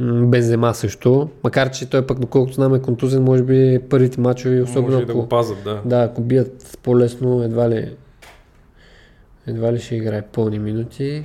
[0.00, 4.92] Бензема също, макар че той пък доколкото знам е контузен, може би първите мачове, особено
[4.92, 5.20] Може и да ако...
[5.20, 5.80] го пазят, да.
[5.84, 7.96] Да, ако бият по-лесно, едва ли,
[9.50, 11.24] едва ли ще играе пълни минути.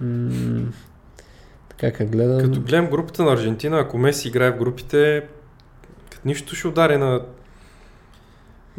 [0.00, 0.72] М-
[1.68, 2.40] така как гледам.
[2.40, 5.22] Като гледам групата на Аржентина, ако Меси играе в групите,
[6.10, 7.20] като нищо ще удари на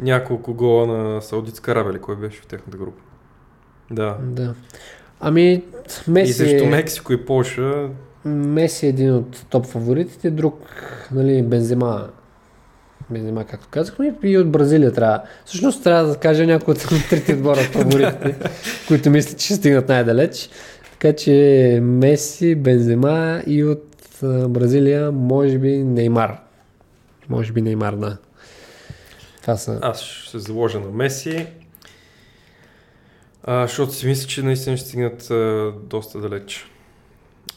[0.00, 3.02] няколко гола на Саудитска Арабия, кой беше в техната група.
[3.90, 4.16] Да.
[4.22, 4.54] Да.
[5.20, 5.62] Ами, И
[6.10, 7.88] Меси, срещу е, Мексико и Полша,
[8.24, 10.58] Меси е един от топ фаворитите, друг,
[11.12, 12.08] нали, Бензема.
[13.12, 15.22] Бензема, както казахме, и от Бразилия трябва.
[15.44, 16.80] Всъщност трябва да кажа някои от
[17.10, 18.50] трите отбора от фаворитите,
[18.88, 20.50] които мислят, че ще стигнат най-далеч.
[20.92, 23.92] Така че Меси, Бензема и от
[24.48, 26.40] Бразилия, може би Неймар.
[27.28, 28.16] Може би Неймар, да.
[29.40, 29.78] Това са.
[29.82, 31.46] аз ще се заложа на Меси,
[33.44, 36.66] а, защото си мисля, че наистина ще стигнат а, доста далеч.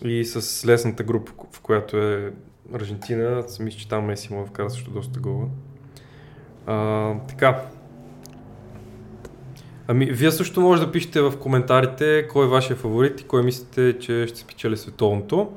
[0.04, 2.32] И с лесната група, в която е
[2.74, 5.46] Аржентина, мисля, че там Меси да вкара също доста гола.
[6.66, 7.62] А, така.
[9.88, 14.00] Ами, вие също може да пишете в коментарите кой е вашия фаворит и кой мислите,
[14.00, 15.52] че ще спечели световното.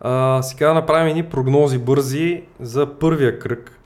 [0.00, 3.78] А, сега да направим едни прогнози бързи за първия кръг.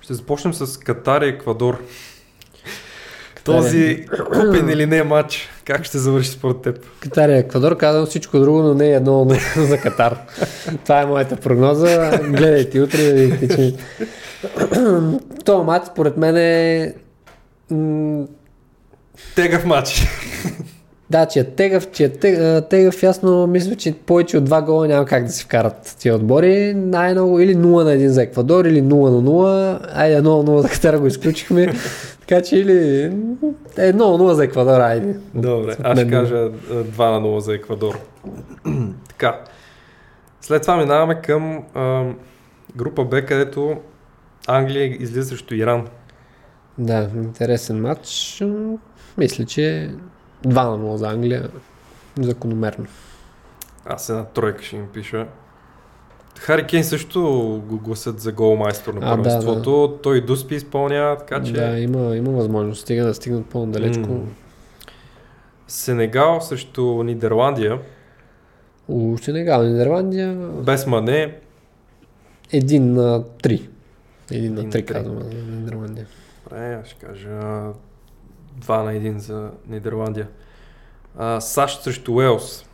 [0.00, 1.78] Ще започнем с Катар и Еквадор.
[3.44, 6.78] Този купен или не матч, как ще завърши според теб?
[7.00, 9.34] Катар и Еквадор, казвам всичко друго, но не е едно но
[9.66, 10.16] за Катар.
[10.84, 12.18] Това е моята прогноза.
[12.22, 13.74] Гледайте утре да видите, че...
[15.44, 16.94] Това матч, според мен е...
[19.34, 20.06] Тегав матч.
[21.12, 24.62] Да, че е тегъв, че е тег- а, тегъв, ясно мисля, че повече от два
[24.62, 26.74] гола няма как да си вкарат тия отбори.
[26.74, 29.80] Най-много или 0 на 1 за Еквадор, или 0 на 0.
[29.94, 31.72] Айде 1 на 0 за Катар го изключихме.
[32.20, 35.16] така че или 1 на 0 за Еквадор, айде.
[35.34, 37.98] Добре, аз ще кажа а, 2 на 0 за Еквадор.
[39.08, 39.40] така.
[40.40, 42.04] След това минаваме към а,
[42.76, 43.76] група Б, където
[44.46, 45.86] Англия излиза срещу Иран.
[46.78, 48.42] Да, интересен матч.
[49.18, 49.90] Мисля, че
[50.44, 51.48] 2 на 0 за Англия.
[52.18, 52.86] Закономерно.
[53.84, 55.26] Аз една тройка ще им пиша.
[56.38, 57.20] Хари Кейн също
[57.66, 59.98] го гласят за голмайстор на А, да, първенството.
[60.02, 61.52] Той Дуспи изпълнява, така че...
[61.52, 62.80] Да, има, има възможност.
[62.82, 64.08] Стига да стигнат по-далечко.
[64.08, 64.20] М.
[65.68, 67.78] Сенегал срещу Нидерландия.
[68.88, 71.36] У Сенегал, Нидерландия, Без Мане.
[72.52, 73.68] един на 3.
[74.30, 74.84] Един на Един 3 на три.
[74.86, 75.18] казвам
[75.50, 76.06] Нидерландия.
[76.44, 77.62] Добре, ще кажа
[78.60, 80.28] 2 на 1 за Нидерландия.
[81.18, 82.64] А, САЩ срещу Уелс.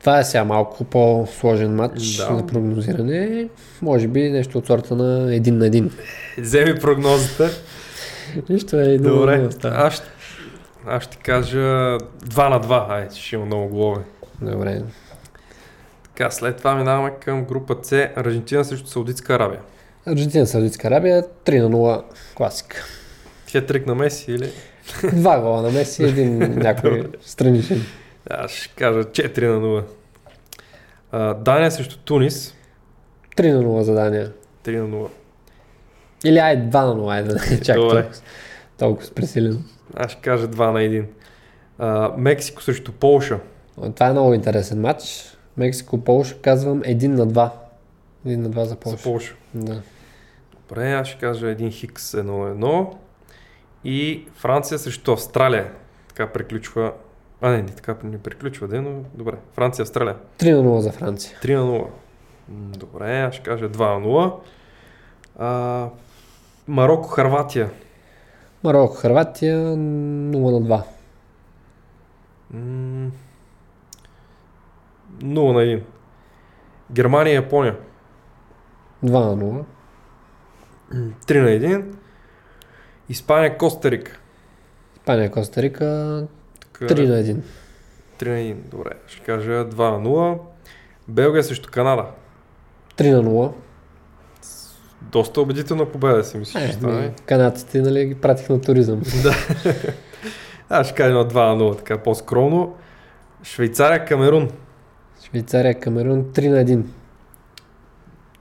[0.00, 2.36] Това е сега малко по-сложен матч Да.
[2.36, 3.48] за прогнозиране.
[3.82, 5.90] Може би нещо от сорта на един на един.
[6.38, 7.50] Вземи прогнозата.
[8.48, 10.04] Нищо е на Добре, аз ще,
[10.86, 11.98] аз ще кажа 2
[12.48, 12.90] на 2.
[12.90, 14.02] Ай, ще има много голове.
[14.42, 14.82] Добре.
[16.02, 18.08] Така, след това минаваме към група С.
[18.16, 19.60] Аржентина срещу Саудитска Арабия.
[20.06, 22.02] Аржентина, Саудитска Арабия, 3 на 0
[22.34, 22.84] класика.
[23.50, 24.50] Хетрик на Меси или?
[25.12, 27.82] Два гола на Меси, един някой страничен.
[28.30, 29.84] Аз ще кажа 4 на 0.
[31.12, 32.54] А, Дания срещу Тунис.
[33.36, 34.32] 3 на 0 за Дания.
[34.64, 35.08] 3 на 0.
[36.24, 38.04] Или ай 2 на 0, айде да не чак толкова,
[38.78, 39.58] толкова пресилено.
[39.94, 41.04] Аз ще кажа 2 на 1.
[41.78, 43.38] А, Мексико срещу Полша.
[43.94, 45.34] Това е много интересен матч.
[45.56, 47.50] Мексико, Полша, казвам 1 на 2.
[48.26, 49.02] 1 на 2 за За Полша.
[49.02, 49.34] Полша.
[49.54, 49.80] Да.
[50.68, 52.86] Добре, аз ще кажа един Хикс 1 на 1.
[53.84, 55.72] И Франция срещу Австралия.
[56.08, 56.92] Така приключва.
[57.40, 59.36] А, не, не така не приключва, де, но добре.
[59.54, 60.16] Франция, Австралия.
[60.38, 61.38] 3 на 0 за Франция.
[61.42, 61.86] 3 на 0.
[62.48, 64.32] М, Добре, аз ще кажа 2 на 0.
[65.38, 65.88] А,
[66.68, 67.70] Марокко, Харватия.
[68.62, 70.82] Марокко, Харватия 0 на 2.
[72.54, 73.12] М,
[75.22, 75.82] 0 на 1.
[76.90, 77.76] Германия Япония.
[79.02, 79.64] 2 на 0.
[81.26, 81.96] 3 на 1.
[83.08, 84.18] Испания, Коста Рика.
[84.96, 86.26] Испания, Коста Рика
[86.72, 87.36] Така, 3 на 1.
[88.18, 88.54] 3 на 1.
[88.54, 90.38] Добре, ще кажа 2 на 0.
[91.08, 92.04] Белгия срещу Канада.
[92.96, 93.52] 3 на 0.
[95.02, 97.12] Доста убедителна победа си мислиш, Е, ще стане.
[97.26, 99.02] канадците нали, ги пратих на туризъм.
[100.68, 102.74] Аз ще кажа едно 2 на 0, така по-скромно.
[103.42, 104.50] Швейцария, Камерун.
[105.24, 106.82] Швейцария, Камерун 3 на 1.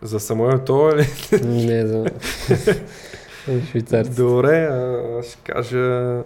[0.02, 1.06] За Самуел това ли?
[1.44, 2.06] Не за
[3.44, 4.22] швейцарците.
[4.22, 6.24] Добре, а, ще кажа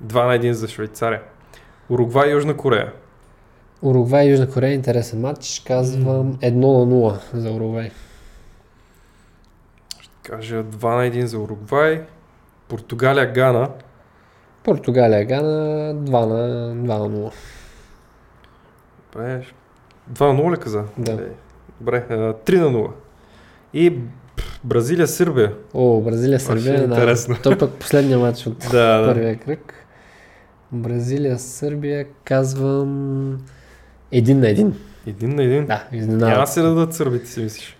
[0.00, 1.22] 2 на 1 за Швейцария.
[1.88, 2.92] Уругвай, Южна Корея.
[3.82, 5.62] Уругвай, Южна Корея, интересен матч.
[5.66, 7.90] Казвам 1 на 0 за Уругвай.
[10.22, 12.04] Кажа 2 на 1 за Уругвай.
[12.68, 13.70] Португалия, Гана.
[14.64, 17.32] Португалия, Гана 2 на, 2 на 0.
[19.12, 19.46] Добре.
[20.08, 20.84] 2 на 0 ли каза?
[20.98, 21.12] Да.
[21.12, 21.28] Е,
[21.80, 22.90] Добре, а, 3 на 0.
[23.72, 23.98] И
[24.64, 25.54] Бразилия, Сърбия.
[25.74, 26.88] О, Бразилия, ще е Сърбия.
[26.88, 26.94] Да.
[26.94, 27.36] интересно.
[27.42, 29.08] То пък последния матч от Да, да.
[29.14, 29.74] първия кръг.
[30.72, 33.38] Бразилия, Сърбия, казвам
[34.12, 34.72] 1 на 1.
[35.06, 35.66] Един на един.
[35.66, 36.46] Да, Няма изненада.
[36.46, 37.76] се да дадат сърбите, си мислиш.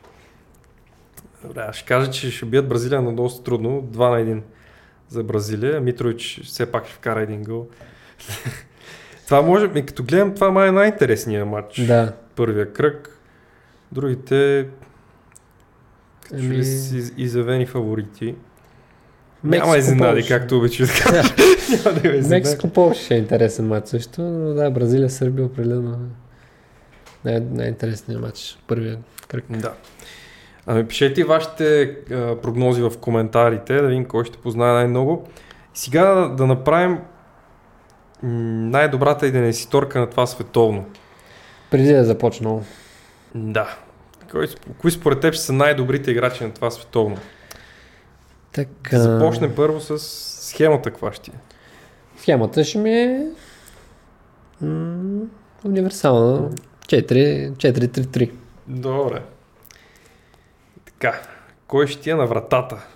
[1.45, 3.83] Добре, ще кажа, че ще бият Бразилия, но доста трудно.
[3.83, 4.41] 2 на 1
[5.09, 5.81] за Бразилия.
[5.81, 7.67] Митрович все пак ще вкара един гол.
[9.25, 11.81] това може, и като гледам, това май е най-интересният матч.
[11.87, 12.13] Да.
[12.37, 13.19] Първия кръг.
[13.93, 14.67] Другите
[16.35, 18.35] Ами- ли си из- изявени фаворити.
[19.45, 21.33] Мексико, Няма изненади, както обичаш да кажеш.
[22.23, 22.29] Да.
[22.29, 25.99] Мексико Полша ще е интересен матч също, но да, Бразилия, Сърбия определено
[27.25, 28.59] най- най-интересният матч.
[28.67, 28.99] Първия
[29.29, 29.45] кръг.
[29.51, 29.73] Да.
[30.67, 35.29] Ами пишете и вашите а, прогнози в коментарите, да видим кой ще познае най-много.
[35.75, 36.99] Сега да, да направим
[38.23, 40.85] най-добрата иденеситорка на това световно.
[41.71, 42.63] Преди да е започнал.
[43.35, 43.77] Да.
[44.33, 44.49] Кой,
[44.79, 47.17] кои според теб са най-добрите играчи на това световно?
[48.53, 48.97] Така.
[48.97, 49.99] Да започне първо с
[50.49, 51.35] схемата, каква ще е.
[52.17, 53.27] Схемата ще ми е
[54.61, 55.25] м-
[55.65, 56.51] универсална.
[56.87, 58.33] 4 4-3-3.
[58.67, 59.23] Добре.
[60.85, 61.21] Така.
[61.67, 62.87] Кой ще ти е на вратата?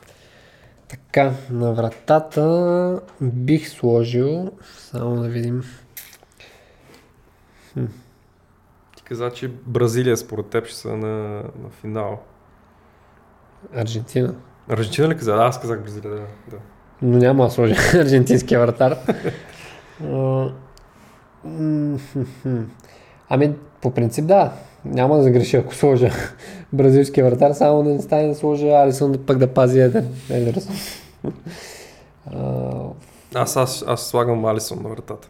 [0.89, 5.63] Така, на вратата бих сложил, само да видим,
[9.09, 12.19] каза, че Бразилия според теб ще са на, на финал.
[13.75, 14.35] Аржентина.
[14.69, 15.33] Аржентина ли каза?
[15.33, 16.17] Да, аз казах Бразилия, да.
[16.51, 16.57] да.
[17.03, 18.97] Но няма да сложа аржентинския вратар.
[23.29, 24.53] Ами, по принцип да.
[24.85, 26.11] Няма да загреша, ако сложа
[26.73, 30.15] бразилския вратар, само да не стане да сложа Алисон да пък да пази Еден.
[30.31, 30.75] Едерсон.
[33.35, 35.29] Аз, аз, аз слагам Алисон на вратата.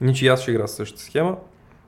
[0.00, 1.36] Ничи аз ще игра същата схема.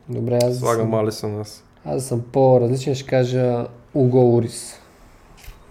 [0.08, 1.64] Добре, аз Слагам съм, аз.
[1.84, 4.80] аз съм по-различен, ще кажа Уго Урис.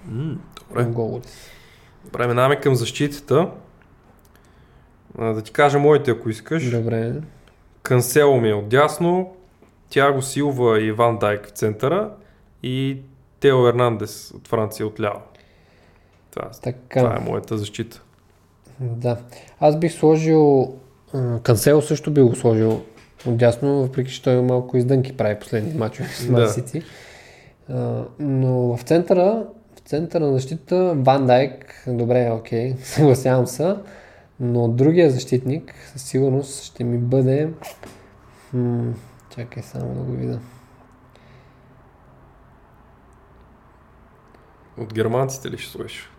[0.06, 0.38] М,
[0.70, 0.84] добре.
[0.86, 1.48] Уго Урис.
[2.06, 3.49] Добре, минаваме към защитата.
[5.18, 6.72] А, да ти кажа моите, ако искаш.
[6.72, 7.14] Добре.
[7.84, 9.34] Кансело ми е отдясно,
[9.90, 12.12] Тяго Силва и Ван Дайк в центъра
[12.64, 12.98] и
[13.40, 15.20] Тео Ернандес от Франция отляво.
[16.32, 16.99] Това, Така.
[16.99, 18.02] това е моята защита.
[18.80, 19.18] Да.
[19.60, 20.74] Аз бих сложил...
[21.44, 22.84] Кансело също би го сложил
[23.27, 26.84] отдясно, въпреки че той малко издънки прави последни мачове с City.
[27.69, 33.76] А, но в центъра, в центъра на защита Ван Дайк, добре, окей, съгласявам се,
[34.39, 37.49] но другия защитник със сигурност ще ми бъде...
[38.53, 38.93] М-
[39.35, 40.39] чакай само да го видя.
[44.77, 46.11] От германците ли ще сложиш?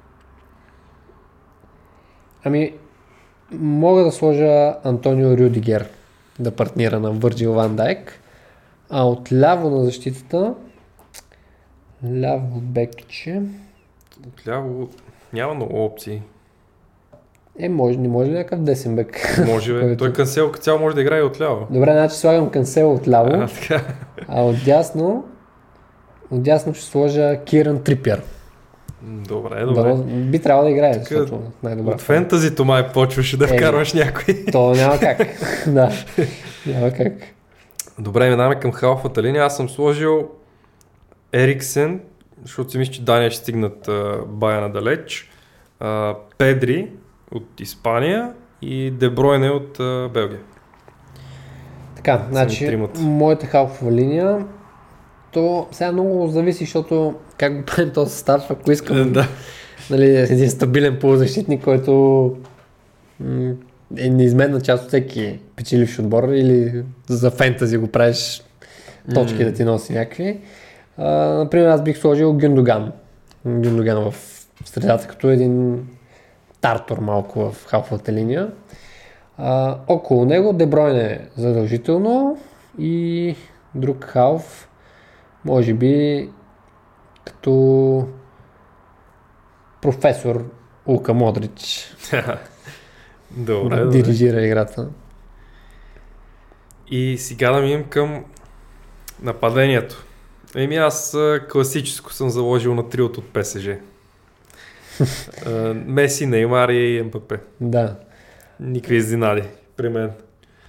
[2.44, 2.74] Ами,
[3.52, 5.88] мога да сложа Антонио Рюдигер
[6.38, 8.20] да партнира на Върджил Ван Дайк,
[8.90, 10.54] а отляво на защитата
[12.12, 13.42] ляво бекче
[14.28, 14.88] Отляво
[15.32, 16.22] няма много опции.
[17.58, 19.38] е, може, не може ли някакъв десен бек?
[19.46, 19.80] Може, бе.
[19.80, 21.66] Който- Той Кансело като цяло може да играе и отляво.
[21.70, 23.84] Добре, значи слагам Кансело отляво, А, така.
[24.28, 25.24] а отдясно
[26.30, 28.22] отдясно ще сложа Киран Трипер.
[29.02, 29.94] Добре, добре.
[30.04, 31.92] би трябвало да играе, Така, защото най-добра.
[31.92, 34.44] От фентазито май почваше да Е, вкарваш някой.
[34.52, 35.18] То няма как.
[35.66, 35.90] да,
[36.66, 37.12] няма как.
[37.98, 39.44] Добре, минаваме към халфата линия.
[39.44, 40.28] Аз съм сложил
[41.32, 42.00] Ериксен,
[42.42, 45.30] защото си мисля, че Дания ще стигнат а, бая надалеч.
[45.80, 46.90] А, Педри
[47.32, 48.32] от Испания
[48.62, 50.40] и Дебройне от а, Белгия.
[51.96, 53.00] Така, Са значи, ми тримата.
[53.00, 54.46] моята халфова линия,
[55.32, 59.28] то сега много зависи, защото как го правим този състав, ако искам да.
[59.90, 62.32] нали, един стабилен полузащитник, който
[63.98, 68.42] е неизменна част от всеки печеливш отбор или за фентази го правиш
[69.14, 69.44] точки М.
[69.44, 70.40] да ти носи някакви.
[70.98, 72.92] А, например, аз бих сложил Гюндоган.
[73.46, 74.14] Гюндоган в
[74.64, 75.86] средата, като един
[76.60, 78.50] тартор малко в халфовата линия.
[79.38, 82.38] А, около него Дебройне задължително
[82.78, 83.34] и
[83.74, 84.68] друг халф,
[85.46, 86.28] може би
[87.24, 88.08] като
[89.80, 90.44] професор
[90.86, 91.94] Лука Модрич
[93.30, 94.88] Добре, да дирижира играта.
[96.90, 98.24] И сега да минем към
[99.22, 100.04] нападението.
[100.56, 101.16] Еми аз
[101.52, 103.68] класическо съм заложил на триото от ПСЖ.
[105.74, 107.38] Меси, Неймар и МПП.
[107.60, 107.96] Да.
[108.60, 109.42] Никакви изненади
[109.76, 110.10] при мен.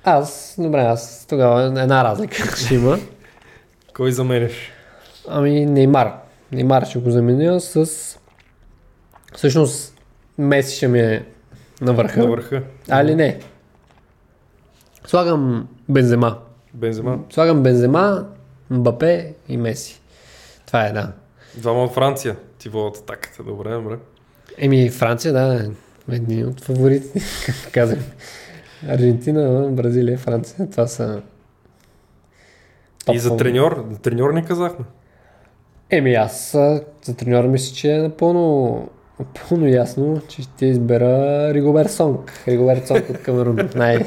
[0.04, 2.98] Аз, добре, аз тогава една разлика ще има.
[3.98, 4.72] Кой заменяш?
[5.28, 6.14] Ами Неймар.
[6.52, 7.86] Неймар ще го заменя с...
[9.36, 9.98] Всъщност
[10.38, 11.26] Меси ще ми е
[11.82, 12.20] на върха.
[12.20, 12.64] На върха.
[12.90, 13.40] Али не.
[15.08, 16.38] Слагам Бензема.
[16.74, 17.20] Бензема.
[17.30, 18.28] Слагам Бензема,
[18.70, 20.02] Мбапе и Меси.
[20.66, 21.12] Това е, да.
[21.56, 22.36] Двама от Франция.
[22.58, 23.44] Ти водят атаката.
[23.44, 23.98] Добре, добре.
[24.58, 25.70] Еми, Франция, да, е
[26.16, 27.22] едни от фаворитите,
[27.72, 28.00] казах.
[28.88, 31.22] Аржентина, Бразилия, Франция, това са...
[33.08, 33.86] топ И за треньор.
[34.02, 34.86] Треньор не казахме.
[35.90, 36.52] Еми, аз
[37.04, 38.90] за треньора мисля, че е напълно,
[39.20, 42.44] напълно ясно, че ще избера Ригобер Сонг.
[42.48, 43.70] Ригобер Сонг от Камерун.
[43.76, 44.06] Най-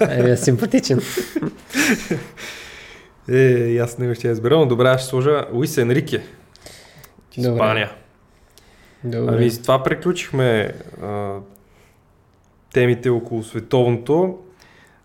[0.00, 1.00] най-ми е симпатичен.
[3.28, 6.22] Е, аз не ще избера, но добре, аз ще сложа Луис Енрике.
[7.36, 7.92] Испания.
[9.04, 9.34] Добре.
[9.34, 11.36] Ами с това приключихме а,
[12.72, 14.38] темите около световното.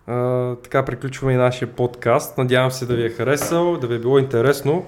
[0.08, 0.14] А,
[0.56, 2.38] така приключваме и нашия подкаст.
[2.38, 4.86] Надявам се да ви е харесал, да ви е било интересно.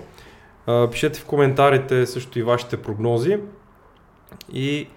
[0.67, 3.37] А, пишете в коментарите също и вашите прогнози.
[4.53, 4.87] И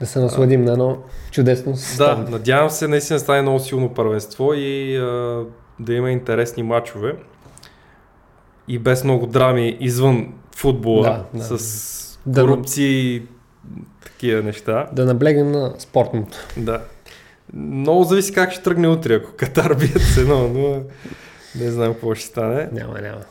[0.00, 0.98] Да се насладим на едно
[1.30, 2.28] чудесно да, съставно.
[2.30, 5.42] надявам се наистина да стане много силно първенство и а,
[5.80, 7.16] да има интересни матчове.
[8.68, 11.58] И без много драми извън футбола, Да, да.
[11.58, 13.22] с Да, корупции и
[14.04, 14.86] такива неща.
[14.92, 16.38] Да наблегнем на спортното.
[16.56, 16.80] Да.
[17.52, 20.82] Много зависи как ще тръгне утре, ако Катар бият с едно, но
[21.64, 22.68] не знам какво ще стане.
[22.72, 23.22] Няма, няма.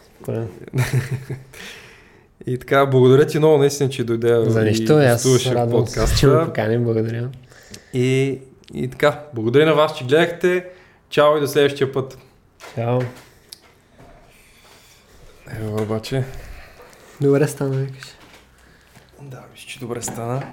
[2.46, 5.56] И така, благодаря ти много, наистина, че дойде За нищо, и аз радвам се, че
[5.56, 6.46] ме подкаста.
[6.46, 6.84] поканим.
[6.84, 7.30] Благодаря.
[7.94, 8.40] И,
[8.74, 10.66] и така, благодаря на вас, че гледахте.
[11.10, 12.18] Чао и до следващия път.
[12.76, 13.00] Чао.
[15.60, 16.24] Ево обаче.
[17.22, 18.04] Добре стана, викаш.
[19.22, 20.44] Да, мисля, че добре стана.